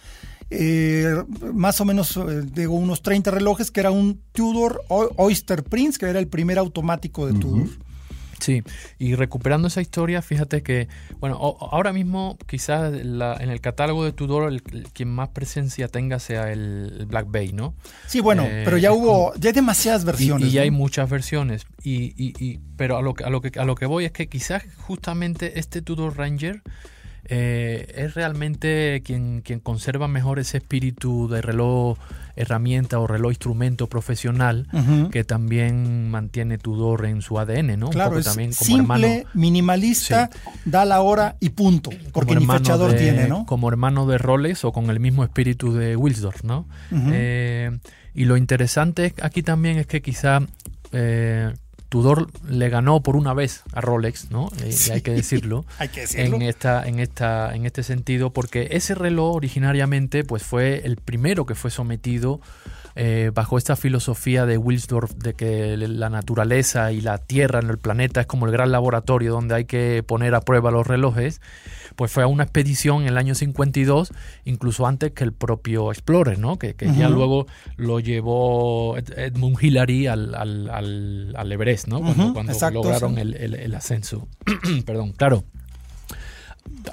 Eh, 0.48 1.24
más 1.52 1.80
o 1.80 1.84
menos, 1.84 2.18
digo, 2.54 2.74
unos 2.74 3.02
30 3.02 3.30
relojes, 3.32 3.70
que 3.70 3.80
era 3.80 3.90
un 3.90 4.20
Tudor 4.32 4.82
Oyster 4.88 5.64
Prince, 5.64 5.98
que 5.98 6.06
era 6.06 6.18
el 6.18 6.28
primer 6.28 6.58
automático 6.58 7.26
de 7.26 7.38
Tudor. 7.38 7.68
Sí, 8.40 8.62
y 8.98 9.14
recuperando 9.14 9.68
esa 9.68 9.80
historia, 9.80 10.22
fíjate 10.22 10.62
que, 10.62 10.88
bueno, 11.20 11.36
ahora 11.36 11.92
mismo 11.92 12.38
quizás 12.46 12.92
en 12.92 13.50
el 13.50 13.60
catálogo 13.60 14.04
de 14.04 14.12
Tudor 14.12 14.52
el, 14.52 14.62
quien 14.92 15.08
más 15.08 15.30
presencia 15.30 15.88
tenga 15.88 16.18
sea 16.18 16.52
el, 16.52 17.06
Black 17.08 17.26
Bay, 17.28 17.52
¿no? 17.52 17.74
Sí, 18.06 18.20
bueno, 18.20 18.44
eh, 18.44 18.62
pero 18.64 18.78
ya 18.78 18.92
hubo, 18.92 19.34
ya 19.36 19.50
hay 19.50 19.54
demasiadas 19.54 20.04
versiones. 20.04 20.48
Y, 20.48 20.52
ya 20.52 20.62
hay 20.62 20.70
muchas 20.70 21.08
versiones, 21.08 21.66
y, 21.82 22.14
y, 22.16 22.60
pero 22.76 22.96
a 22.96 23.02
lo, 23.02 23.14
a, 23.24 23.30
lo 23.30 23.40
que, 23.40 23.58
a 23.58 23.64
lo 23.64 23.74
que 23.74 23.86
voy 23.86 24.04
es 24.04 24.12
que 24.12 24.28
quizás 24.28 24.62
justamente 24.76 25.58
este 25.58 25.82
Tudor 25.82 26.16
Ranger 26.16 26.62
eh, 27.28 27.92
es 27.96 28.14
realmente 28.14 29.02
quien, 29.04 29.42
quien 29.42 29.60
conserva 29.60 30.08
mejor 30.08 30.38
ese 30.38 30.58
espíritu 30.58 31.28
de 31.28 31.42
reloj 31.42 31.98
herramienta 32.36 32.98
o 32.98 33.06
reloj 33.06 33.32
instrumento 33.32 33.88
profesional 33.88 34.68
que 35.10 35.24
también 35.24 36.10
mantiene 36.10 36.58
Tudor 36.58 37.06
en 37.06 37.22
su 37.22 37.38
ADN, 37.38 37.78
¿no? 37.78 37.88
Claro, 37.88 38.22
también 38.22 38.52
como 38.52 38.66
simple, 38.66 39.26
minimalista, 39.32 40.30
da 40.66 40.84
la 40.84 41.00
hora 41.00 41.36
y 41.40 41.48
punto, 41.48 41.90
porque 42.12 42.36
ni 42.36 42.46
fechador 42.46 42.92
tiene, 42.94 43.26
¿no? 43.26 43.46
Como 43.46 43.68
hermano 43.68 44.06
de 44.06 44.18
Rolex 44.18 44.64
o 44.64 44.72
con 44.72 44.90
el 44.90 45.00
mismo 45.00 45.24
espíritu 45.24 45.72
de 45.72 45.96
Wilsdorf, 45.96 46.44
¿no? 46.44 46.66
Eh, 46.92 47.76
y 48.14 48.24
lo 48.26 48.36
interesante 48.36 49.14
aquí 49.22 49.42
también 49.42 49.78
es 49.78 49.86
que 49.86 50.02
quizá 50.02 50.40
eh, 50.92 51.54
Tudor 51.88 52.28
le 52.48 52.68
ganó 52.68 53.02
por 53.02 53.16
una 53.16 53.34
vez 53.34 53.62
a 53.72 53.80
Rolex, 53.80 54.30
¿no? 54.30 54.50
Eh, 54.62 54.74
hay 54.92 55.02
que 55.02 55.12
decirlo. 55.12 55.64
hay 55.78 55.88
que 55.88 56.00
decirlo. 56.02 56.36
En 56.36 56.42
esta, 56.42 56.86
en 56.86 56.98
esta, 56.98 57.54
en 57.54 57.66
este 57.66 57.82
sentido, 57.82 58.32
porque 58.32 58.68
ese 58.72 58.94
reloj 58.94 59.36
originariamente, 59.36 60.24
pues 60.24 60.42
fue 60.42 60.82
el 60.84 60.96
primero 60.96 61.46
que 61.46 61.54
fue 61.54 61.70
sometido 61.70 62.40
eh, 62.98 63.30
bajo 63.34 63.58
esta 63.58 63.76
filosofía 63.76 64.46
de 64.46 64.56
Wilsdorf 64.56 65.12
de 65.16 65.34
que 65.34 65.76
la 65.76 66.08
naturaleza 66.08 66.92
y 66.92 67.02
la 67.02 67.18
tierra 67.18 67.60
en 67.60 67.68
el 67.68 67.76
planeta 67.76 68.22
es 68.22 68.26
como 68.26 68.46
el 68.46 68.52
gran 68.52 68.72
laboratorio 68.72 69.32
donde 69.32 69.54
hay 69.54 69.64
que 69.66 70.02
poner 70.02 70.34
a 70.34 70.40
prueba 70.40 70.70
los 70.70 70.86
relojes, 70.86 71.42
pues 71.96 72.12
fue 72.12 72.22
a 72.22 72.26
una 72.26 72.44
expedición 72.44 73.02
en 73.02 73.08
el 73.08 73.18
año 73.18 73.34
52, 73.34 74.12
incluso 74.44 74.86
antes 74.86 75.12
que 75.12 75.24
el 75.24 75.32
propio 75.32 75.90
Explorer, 75.90 76.38
¿no? 76.38 76.58
que, 76.58 76.74
ya 76.96 77.08
luego 77.08 77.46
lo 77.76 78.00
llevó 78.00 78.96
Edmund 78.98 79.56
Hillary 79.60 80.06
al, 80.06 80.34
al, 80.34 81.34
al, 81.34 81.52
Everest, 81.52 81.88
¿no? 81.88 82.00
cuando, 82.32 82.52
lograron 82.70 83.18
el, 83.18 83.34
el 83.34 83.74
ascenso. 83.74 84.28
Perdón, 84.86 85.12
claro 85.12 85.44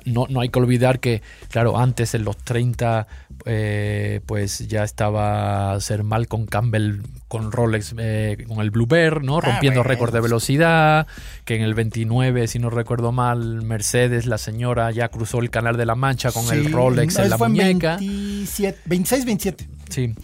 no, 0.06 0.28
no 0.30 0.42
hay 0.42 0.50
que 0.50 0.60
olvidar 0.60 1.00
que, 1.00 1.22
claro, 1.50 1.78
antes 1.78 2.13
en 2.13 2.24
los 2.24 2.38
30, 2.38 3.08
eh, 3.46 4.22
pues 4.26 4.68
ya 4.68 4.84
estaba 4.84 5.80
Sir 5.80 6.04
Malcolm 6.04 6.46
Campbell 6.46 7.02
con 7.28 7.52
Rolex, 7.52 7.96
eh, 7.98 8.46
con 8.48 8.60
el 8.60 8.72
Blue 8.72 8.86
Bear, 8.86 9.24
¿no? 9.24 9.38
Ah, 9.38 9.42
Rompiendo 9.42 9.84
récord 9.84 10.13
de 10.13 10.22
velocidad, 10.22 11.08
que 11.46 11.56
en 11.56 11.62
el 11.63 11.74
29, 11.74 12.48
si 12.48 12.60
no 12.60 12.70
recuerdo 12.70 13.12
mal, 13.12 13.62
Mercedes, 13.63 14.26
la 14.26 14.38
señora, 14.38 14.92
ya 14.92 15.10
cruzó 15.10 15.39
el 15.39 15.50
Canal 15.50 15.78
de 15.78 15.86
la 15.86 15.96
Mancha 15.96 16.32
con 16.32 16.52
el 16.54 16.72
Rolex 16.72 17.18
en 17.18 17.30
la 17.30 17.38
muñeca. 17.38 17.98
26, 17.98 19.26
27. 19.26 19.68
Sí, 19.94 20.16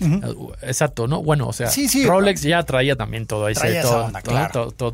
exacto, 0.63 1.07
¿no? 1.07 1.21
Bueno, 1.21 1.47
o 1.47 1.53
sea, 1.53 1.69
Rolex 2.05 2.41
ya 2.41 2.63
traía 2.63 2.95
también 2.95 3.27
todo 3.27 3.47
ese, 3.49 3.81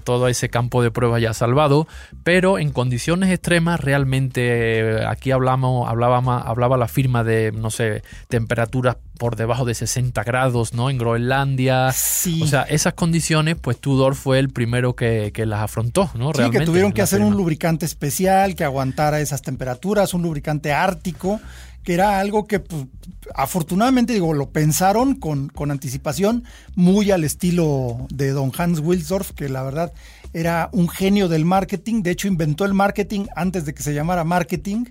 todo, 0.04 0.28
ese 0.28 0.50
campo 0.50 0.84
de 0.84 0.92
prueba 0.92 1.18
ya 1.18 1.34
salvado, 1.34 1.88
pero 2.24 2.60
en 2.60 2.72
condiciones 2.72 3.30
extremas 3.32 3.80
realmente 3.80 4.42
eh, 4.80 5.06
aquí 5.08 5.32
hablamos, 5.32 5.90
hablaba, 5.90 6.18
hablaba 6.42 6.76
la 6.76 6.90
firma 6.90 7.24
de, 7.24 7.54
no 7.54 7.70
sé, 7.70 8.04
temperaturas 8.28 8.98
por 9.18 9.38
debajo 9.38 9.64
de 9.64 9.76
60 9.76 10.22
grados, 10.24 10.74
¿no? 10.74 10.90
En 10.90 10.98
Groenlandia. 10.98 11.94
Sí. 11.94 12.42
O 12.44 12.48
sea, 12.48 12.64
esas 12.64 12.96
condiciones, 12.96 13.56
pues 13.60 13.80
Tudor 13.80 14.16
fue 14.16 14.40
el 14.40 14.50
primero 14.50 14.94
que, 14.94 15.32
las 15.46 15.62
afrontó, 15.62 16.12
¿no? 16.16 16.34
Sí, 16.34 16.50
que 16.50 16.62
tuvieron 16.62 16.92
que 16.92 17.02
hacer 17.02 17.22
un 17.22 17.36
lubricante 17.38 17.86
especial 17.86 18.56
que 18.56 18.66
aguantara 18.66 19.22
esas 19.22 19.42
temperaturas, 19.42 20.14
un 20.14 20.24
lubricante 20.24 20.74
ártico 20.74 21.40
que 21.86 21.93
era 21.93 22.19
algo 22.19 22.48
que 22.48 22.60
pues, 22.60 22.88
afortunadamente 23.34 24.13
digo, 24.13 24.34
lo 24.34 24.50
pensaron 24.50 25.15
con, 25.15 25.48
con, 25.48 25.71
anticipación, 25.71 26.43
muy 26.76 27.12
al 27.12 27.24
estilo 27.24 28.08
de 28.10 28.32
don 28.32 28.52
Hans 28.58 28.80
Wilsdorf, 28.80 29.32
que 29.32 29.48
la 29.48 29.63
verdad 29.63 29.93
era 30.34 30.69
un 30.74 30.89
genio 30.89 31.30
del 31.30 31.45
marketing, 31.45 32.02
de 32.02 32.12
hecho 32.12 32.28
inventó 32.28 32.65
el 32.65 32.74
marketing 32.74 33.28
antes 33.36 33.65
de 33.65 33.74
que 33.74 33.84
se 33.84 33.93
llamara 33.93 34.24
marketing 34.26 34.86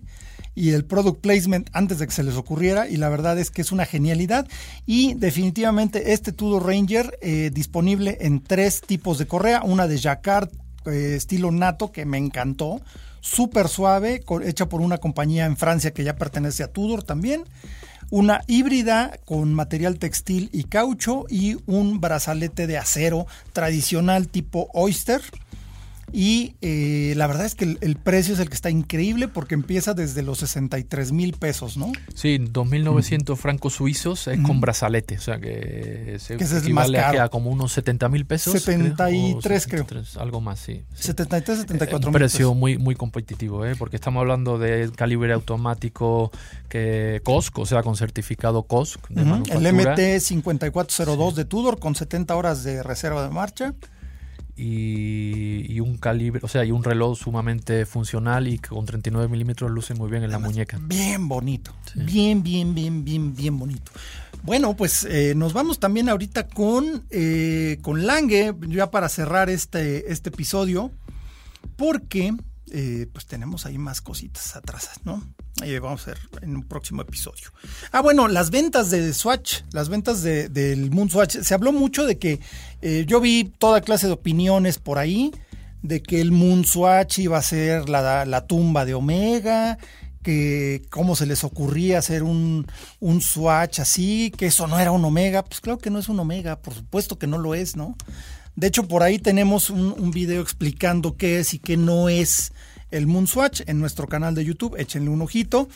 y 0.55 0.71
el 0.71 0.85
product 0.85 1.21
placement 1.21 1.69
antes 1.73 1.99
de 1.99 2.07
que 2.07 2.13
se 2.13 2.23
les 2.23 2.37
ocurriera 2.37 2.89
y 2.89 2.97
la 2.97 3.09
verdad 3.09 3.39
es 3.39 3.51
que 3.51 3.61
es 3.61 3.73
una 3.73 3.87
genialidad. 3.87 4.47
Y 4.87 5.15
definitivamente 5.15 6.13
este 6.13 6.33
Tudor 6.33 6.67
Ranger 6.67 7.19
eh, 7.21 7.51
disponible 7.53 8.19
en 8.21 8.41
tres 8.41 8.81
tipos 8.81 9.19
de 9.19 9.27
correa, 9.27 9.63
una 9.65 9.89
de 9.89 9.99
jacquard 9.99 10.49
eh, 10.87 11.15
estilo 11.17 11.51
nato 11.51 11.91
que 11.91 12.05
me 12.05 12.19
encantó, 12.19 12.81
súper 13.25 13.69
suave, 13.69 14.23
hecha 14.45 14.69
por 14.69 14.83
una 14.83 14.99
compañía 14.99 15.47
en 15.47 15.57
Francia 15.57 15.93
que 15.93 16.05
ya 16.05 16.17
pertenece 16.17 16.63
a 16.63 16.69
Tudor 16.69 17.03
también. 17.03 17.45
Una 18.11 18.43
híbrida 18.47 19.19
con 19.25 19.55
material 19.55 19.99
textil 19.99 20.51
y 20.53 20.65
caucho 20.65 21.25
y 21.31 21.57
un 21.65 22.03
brazalete 22.03 22.67
de 22.67 22.77
acero 22.77 23.27
tradicional 23.55 24.29
tipo 24.29 24.69
Oyster 24.75 25.23
y 26.17 26.55
eh, 26.61 27.15
la 27.17 27.27
verdad 27.27 27.45
es 27.45 27.57
que 27.57 27.77
el, 27.81 27.97
precio 27.97 28.35
es 28.35 28.41
el 28.41 28.49
que 28.49 28.55
está 28.55 28.71
increíble 28.71 29.27
porque 29.27 29.55
empieza 29.55 29.95
desde 29.95 30.23
los 30.23 30.39
63 30.39 31.11
mil 31.11 31.33
pesos, 31.33 31.77
¿no? 31.77 31.91
Sí, 32.15 32.39
2.900 32.39 33.37
francos 33.37 33.75
suizos 33.75 34.29
es 34.29 34.41
con 34.41 34.61
brazalete, 34.61 35.17
o 35.17 35.21
sea 35.21 35.41
que 35.41 36.19
se 36.21 36.37
que 36.37 36.45
equivale 36.45 37.01
a, 37.01 37.29
como 37.31 37.51
unos 37.51 37.73
70 37.73 38.09
mil 38.11 38.27
pesos. 38.27 38.63
73 38.63 39.67
creo. 39.67 39.87
algo 40.21 40.41
más, 40.41 40.61
sí. 40.61 40.85
73, 40.95 41.59
74 41.63 41.99
mil. 41.99 42.07
Un 42.07 42.13
precio 42.13 42.55
muy, 42.55 42.79
muy 42.79 42.95
competitivo, 42.95 43.67
¿eh? 43.67 43.75
porque 43.77 43.97
estamos 43.97 44.21
hablando 44.21 44.57
de 44.57 44.93
calibre 44.95 45.33
automático 45.33 46.31
que 46.69 47.23
COSC, 47.25 47.59
o 47.59 47.67
sea, 47.67 47.83
con 47.83 47.97
certificado 47.97 48.63
COSC. 48.63 49.09
De 49.09 49.23
El 49.51 49.75
MT 49.75 50.21
5402 50.21 51.35
de 51.35 51.45
Tudor 51.45 51.81
con 51.81 51.97
70 51.97 52.37
horas 52.37 52.63
de 52.63 52.85
reserva 52.85 53.25
de 53.25 53.31
marcha 53.31 53.75
y, 54.57 55.81
un 55.81 55.97
calibre, 55.97 56.41
o 56.43 56.49
sea, 56.49 56.65
y 56.65 56.71
un 56.71 56.85
reloj 56.85 57.19
sumamente 57.19 57.87
funcional 57.87 58.47
y 58.49 58.59
con 58.59 58.87
39 58.87 59.29
milímetros 59.29 59.71
luce 59.71 59.95
muy 59.95 60.11
bien 60.11 60.23
en 60.23 60.31
la 60.31 60.39
muñeca. 60.39 60.79
Bien 60.83 61.29
bonito, 61.29 61.73
bien, 61.95 62.43
bien, 62.43 62.75
bien, 62.75 63.05
bien, 63.05 63.35
bien 63.35 63.59
bonito. 63.59 63.93
Bueno, 64.43 64.77
pues 64.77 65.05
eh, 65.05 65.35
nos 65.35 65.53
vamos 65.53 65.81
también 65.81 66.09
ahorita 66.09 66.49
con, 66.49 67.05
eh, 67.11 67.79
con 67.83 68.07
Lange, 68.07 68.55
ya 68.69 68.91
para 68.91 69.09
cerrar 69.09 69.49
este, 69.49 70.13
este 70.13 70.29
episodio, 70.29 70.91
porque 71.77 72.35
eh, 72.71 73.07
pues 73.13 73.27
tenemos 73.27 73.67
ahí 73.67 73.79
más 73.79 74.01
cositas 74.01 74.57
atrás, 74.57 74.91
¿no? 75.05 75.23
Ahí 75.61 75.79
vamos 75.79 76.07
a 76.07 76.13
ver 76.13 76.19
en 76.43 76.57
un 76.57 76.63
próximo 76.63 77.03
episodio. 77.03 77.53
Ah, 77.93 78.01
bueno, 78.01 78.27
las 78.27 78.51
ventas 78.51 78.91
de 78.91 79.13
Swatch, 79.13 79.63
las 79.73 79.89
ventas 79.89 80.23
de, 80.23 80.49
del 80.49 80.91
Moon 80.91 81.11
Swatch. 81.11 81.39
Se 81.39 81.55
habló 81.55 81.73
mucho 81.73 82.07
de 82.07 82.19
que 82.19 82.41
eh, 82.83 83.05
yo 83.07 83.21
vi 83.21 83.53
toda 83.59 83.81
clase 83.81 84.07
de 84.07 84.15
opiniones 84.15 84.79
por 84.79 84.99
ahí, 84.99 85.31
de 85.83 86.03
que 86.03 86.21
el 86.21 86.33
Moon 86.33 86.65
Swatch 86.65 87.19
iba 87.19 87.39
a 87.39 87.43
ser 87.43 87.89
la, 87.89 88.25
la 88.25 88.47
tumba 88.47 88.85
de 88.85 88.95
Omega, 88.95 89.79
que 90.23 90.83
cómo 90.91 91.15
se 91.15 91.27
les 91.27 91.45
ocurría 91.45 91.99
hacer 91.99 92.23
un, 92.23 92.67
un 92.99 93.21
Swatch 93.21 93.79
así, 93.79 94.33
que 94.37 94.47
eso 94.47 94.67
no 94.67 94.81
era 94.81 94.91
un 94.91 95.05
Omega. 95.05 95.45
Pues 95.45 95.61
claro 95.61 95.79
que 95.79 95.91
no 95.91 95.99
es 95.99 96.09
un 96.09 96.19
Omega, 96.19 96.61
por 96.61 96.75
supuesto 96.75 97.19
que 97.19 97.27
no 97.27 97.39
lo 97.39 97.55
es, 97.55 97.77
¿no? 97.77 97.97
De 98.57 98.69
hecho, 98.69 98.87
por 98.87 99.03
ahí 99.03 99.19
tenemos 99.19 99.71
un, 99.71 100.11
video 100.11 100.41
explicando 100.41 101.17
qué 101.17 101.41
es 101.41 101.55
y 101.55 101.59
qué 101.59 101.77
no 101.77 102.09
es 102.09 102.53
el 102.91 103.07
Moonswatch 103.07 103.63
en 103.67 103.81
nuestro 103.81 104.07
canal 104.07 104.35
de 104.35 104.45
YouTube. 104.45 104.77
Échenle 104.79 105.11
un 105.11 105.23
ojito. 105.23 105.69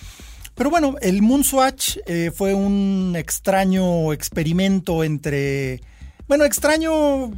Pero 0.55 0.71
bueno, 0.71 0.97
el 1.01 1.23
Moonswatch 1.23 1.99
eh, 2.07 2.31
fue 2.35 2.55
un 2.55 3.15
extraño 3.17 4.13
experimento 4.13 5.03
entre. 5.03 5.81
Bueno, 6.29 6.45
extraño 6.45 7.31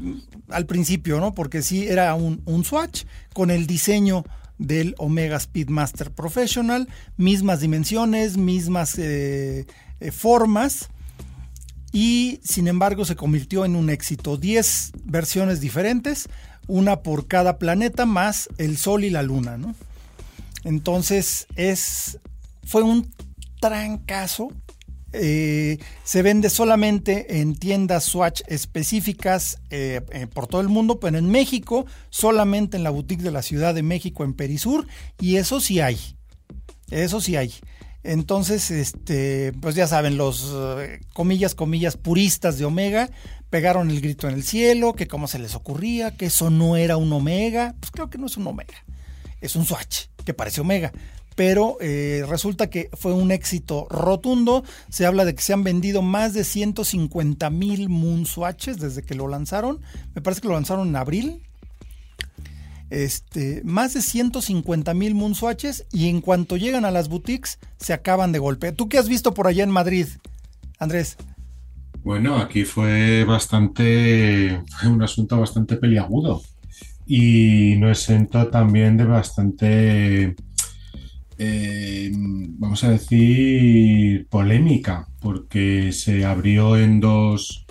al 0.48 0.66
principio, 0.66 1.20
¿no? 1.20 1.34
Porque 1.34 1.62
sí 1.62 1.86
era 1.86 2.14
un, 2.14 2.42
un 2.44 2.64
swatch 2.64 3.04
con 3.32 3.50
el 3.50 3.66
diseño 3.66 4.24
del 4.58 4.94
Omega 4.98 5.40
Speedmaster 5.40 6.10
Professional, 6.10 6.86
mismas 7.16 7.60
dimensiones, 7.60 8.36
mismas 8.36 8.98
eh, 8.98 9.64
eh, 10.00 10.10
formas 10.10 10.90
y 11.92 12.40
sin 12.44 12.68
embargo 12.68 13.04
se 13.04 13.16
convirtió 13.16 13.64
en 13.64 13.76
un 13.76 13.90
éxito. 13.90 14.36
10 14.36 14.92
versiones 15.04 15.60
diferentes, 15.60 16.28
una 16.66 17.02
por 17.02 17.26
cada 17.26 17.58
planeta 17.58 18.06
más 18.06 18.48
el 18.58 18.76
Sol 18.76 19.04
y 19.04 19.10
la 19.10 19.22
Luna, 19.22 19.56
¿no? 19.56 19.74
Entonces 20.64 21.46
es 21.56 22.18
fue 22.64 22.82
un 22.82 23.10
trancazo. 23.60 24.48
Eh, 25.12 25.78
se 26.04 26.22
vende 26.22 26.50
solamente 26.50 27.40
en 27.40 27.56
tiendas 27.56 28.04
Swatch 28.04 28.42
específicas 28.46 29.58
eh, 29.70 30.02
eh, 30.12 30.28
por 30.28 30.46
todo 30.46 30.60
el 30.60 30.68
mundo, 30.68 31.00
pero 31.00 31.18
en 31.18 31.28
México 31.28 31.84
solamente 32.10 32.76
en 32.76 32.84
la 32.84 32.90
boutique 32.90 33.22
de 33.22 33.32
la 33.32 33.42
Ciudad 33.42 33.74
de 33.74 33.82
México 33.82 34.22
en 34.22 34.34
Perisur 34.34 34.86
y 35.18 35.34
eso 35.34 35.58
sí 35.58 35.80
hay, 35.80 35.98
eso 36.92 37.20
sí 37.20 37.34
hay. 37.34 37.52
Entonces, 38.02 38.70
este, 38.70 39.52
pues 39.60 39.74
ya 39.74 39.86
saben, 39.86 40.16
los 40.16 40.54
comillas, 41.12 41.54
comillas 41.54 41.96
puristas 41.96 42.58
de 42.58 42.64
Omega 42.64 43.10
pegaron 43.50 43.90
el 43.90 44.00
grito 44.00 44.28
en 44.28 44.34
el 44.34 44.42
cielo, 44.42 44.94
que 44.94 45.08
cómo 45.08 45.26
se 45.28 45.38
les 45.38 45.54
ocurría, 45.54 46.16
que 46.16 46.26
eso 46.26 46.50
no 46.50 46.76
era 46.76 46.96
un 46.96 47.12
Omega, 47.12 47.74
pues 47.80 47.90
creo 47.90 48.08
que 48.08 48.18
no 48.18 48.26
es 48.26 48.36
un 48.36 48.46
Omega, 48.46 48.84
es 49.40 49.56
un 49.56 49.66
Swatch 49.66 50.06
que 50.24 50.34
parece 50.34 50.60
Omega 50.60 50.92
pero 51.40 51.78
eh, 51.80 52.22
resulta 52.28 52.68
que 52.68 52.90
fue 52.92 53.14
un 53.14 53.32
éxito 53.32 53.86
rotundo. 53.88 54.62
Se 54.90 55.06
habla 55.06 55.24
de 55.24 55.34
que 55.34 55.40
se 55.40 55.54
han 55.54 55.64
vendido 55.64 56.02
más 56.02 56.34
de 56.34 56.44
150 56.44 57.48
mil 57.48 57.88
Moonswatches 57.88 58.78
desde 58.78 59.02
que 59.02 59.14
lo 59.14 59.26
lanzaron. 59.26 59.80
Me 60.14 60.20
parece 60.20 60.42
que 60.42 60.48
lo 60.48 60.54
lanzaron 60.54 60.88
en 60.88 60.96
abril. 60.96 61.42
Este, 62.90 63.62
más 63.64 63.94
de 63.94 64.02
150 64.02 64.94
mil 64.94 65.14
Moonswatches 65.14 65.86
y 65.92 66.08
en 66.08 66.20
cuanto 66.20 66.56
llegan 66.56 66.84
a 66.84 66.90
las 66.90 67.08
boutiques 67.08 67.58
se 67.78 67.92
acaban 67.92 68.32
de 68.32 68.40
golpe. 68.40 68.72
¿Tú 68.72 68.88
qué 68.88 68.98
has 68.98 69.08
visto 69.08 69.32
por 69.32 69.46
allá 69.46 69.64
en 69.64 69.70
Madrid, 69.70 70.06
Andrés? 70.78 71.16
Bueno, 72.02 72.38
aquí 72.38 72.64
fue 72.64 73.24
bastante, 73.24 74.62
un 74.84 75.02
asunto 75.02 75.38
bastante 75.38 75.76
peliagudo 75.76 76.42
y 77.06 77.76
no 77.78 77.90
exento 77.90 78.48
también 78.48 78.96
de 78.96 79.04
bastante 79.04 80.34
eh, 81.42 82.10
vamos 82.12 82.84
a 82.84 82.90
decir, 82.90 84.26
polémica, 84.28 85.08
porque 85.20 85.90
se 85.90 86.22
abrió 86.26 86.76
en 86.76 87.00
dos, 87.00 87.64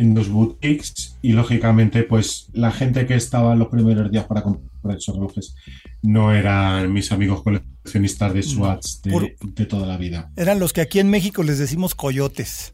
en 0.00 0.14
dos 0.14 0.30
boutiques 0.30 1.18
y 1.20 1.32
lógicamente 1.32 2.04
pues 2.04 2.48
la 2.54 2.70
gente 2.70 3.06
que 3.06 3.14
estaba 3.14 3.54
los 3.54 3.68
primeros 3.68 4.10
días 4.10 4.24
para 4.24 4.42
comprar 4.42 4.96
esos 4.96 5.14
relojes 5.14 5.54
no 6.02 6.32
eran 6.32 6.90
mis 6.90 7.12
amigos 7.12 7.42
coleccionistas 7.42 8.32
de 8.32 8.42
SWATs 8.42 9.02
de, 9.02 9.36
de 9.42 9.66
toda 9.66 9.86
la 9.86 9.98
vida. 9.98 10.30
Eran 10.36 10.58
los 10.58 10.72
que 10.72 10.80
aquí 10.80 11.00
en 11.00 11.10
México 11.10 11.42
les 11.42 11.58
decimos 11.58 11.94
coyotes. 11.94 12.72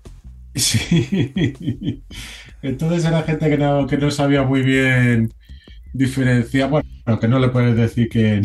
Sí. 0.55 2.03
Entonces 2.63 3.05
era 3.05 3.23
gente 3.25 3.51
que 3.51 3.59
no, 3.59 3.87
que 3.87 3.99
no 3.99 4.11
sabía 4.11 4.43
muy 4.43 4.63
bien 4.63 5.35
diferenciar, 5.93 6.71
bueno, 6.71 7.21
que 7.21 7.29
no 7.29 7.39
le 7.39 7.49
puedes 7.49 7.77
decir 7.77 8.09
que, 8.09 8.43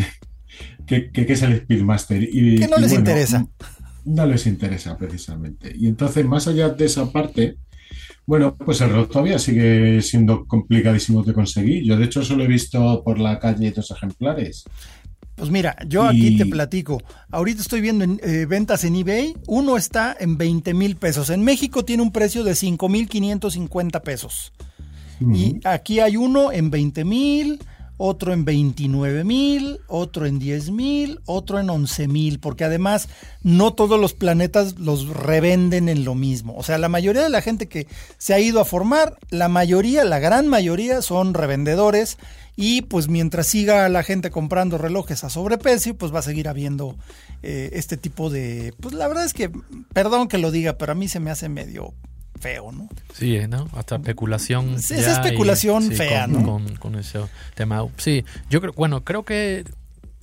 que, 0.86 1.10
es 1.14 1.42
el 1.44 1.60
Speedmaster. 1.60 2.22
Y, 2.22 2.60
que 2.60 2.68
no 2.68 2.78
les 2.78 2.94
interesa. 2.94 3.48
No 4.04 4.26
les 4.26 4.48
interesa 4.48 4.98
precisamente. 4.98 5.72
Y 5.78 5.88
entonces, 5.88 6.26
más 6.26 6.48
allá 6.48 6.70
de 6.70 6.86
esa 6.86 7.12
parte, 7.12 7.58
bueno, 8.26 8.56
pues 8.56 8.82
el 8.82 8.90
reloj 8.90 9.10
todavía 9.10 9.40
sigue 9.40 10.02
siendo 10.02 10.46
complicadísimo 10.46 11.24
de 11.24 11.34
conseguir. 11.34 11.84
Yo, 11.84 11.98
de 11.98 12.06
hecho, 12.06 12.24
solo 12.24 12.44
he 12.44 12.48
visto 12.48 13.04
por 13.04 13.20
la 13.20 13.40
calle 13.40 13.72
dos 13.72 13.92
ejemplares. 13.92 14.66
Pues 15.36 15.50
mira, 15.50 15.76
yo 15.88 16.04
aquí 16.04 16.38
te 16.38 16.46
platico. 16.46 17.02
Ahorita 17.32 17.62
estoy 17.62 17.82
viendo 17.82 18.06
eh, 18.06 18.46
ventas 18.46 18.84
en 18.84 18.96
eBay. 18.96 19.34
Uno 19.48 19.76
está 19.76 20.16
en 20.20 20.38
20 20.38 20.74
mil 20.76 20.98
pesos. 20.98 21.32
En 21.32 21.44
México 21.44 21.84
tiene 21.84 22.04
un 22.04 22.12
precio 22.12 22.44
de 22.44 22.54
5 22.54 22.88
mil 22.90 23.10
550 23.10 24.04
pesos. 24.04 24.54
Y 25.20 25.60
aquí 25.64 26.00
hay 26.00 26.18
uno 26.18 26.52
en 26.52 26.72
20 26.72 27.06
mil, 27.06 27.60
otro 28.04 28.34
en 28.34 28.46
29 28.46 29.24
mil, 29.24 29.80
otro 29.86 30.26
en 30.26 30.40
10 30.40 30.72
mil, 30.72 31.20
otro 31.28 31.60
en 31.60 31.70
11 31.70 32.08
mil, 32.08 32.40
porque 32.40 32.64
además 32.64 33.10
no 33.44 33.76
todos 33.76 34.00
los 34.00 34.16
planetas 34.16 34.80
los 34.80 35.08
revenden 35.08 35.88
en 35.88 36.04
lo 36.04 36.16
mismo. 36.16 36.56
O 36.58 36.64
sea, 36.64 36.80
la 36.80 36.90
mayoría 36.90 37.22
de 37.22 37.30
la 37.30 37.44
gente 37.44 37.68
que 37.68 37.86
se 38.18 38.34
ha 38.34 38.40
ido 38.40 38.60
a 38.60 38.66
formar, 38.66 39.20
la 39.30 39.50
mayoría, 39.50 40.04
la 40.04 40.18
gran 40.18 40.48
mayoría 40.48 41.04
son 41.04 41.36
revendedores 41.36 42.18
y 42.56 42.82
pues 42.82 43.08
mientras 43.08 43.46
siga 43.46 43.88
la 43.88 44.02
gente 44.02 44.32
comprando 44.32 44.80
relojes 44.80 45.24
a 45.24 45.30
sobreprecio, 45.30 45.96
pues 45.96 46.12
va 46.12 46.20
a 46.20 46.24
seguir 46.24 46.50
habiendo 46.50 46.96
eh, 47.44 47.70
este 47.74 47.98
tipo 47.98 48.32
de... 48.32 48.74
Pues 48.80 48.96
la 48.96 49.08
verdad 49.08 49.26
es 49.26 49.36
que, 49.36 49.52
perdón 49.94 50.28
que 50.28 50.40
lo 50.40 50.50
diga, 50.50 50.74
pero 50.74 50.94
a 50.94 50.96
mí 50.96 51.08
se 51.08 51.20
me 51.20 51.30
hace 51.30 51.50
medio 51.50 51.94
feo, 52.42 52.72
¿no? 52.72 52.90
Sí, 53.14 53.40
¿no? 53.48 53.70
Hasta 53.74 53.96
especulación. 53.96 54.76
Esa 54.76 55.14
especulación 55.14 55.92
fea, 55.92 56.28
¿no? 56.28 56.62
Con, 56.80 56.96
ese 56.96 57.20
tema. 57.56 57.86
Sí, 57.98 58.26
yo 58.50 58.60
creo, 58.62 58.74
bueno, 58.74 59.04
creo 59.04 59.24
que 59.24 59.64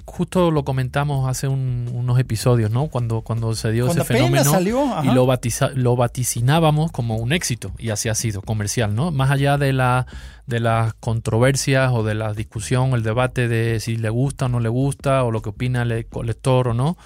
justo 0.04 0.50
lo 0.50 0.64
comentamos 0.64 1.28
hace 1.28 1.48
unos 1.48 2.18
episodios, 2.18 2.70
¿no? 2.70 2.88
Cuando, 2.88 3.20
cuando 3.20 3.54
se 3.54 3.70
dio 3.70 3.86
ese 3.88 4.04
fenómeno 4.04 4.60
y 5.02 5.08
lo, 5.08 5.26
lo 5.74 5.96
vaticinábamos 5.96 6.90
como 6.90 7.16
un 7.16 7.32
éxito 7.32 7.72
y 7.78 7.90
así 7.90 8.08
ha 8.08 8.14
sido 8.14 8.42
comercial, 8.42 8.94
¿no? 8.94 9.10
Más 9.10 9.30
allá 9.30 9.58
de 9.58 9.72
la 9.72 10.06
de 10.46 10.60
las 10.60 10.94
controversias 10.94 11.92
o 11.92 12.02
de 12.02 12.14
la 12.14 12.32
discusión, 12.32 12.92
el 12.94 13.02
debate 13.02 13.48
de 13.48 13.80
si 13.80 13.96
le 13.96 14.08
gusta 14.08 14.46
o 14.46 14.48
no 14.48 14.60
le 14.60 14.70
gusta 14.70 15.22
o 15.24 15.30
lo 15.30 15.42
que 15.42 15.50
opina 15.50 15.82
el 15.82 15.88
lector 15.88 16.68
o 16.68 16.74
no, 16.74 16.96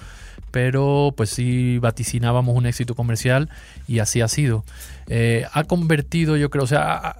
pero 0.53 1.15
pues 1.17 1.31
sí 1.31 1.79
vaticinábamos 1.79 2.55
un 2.55 2.67
éxito 2.67 2.93
comercial 2.93 3.49
y 3.87 3.97
así 3.97 4.21
ha 4.21 4.27
sido. 4.27 4.63
Eh, 5.07 5.47
ha 5.51 5.63
convertido, 5.63 6.37
yo 6.37 6.51
creo, 6.51 6.65
o 6.65 6.67
sea, 6.67 7.15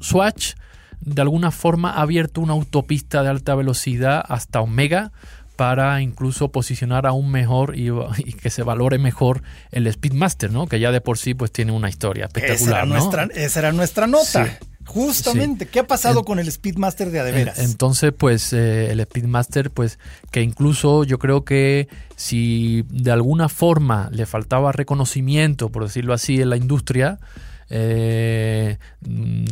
Swatch 0.00 0.54
de 1.00 1.22
alguna 1.22 1.52
forma 1.52 1.92
ha 1.92 2.02
abierto 2.02 2.40
una 2.40 2.54
autopista 2.54 3.22
de 3.22 3.28
alta 3.28 3.54
velocidad 3.54 4.24
hasta 4.28 4.60
Omega 4.60 5.12
para 5.54 6.00
incluso 6.00 6.50
posicionar 6.50 7.06
aún 7.06 7.30
mejor 7.30 7.78
y, 7.78 7.92
que 8.32 8.50
se 8.50 8.64
valore 8.64 8.98
mejor 8.98 9.44
el 9.70 9.90
Speedmaster, 9.90 10.50
¿no? 10.50 10.66
Que 10.66 10.80
ya 10.80 10.90
de 10.90 11.00
por 11.00 11.18
sí 11.18 11.34
pues 11.34 11.52
tiene 11.52 11.70
una 11.70 11.88
historia 11.88 12.24
espectacular. 12.24 12.68
Esa 12.68 12.78
era, 12.78 12.86
nuestra, 12.86 13.28
esa 13.32 13.60
era 13.60 13.70
nuestra 13.70 14.06
nota. 14.08 14.58
Justamente, 14.92 15.66
¿qué 15.66 15.80
ha 15.80 15.86
pasado 15.86 16.22
con 16.22 16.38
el 16.38 16.50
Speedmaster 16.52 17.10
de 17.10 17.20
Adeveras? 17.20 17.58
Entonces, 17.58 18.12
pues 18.16 18.52
eh, 18.52 18.90
el 18.92 19.02
Speedmaster, 19.02 19.70
pues 19.70 19.98
que 20.30 20.42
incluso 20.42 21.04
yo 21.04 21.18
creo 21.18 21.44
que 21.44 21.88
si 22.16 22.84
de 22.90 23.10
alguna 23.10 23.48
forma 23.48 24.10
le 24.12 24.26
faltaba 24.26 24.70
reconocimiento, 24.70 25.70
por 25.70 25.84
decirlo 25.84 26.12
así, 26.12 26.42
en 26.42 26.50
la 26.50 26.56
industria, 26.58 27.18
eh, 27.74 28.76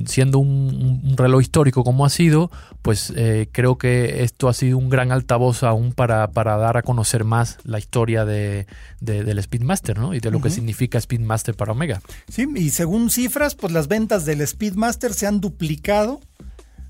siendo 0.04 0.38
un, 0.38 1.14
reloj 1.16 1.40
histórico 1.40 1.84
como 1.84 2.04
ha 2.04 2.10
sido, 2.10 2.50
pues 2.82 3.12
eh, 3.16 3.48
creo 3.50 3.78
que 3.78 4.22
esto 4.22 4.48
ha 4.48 4.52
sido 4.52 4.76
un 4.76 4.90
gran 4.90 5.10
altavoz 5.10 5.62
aún 5.62 5.92
para, 5.92 6.28
dar 6.28 6.76
a 6.76 6.82
conocer 6.82 7.24
más 7.24 7.56
la 7.64 7.78
historia 7.78 8.26
de, 8.26 8.66
del 9.00 9.42
Speedmaster 9.42 9.98
¿no? 9.98 10.12
y 10.12 10.20
de 10.20 10.30
lo 10.30 10.42
que 10.42 10.50
significa 10.50 11.00
Speedmaster 11.00 11.54
para 11.54 11.72
Omega. 11.72 12.02
Sí, 12.28 12.46
y 12.56 12.70
según 12.70 13.10
cifras, 13.10 13.54
pues 13.54 13.72
las 13.72 13.88
ventas 13.88 14.26
del 14.26 14.46
Speedmaster 14.46 15.14
se 15.14 15.26
han 15.26 15.40
duplicado 15.40 16.20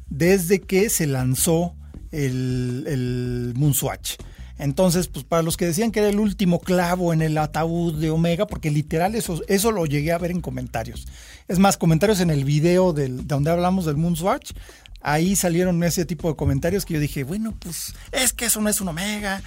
desde 0.09 0.61
que 0.61 0.91
se 0.91 1.07
lanzó 1.07 1.77
el, 2.11 2.85
el 2.89 3.53
Moonswatch. 3.57 4.17
Entonces, 4.61 5.09
pues 5.09 5.25
para 5.25 5.43
los 5.43 5.57
que 5.57 5.65
decían 5.65 5.91
que 5.91 6.01
era 6.01 6.11
el 6.11 6.21
último 6.21 6.61
clavo 6.61 7.15
en 7.15 7.23
el 7.23 7.39
ataúd 7.39 7.99
de 7.99 8.11
Omega, 8.11 8.47
porque 8.47 8.71
literal 8.71 9.15
eso, 9.15 9.41
eso 9.49 9.73
lo 9.73 9.87
llegué 9.87 10.13
a 10.13 10.19
ver 10.19 10.31
en 10.31 10.43
comentarios. 10.43 11.09
Es 11.49 11.59
más, 11.59 11.79
comentarios 11.79 12.21
en 12.21 12.29
el 12.29 12.45
video 12.45 12.93
del, 12.93 13.17
de 13.19 13.25
donde 13.25 13.51
hablamos 13.51 13.87
del 13.87 13.97
Moonswatch, 13.97 14.53
ahí 15.01 15.35
salieron 15.35 15.83
ese 15.83 16.05
tipo 16.05 16.29
de 16.29 16.37
comentarios 16.37 16.85
que 16.85 16.93
yo 16.93 17.01
dije, 17.01 17.25
bueno, 17.25 17.55
pues 17.59 17.95
es 18.13 18.35
que 18.35 18.45
eso 18.45 18.61
no 18.61 18.69
es 18.69 18.83
un 18.83 18.89
Omega. 18.89 19.43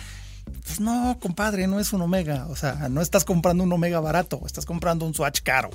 Pues 0.66 0.80
no, 0.80 1.18
compadre, 1.22 1.68
no 1.68 1.80
es 1.80 1.94
un 1.94 2.02
Omega. 2.02 2.48
O 2.50 2.56
sea, 2.56 2.90
no 2.90 3.02
estás 3.02 3.24
comprando 3.24 3.64
un 3.64 3.72
Omega 3.72 4.00
barato, 4.00 4.42
estás 4.48 4.66
comprando 4.66 5.06
un 5.06 5.14
Swatch 5.14 5.42
caro. 5.44 5.70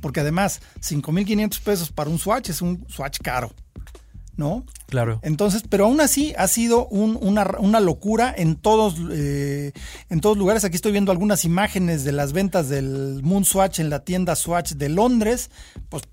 Porque 0.00 0.20
además, 0.20 0.60
5.500 0.80 1.60
pesos 1.60 1.90
para 1.90 2.08
un 2.08 2.20
Swatch 2.20 2.50
es 2.50 2.62
un 2.62 2.86
Swatch 2.88 3.18
caro. 3.20 3.52
¿No? 4.36 4.64
Claro. 4.86 5.20
Entonces, 5.22 5.64
pero 5.68 5.86
aún 5.86 6.00
así 6.00 6.34
ha 6.36 6.46
sido 6.46 6.86
una, 6.88 7.80
locura 7.80 8.34
en 8.36 8.56
todos, 8.56 8.96
eh, 9.10 9.72
en 10.10 10.20
todos 10.20 10.36
lugares. 10.36 10.64
Aquí 10.64 10.76
estoy 10.76 10.92
viendo 10.92 11.12
algunas 11.12 11.44
imágenes 11.44 12.04
de 12.04 12.12
las 12.12 12.32
ventas 12.32 12.68
del 12.68 13.20
Moon 13.22 13.44
Swatch 13.44 13.80
en 13.80 13.90
la 13.90 14.04
tienda 14.04 14.36
Swatch 14.36 14.72
de 14.72 14.88
Londres. 14.88 15.50
Pues 15.88 16.04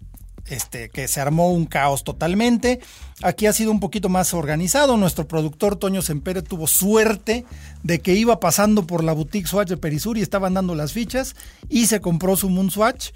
este, 0.48 0.90
que 0.90 1.08
se 1.08 1.22
armó 1.22 1.52
un 1.52 1.66
caos 1.66 2.04
totalmente. 2.04 2.80
Aquí 3.22 3.46
ha 3.46 3.54
sido 3.54 3.72
un 3.72 3.80
poquito 3.80 4.10
más 4.10 4.34
organizado. 4.34 4.98
Nuestro 4.98 5.28
productor 5.28 5.78
Toño 5.78 6.02
Sempere 6.02 6.42
tuvo 6.42 6.68
suerte 6.68 7.46
de 7.84 8.00
que 8.00 8.14
iba 8.14 8.40
pasando 8.40 8.86
por 8.86 9.04
la 9.04 9.14
boutique 9.14 9.48
Swatch 9.48 9.70
de 9.70 9.78
Perisur 9.78 10.18
y 10.18 10.22
estaban 10.22 10.54
dando 10.54 10.76
las 10.76 10.92
fichas 10.92 11.36
y 11.70 11.86
se 11.86 12.02
compró 12.02 12.36
su 12.36 12.50
Moon 12.50 12.72
Swatch. 12.72 13.12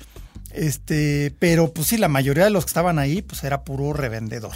Este, 0.51 1.36
pero 1.39 1.74
pues 1.74 1.88
sí, 1.88 1.97
la 1.97 2.08
mayoría 2.08 2.45
de 2.45 2.49
los 2.49 2.66
que 2.66 2.70
estaban 2.70 2.99
ahí, 2.99 3.22
pues 3.22 3.43
era 3.43 3.64
puro 3.64 3.93
revendedor. 3.93 4.55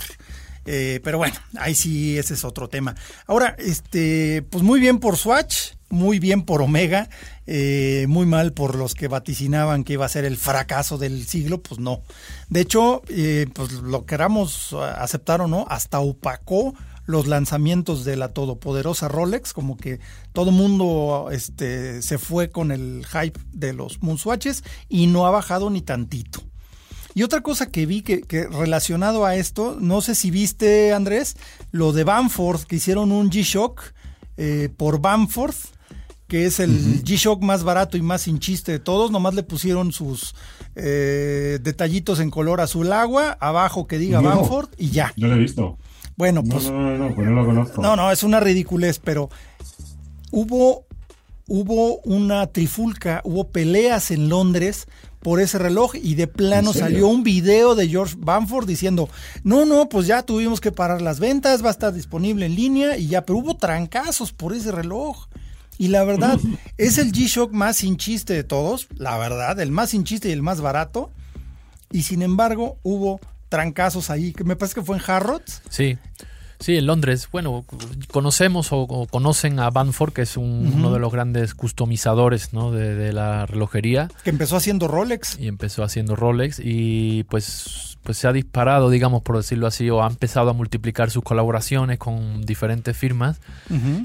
Eh, 0.66 1.00
pero 1.04 1.18
bueno, 1.18 1.36
ahí 1.58 1.76
sí, 1.76 2.18
ese 2.18 2.34
es 2.36 2.44
otro 2.44 2.70
tema. 2.70 2.96
Ahora, 3.26 3.56
este, 3.58 4.44
pues 4.44 4.64
muy 4.64 4.80
bien 4.80 5.00
por 5.00 5.18
Swatch, 5.18 5.74
muy 5.90 6.20
bien 6.20 6.44
por 6.44 6.62
Omega, 6.62 7.10
eh, 7.48 8.06
muy 8.08 8.26
mal 8.26 8.54
por 8.54 8.76
los 8.76 8.94
que 8.94 9.08
vaticinaban 9.08 9.84
que 9.84 9.94
iba 9.94 10.06
a 10.06 10.10
ser 10.10 10.26
el 10.26 10.38
fracaso 10.38 10.98
del 10.98 11.28
siglo, 11.28 11.62
pues 11.62 11.80
no. 11.80 12.02
De 12.50 12.62
hecho, 12.62 13.02
eh, 13.10 13.48
pues 13.54 13.72
lo 13.74 14.06
queramos 14.06 14.74
aceptar 14.74 15.42
o 15.42 15.48
no, 15.48 15.66
hasta 15.70 16.00
opacó 16.00 16.74
los 17.06 17.28
lanzamientos 17.28 18.06
de 18.06 18.16
la 18.16 18.30
todopoderosa 18.30 19.08
Rolex, 19.08 19.54
como 19.54 19.76
que 19.76 20.00
todo 20.34 20.52
mundo 20.52 21.30
este, 21.32 22.02
se 22.02 22.18
fue 22.18 22.50
con 22.50 22.72
el 22.72 23.06
hype 23.08 23.40
de 23.52 23.74
los 23.74 24.02
Moonswatches 24.02 24.64
y 24.88 25.08
no 25.08 25.26
ha 25.26 25.32
bajado 25.32 25.70
ni 25.70 25.82
tantito. 25.82 26.51
Y 27.14 27.24
otra 27.24 27.42
cosa 27.42 27.68
que 27.68 27.86
vi 27.86 28.02
que, 28.02 28.48
relacionado 28.50 29.26
a 29.26 29.36
esto, 29.36 29.78
no 29.80 30.02
sé 30.02 30.16
si 30.16 30.32
viste 30.32 30.94
Andrés, 30.94 31.36
lo 31.72 31.94
de 31.94 32.04
Bamford, 32.04 32.62
que 32.64 32.78
hicieron 32.78 33.12
un 33.12 33.30
G-Shock 33.30 33.82
eh, 34.38 34.70
por 34.76 35.02
Bamford 35.02 35.56
que 36.32 36.46
es 36.46 36.62
el 36.62 37.04
G-Shock 37.04 37.44
más 37.44 37.66
barato 37.66 37.98
y 37.98 38.02
más 38.02 38.22
sin 38.22 38.40
chiste 38.40 38.72
de 38.72 38.80
todos. 38.80 39.12
Nomás 39.12 39.34
le 39.34 39.44
pusieron 39.44 39.92
sus 39.92 40.34
eh, 40.76 41.60
detallitos 41.62 42.22
en 42.22 42.32
color 42.32 42.62
azul 42.62 42.94
agua, 42.94 43.38
abajo 43.42 43.86
que 43.86 43.98
diga 43.98 44.22
Bamford 44.22 44.70
y 44.78 44.92
ya. 44.92 45.12
Yo 45.18 45.28
lo 45.28 45.36
he 45.36 45.40
visto. 45.40 45.78
Bueno, 46.16 46.42
pues. 46.42 46.72
No, 46.72 46.80
no, 46.80 46.98
no, 46.98 47.16
pues 47.16 47.28
no 47.28 47.34
lo 47.34 47.46
conozco. 47.46 47.82
No, 47.82 47.98
no, 47.98 48.14
es 48.14 48.24
una 48.24 48.40
ridiculez, 48.40 48.98
pero 49.00 49.30
hubo, 50.32 50.86
hubo 51.48 51.98
una 52.00 52.48
trifulca, 52.48 53.22
hubo 53.24 53.50
peleas 53.50 54.12
en 54.12 54.30
Londres 54.30 54.88
por 55.22 55.40
ese 55.40 55.60
reloj 55.60 55.94
y 55.96 56.16
de 56.16 56.28
plano 56.28 56.74
salió 56.74 57.08
un 57.08 57.24
video 57.24 57.76
de 57.76 57.88
George 57.88 58.16
Bamford 58.18 58.68
diciendo, 58.68 59.10
no, 59.44 59.66
no, 59.66 59.88
pues 59.88 60.08
ya 60.08 60.24
tuvimos 60.24 60.60
que 60.60 60.72
parar 60.72 61.02
las 61.02 61.20
ventas, 61.20 61.64
va 61.64 61.68
a 61.68 61.72
estar 61.72 61.94
disponible 61.94 62.46
en 62.48 62.56
línea 62.56 62.98
y 62.98 63.08
ya, 63.08 63.26
pero 63.26 63.40
hubo 63.40 63.56
trancazos 63.56 64.34
por 64.34 64.54
ese 64.54 64.72
reloj. 64.72 65.28
Y 65.78 65.90
la 65.90 66.04
verdad, 66.04 66.40
es 66.78 66.98
el 66.98 67.12
G-Shock 67.12 67.52
más 67.54 67.78
sin 67.78 67.98
chiste 67.98 68.34
de 68.34 68.44
todos, 68.44 68.88
la 68.96 69.18
verdad, 69.18 69.60
el 69.60 69.72
más 69.72 69.92
sin 69.92 70.04
chiste 70.04 70.30
y 70.30 70.32
el 70.32 70.42
más 70.42 70.62
barato. 70.62 71.12
Y 71.92 72.04
sin 72.04 72.22
embargo, 72.22 72.78
hubo 72.84 73.20
trancazos 73.50 74.10
ahí, 74.10 74.32
que 74.32 74.44
me 74.44 74.56
parece 74.56 74.76
que 74.76 74.84
fue 74.84 74.98
en 74.98 75.04
Harrods. 75.06 75.62
Sí. 75.70 75.98
Sí, 76.62 76.78
en 76.78 76.86
Londres. 76.86 77.28
Bueno, 77.32 77.66
conocemos 78.12 78.68
o, 78.72 79.08
conocen 79.10 79.60
a 79.60 79.72
Banford, 79.72 80.14
que 80.14 80.22
es 80.22 80.38
uno 80.38 80.94
de 80.94 81.00
los 81.00 81.12
grandes 81.12 81.56
customizadores 81.56 82.54
¿no? 82.54 82.72
de, 82.72 83.12
la 83.12 83.48
relojería. 83.48 84.10
Que 84.24 84.30
empezó 84.30 84.56
haciendo 84.56 84.88
Rolex. 84.88 85.40
Y 85.40 85.48
empezó 85.48 85.84
haciendo 85.84 86.16
Rolex 86.16 86.62
y 86.64 87.24
pues, 87.24 87.98
pues 88.04 88.20
se 88.20 88.28
ha 88.28 88.32
disparado, 88.32 88.92
digamos, 88.92 89.24
por 89.24 89.38
decirlo 89.38 89.66
así, 89.66 89.90
o 89.90 90.04
ha 90.04 90.08
empezado 90.08 90.52
a 90.52 90.54
multiplicar 90.54 91.10
sus 91.10 91.24
colaboraciones 91.24 91.98
con 91.98 92.44
diferentes 92.44 92.96
firmas. 92.96 93.40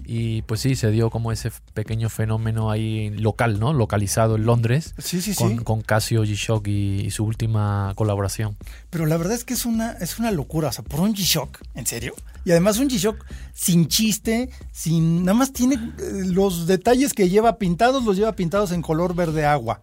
Y 0.07 0.43
pues 0.43 0.61
sí, 0.61 0.77
se 0.77 0.91
dio 0.91 1.11
como 1.11 1.33
ese 1.33 1.51
pequeño 1.75 2.09
fenómeno 2.09 2.71
ahí 2.71 3.11
local, 3.11 3.61
¿no? 3.61 3.75
Localizado 3.75 4.37
en 4.37 4.47
Londres. 4.47 4.95
Sí, 4.97 5.21
sí, 5.21 5.35
con, 5.35 5.59
sí. 5.59 5.65
Con 5.65 5.83
Casio 5.83 6.25
G-Shock 6.25 6.69
y, 6.69 7.11
su 7.11 7.25
última 7.25 7.93
colaboración. 7.97 8.57
Pero 8.91 9.07
la 9.07 9.17
verdad 9.17 9.35
es 9.35 9.45
que 9.45 9.55
es 9.55 9.67
una, 9.67 9.93
es 9.93 10.19
una 10.19 10.31
locura. 10.31 10.69
O 10.69 10.73
sea, 10.73 10.85
por 10.85 11.01
un 11.01 11.15
G-Shock, 11.15 11.61
¿en 11.75 11.87
serio? 11.87 12.15
Y 12.47 12.53
además 12.53 12.79
un 12.79 12.89
G-Shock 12.89 13.27
sin 13.53 13.89
chiste, 13.89 14.51
sin. 14.71 15.25
Nada 15.25 15.37
más 15.37 15.53
tiene 15.53 15.75
eh, 15.75 16.23
los 16.27 16.69
detalles 16.69 17.13
que 17.13 17.29
lleva 17.29 17.59
pintados, 17.59 18.05
los 18.05 18.17
lleva 18.17 18.37
pintados 18.37 18.71
en 18.71 18.83
color 18.83 19.17
verde 19.17 19.45
agua. 19.45 19.83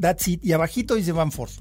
That's 0.00 0.28
it. 0.28 0.44
Y 0.44 0.52
abajito 0.52 0.94
dice 0.94 1.10
Van 1.10 1.32
Force. 1.32 1.60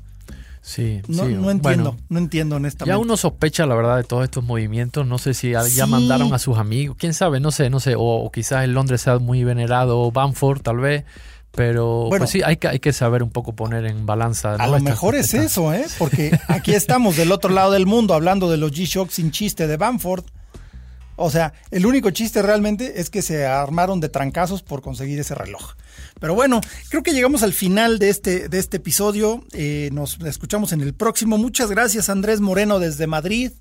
Sí, 0.62 1.02
no, 1.08 1.26
sí. 1.26 1.34
no 1.34 1.50
entiendo, 1.50 1.98
no 2.10 2.20
entiendo 2.20 2.58
honestamente. 2.58 2.96
Ya 2.96 3.00
uno 3.00 3.18
sospecha, 3.18 3.66
la 3.66 3.74
verdad, 3.74 3.98
de 3.98 4.04
todos 4.04 4.24
estos 4.24 4.44
movimientos. 4.44 5.08
No 5.08 5.18
sé 5.18 5.34
si 5.34 5.52
ya 5.52 5.88
mandaron 5.88 6.32
a 6.32 6.38
sus 6.38 6.60
amigos, 6.60 6.96
quién 7.00 7.16
sabe, 7.16 7.40
no 7.40 7.50
sé, 7.50 7.72
no 7.72 7.80
sé. 7.80 7.96
O, 7.98 8.30
quizás 8.32 8.66
en 8.66 8.76
Londres 8.76 9.02
sea 9.02 9.18
muy 9.18 9.44
venerado 9.44 10.12
Banford, 10.12 10.62
tal 10.62 10.78
vez. 10.78 11.06
Pero 11.54 12.08
bueno, 12.08 12.18
pues 12.24 12.30
sí, 12.30 12.44
hay 12.44 12.58
que, 12.58 12.68
hay 12.68 12.80
que 12.80 12.94
saber 12.94 13.24
un 13.24 13.32
poco 13.32 13.56
poner 13.56 13.86
en 13.86 14.06
balanza. 14.06 14.56
A 14.56 14.68
lo 14.68 14.80
mejor 14.80 15.16
es 15.16 15.34
eso, 15.34 15.74
¿eh? 15.74 15.88
Porque 15.98 16.38
aquí 16.50 16.74
estamos 16.76 17.18
del 17.18 17.32
otro 17.32 17.50
lado 17.50 17.72
del 17.72 17.88
mundo 17.88 18.14
hablando 18.14 18.52
de 18.52 18.58
los 18.58 18.72
G-Shock 18.72 19.10
sin 19.10 19.32
chiste 19.32 19.66
de 19.66 19.78
Banford. 19.78 20.24
O 21.16 21.30
sea, 21.30 21.54
el 21.72 21.86
único 21.86 22.10
chiste 22.12 22.42
realmente 22.42 23.00
es 23.00 23.10
que 23.10 23.22
se 23.22 23.46
armaron 23.46 24.00
de 24.00 24.10
trancazos 24.10 24.64
por 24.64 24.82
conseguir 24.82 25.20
ese 25.20 25.36
reloj. 25.36 25.76
Pero 26.20 26.36
bueno, 26.36 26.62
creo 26.90 27.04
que 27.04 27.14
llegamos 27.14 27.44
al 27.44 27.54
final 27.54 28.00
de 28.00 28.10
este, 28.10 28.50
de 28.50 28.60
este 28.60 28.78
episodio. 28.78 29.44
Eh, 29.54 29.90
nos 29.94 30.20
escuchamos 30.22 30.74
en 30.74 30.82
el 30.82 30.94
próximo. 30.94 31.38
Muchas 31.38 31.70
gracias, 31.70 32.10
Andrés 32.10 32.42
Moreno, 32.42 32.80
desde 32.80 33.08
Madrid. 33.08 33.52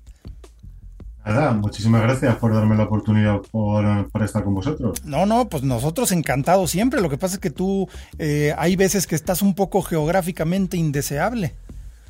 Nada, 1.25 1.53
muchísimas 1.53 2.03
gracias 2.03 2.35
por 2.35 2.53
darme 2.53 2.75
la 2.75 2.83
oportunidad 2.83 3.41
por, 3.51 4.23
estar 4.23 4.43
con 4.43 4.53
vosotros. 4.53 5.03
No, 5.03 5.25
no, 5.25 5.49
pues 5.49 5.63
nosotros 5.63 6.11
encantados 6.11 6.69
siempre. 6.69 7.01
Lo 7.01 7.09
que 7.09 7.17
pasa 7.17 7.35
es 7.35 7.39
que 7.39 7.49
tú 7.49 7.89
eh, 8.19 8.53
hay 8.57 8.75
veces 8.75 9.07
que 9.07 9.15
estás 9.15 9.41
un 9.41 9.55
poco 9.55 9.81
geográficamente 9.81 10.77
indeseable. 10.77 11.55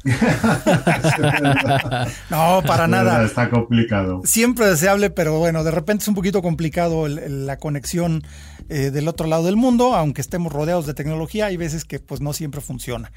no, 2.29 2.61
para 2.65 2.87
nada. 2.87 3.25
Está 3.25 3.49
complicado. 3.49 4.21
Siempre 4.23 4.67
deseable, 4.67 5.09
pero 5.09 5.39
bueno, 5.39 5.63
de 5.63 5.71
repente 5.71 6.03
es 6.03 6.07
un 6.07 6.15
poquito 6.15 6.41
complicado 6.41 7.07
la 7.07 7.57
conexión 7.57 8.23
eh, 8.69 8.89
del 8.89 9.07
otro 9.07 9.27
lado 9.27 9.45
del 9.45 9.55
mundo, 9.55 9.93
aunque 9.93 10.21
estemos 10.21 10.51
rodeados 10.51 10.87
de 10.87 10.95
tecnología, 10.95 11.45
hay 11.45 11.57
veces 11.57 11.85
que 11.85 11.99
pues 11.99 12.21
no 12.21 12.33
siempre 12.33 12.61
funciona. 12.61 13.11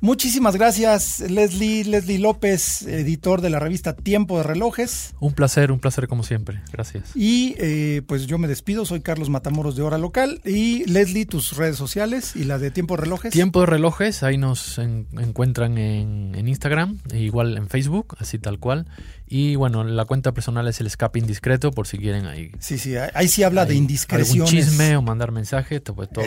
Muchísimas 0.00 0.56
gracias, 0.56 1.20
Leslie, 1.20 1.84
Leslie 1.84 2.18
López, 2.18 2.82
editor 2.82 3.42
de 3.42 3.50
la 3.50 3.58
revista 3.58 3.94
Tiempo 3.94 4.38
de 4.38 4.44
Relojes. 4.44 5.14
Un 5.20 5.34
placer, 5.34 5.72
un 5.72 5.78
placer 5.78 6.08
como 6.08 6.22
siempre. 6.22 6.62
Gracias. 6.72 7.10
Y 7.14 7.54
eh, 7.58 8.02
pues 8.06 8.26
yo 8.26 8.38
me 8.38 8.48
despido, 8.48 8.86
soy 8.86 9.00
Carlos 9.00 9.28
Matamoros 9.28 9.76
de 9.76 9.82
Hora 9.82 9.98
Local. 9.98 10.40
Y 10.44 10.84
Leslie, 10.84 11.26
tus 11.26 11.56
redes 11.56 11.76
sociales 11.76 12.34
y 12.34 12.44
la 12.44 12.58
de 12.58 12.70
Tiempo 12.70 12.96
de 12.96 13.02
Relojes. 13.02 13.32
Tiempo 13.32 13.60
de 13.60 13.66
Relojes, 13.66 14.22
ahí 14.22 14.38
nos 14.38 14.78
encuentran 14.78 15.76
en 15.76 16.33
en, 16.34 16.48
Instagram, 16.48 16.98
e 17.10 17.20
igual 17.20 17.56
en 17.56 17.68
Facebook, 17.68 18.16
así 18.18 18.38
tal 18.38 18.58
cual. 18.58 18.86
Y 19.26 19.56
bueno, 19.56 19.84
la 19.84 20.04
cuenta 20.04 20.32
personal 20.32 20.68
es 20.68 20.80
el 20.80 20.86
escape 20.86 21.18
indiscreto, 21.18 21.70
por 21.70 21.86
si 21.86 21.98
quieren 21.98 22.26
ahí. 22.26 22.52
Sí, 22.60 22.78
sí, 22.78 22.94
ahí 23.14 23.28
sí 23.28 23.42
habla 23.42 23.66
de 23.66 23.74
indiscreciones. 23.74 24.32
Algún 24.32 24.46
chisme 24.46 24.96
o 24.96 25.02
mandar 25.02 25.32
mensaje, 25.32 25.80
pues 25.80 26.08
todo, 26.10 26.24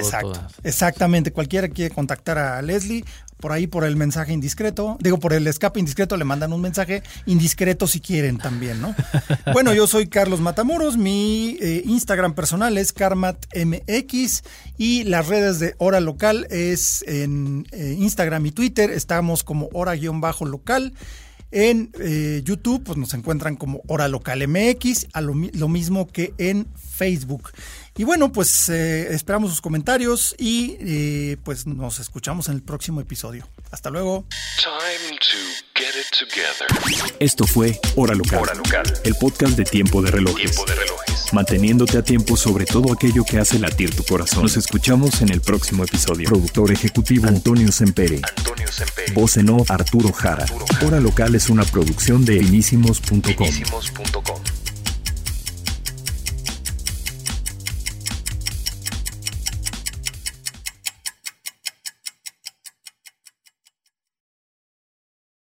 Exactamente, 0.63 1.31
cualquiera 1.31 1.67
quiere 1.69 1.93
contactar 1.93 2.37
a 2.37 2.61
Leslie, 2.61 3.05
por 3.39 3.51
ahí 3.51 3.67
por 3.67 3.83
el 3.83 3.95
mensaje 3.95 4.33
indiscreto, 4.33 4.97
digo 4.99 5.19
por 5.19 5.33
el 5.33 5.47
escape 5.47 5.79
indiscreto 5.79 6.17
le 6.17 6.25
mandan 6.25 6.53
un 6.53 6.61
mensaje 6.61 7.03
indiscreto 7.25 7.87
si 7.87 7.99
quieren 7.99 8.37
también, 8.37 8.81
¿no? 8.81 8.95
bueno, 9.53 9.73
yo 9.73 9.87
soy 9.87 10.07
Carlos 10.07 10.39
Matamoros, 10.39 10.97
mi 10.97 11.57
eh, 11.61 11.83
Instagram 11.85 12.33
personal 12.33 12.77
es 12.77 12.93
karmatmx 12.93 14.43
y 14.77 15.03
las 15.03 15.27
redes 15.27 15.59
de 15.59 15.75
Hora 15.77 15.99
Local 15.99 16.47
es 16.49 17.03
en 17.07 17.67
eh, 17.71 17.95
Instagram 17.97 18.45
y 18.45 18.51
Twitter, 18.51 18.91
estamos 18.91 19.43
como 19.43 19.69
hora-local. 19.73 20.93
En 21.49 21.91
eh, 22.01 22.41
YouTube 22.43 22.83
pues 22.83 22.97
nos 22.97 23.13
encuentran 23.13 23.55
como 23.55 23.81
Hora 23.87 24.09
Local 24.09 24.45
MX, 24.47 25.07
a 25.13 25.21
lo, 25.21 25.33
mismo 25.33 26.07
que 26.07 26.33
en 26.37 26.67
Facebook. 26.75 27.51
Y 27.97 28.03
bueno, 28.03 28.31
pues 28.31 28.69
eh, 28.69 29.13
esperamos 29.13 29.49
sus 29.49 29.61
comentarios 29.61 30.35
y 30.37 30.77
eh, 30.79 31.37
pues 31.43 31.65
nos 31.65 31.99
escuchamos 31.99 32.47
en 32.47 32.55
el 32.55 32.61
próximo 32.61 33.01
episodio. 33.01 33.47
Hasta 33.71 33.89
luego. 33.89 34.25
Esto 37.19 37.47
fue 37.47 37.79
Hora 37.95 38.13
Local, 38.13 38.43
el 39.03 39.15
podcast 39.15 39.57
de 39.57 39.63
Tiempo 39.65 40.01
de 40.03 40.11
Relojes. 40.11 40.51
Tiempo 40.51 40.65
de 40.65 40.75
Relojes. 40.75 41.33
Manteniéndote 41.33 41.97
a 41.97 42.03
tiempo 42.03 42.37
sobre 42.37 42.65
todo 42.65 42.93
aquello 42.93 43.25
que 43.25 43.39
hace 43.39 43.57
latir 43.57 43.95
tu 43.95 44.03
corazón. 44.03 44.43
Nos 44.43 44.57
escuchamos 44.57 45.21
en 45.21 45.29
el 45.29 45.41
próximo 45.41 45.83
episodio. 45.83 46.29
Productor 46.29 46.71
ejecutivo 46.71 47.27
Antonio 47.27 47.71
Sempere. 47.71 48.21
Antonio 48.37 48.67
Sempere. 48.71 49.11
Voz 49.13 49.37
en 49.37 49.49
off 49.49 49.71
Arturo 49.71 50.13
Jara. 50.13 50.45
Hora 50.85 50.99
Local 50.99 51.33
es 51.33 51.49
una 51.49 51.63
producción 51.65 52.23
de 52.25 52.39
finísimos.com. 52.39 53.47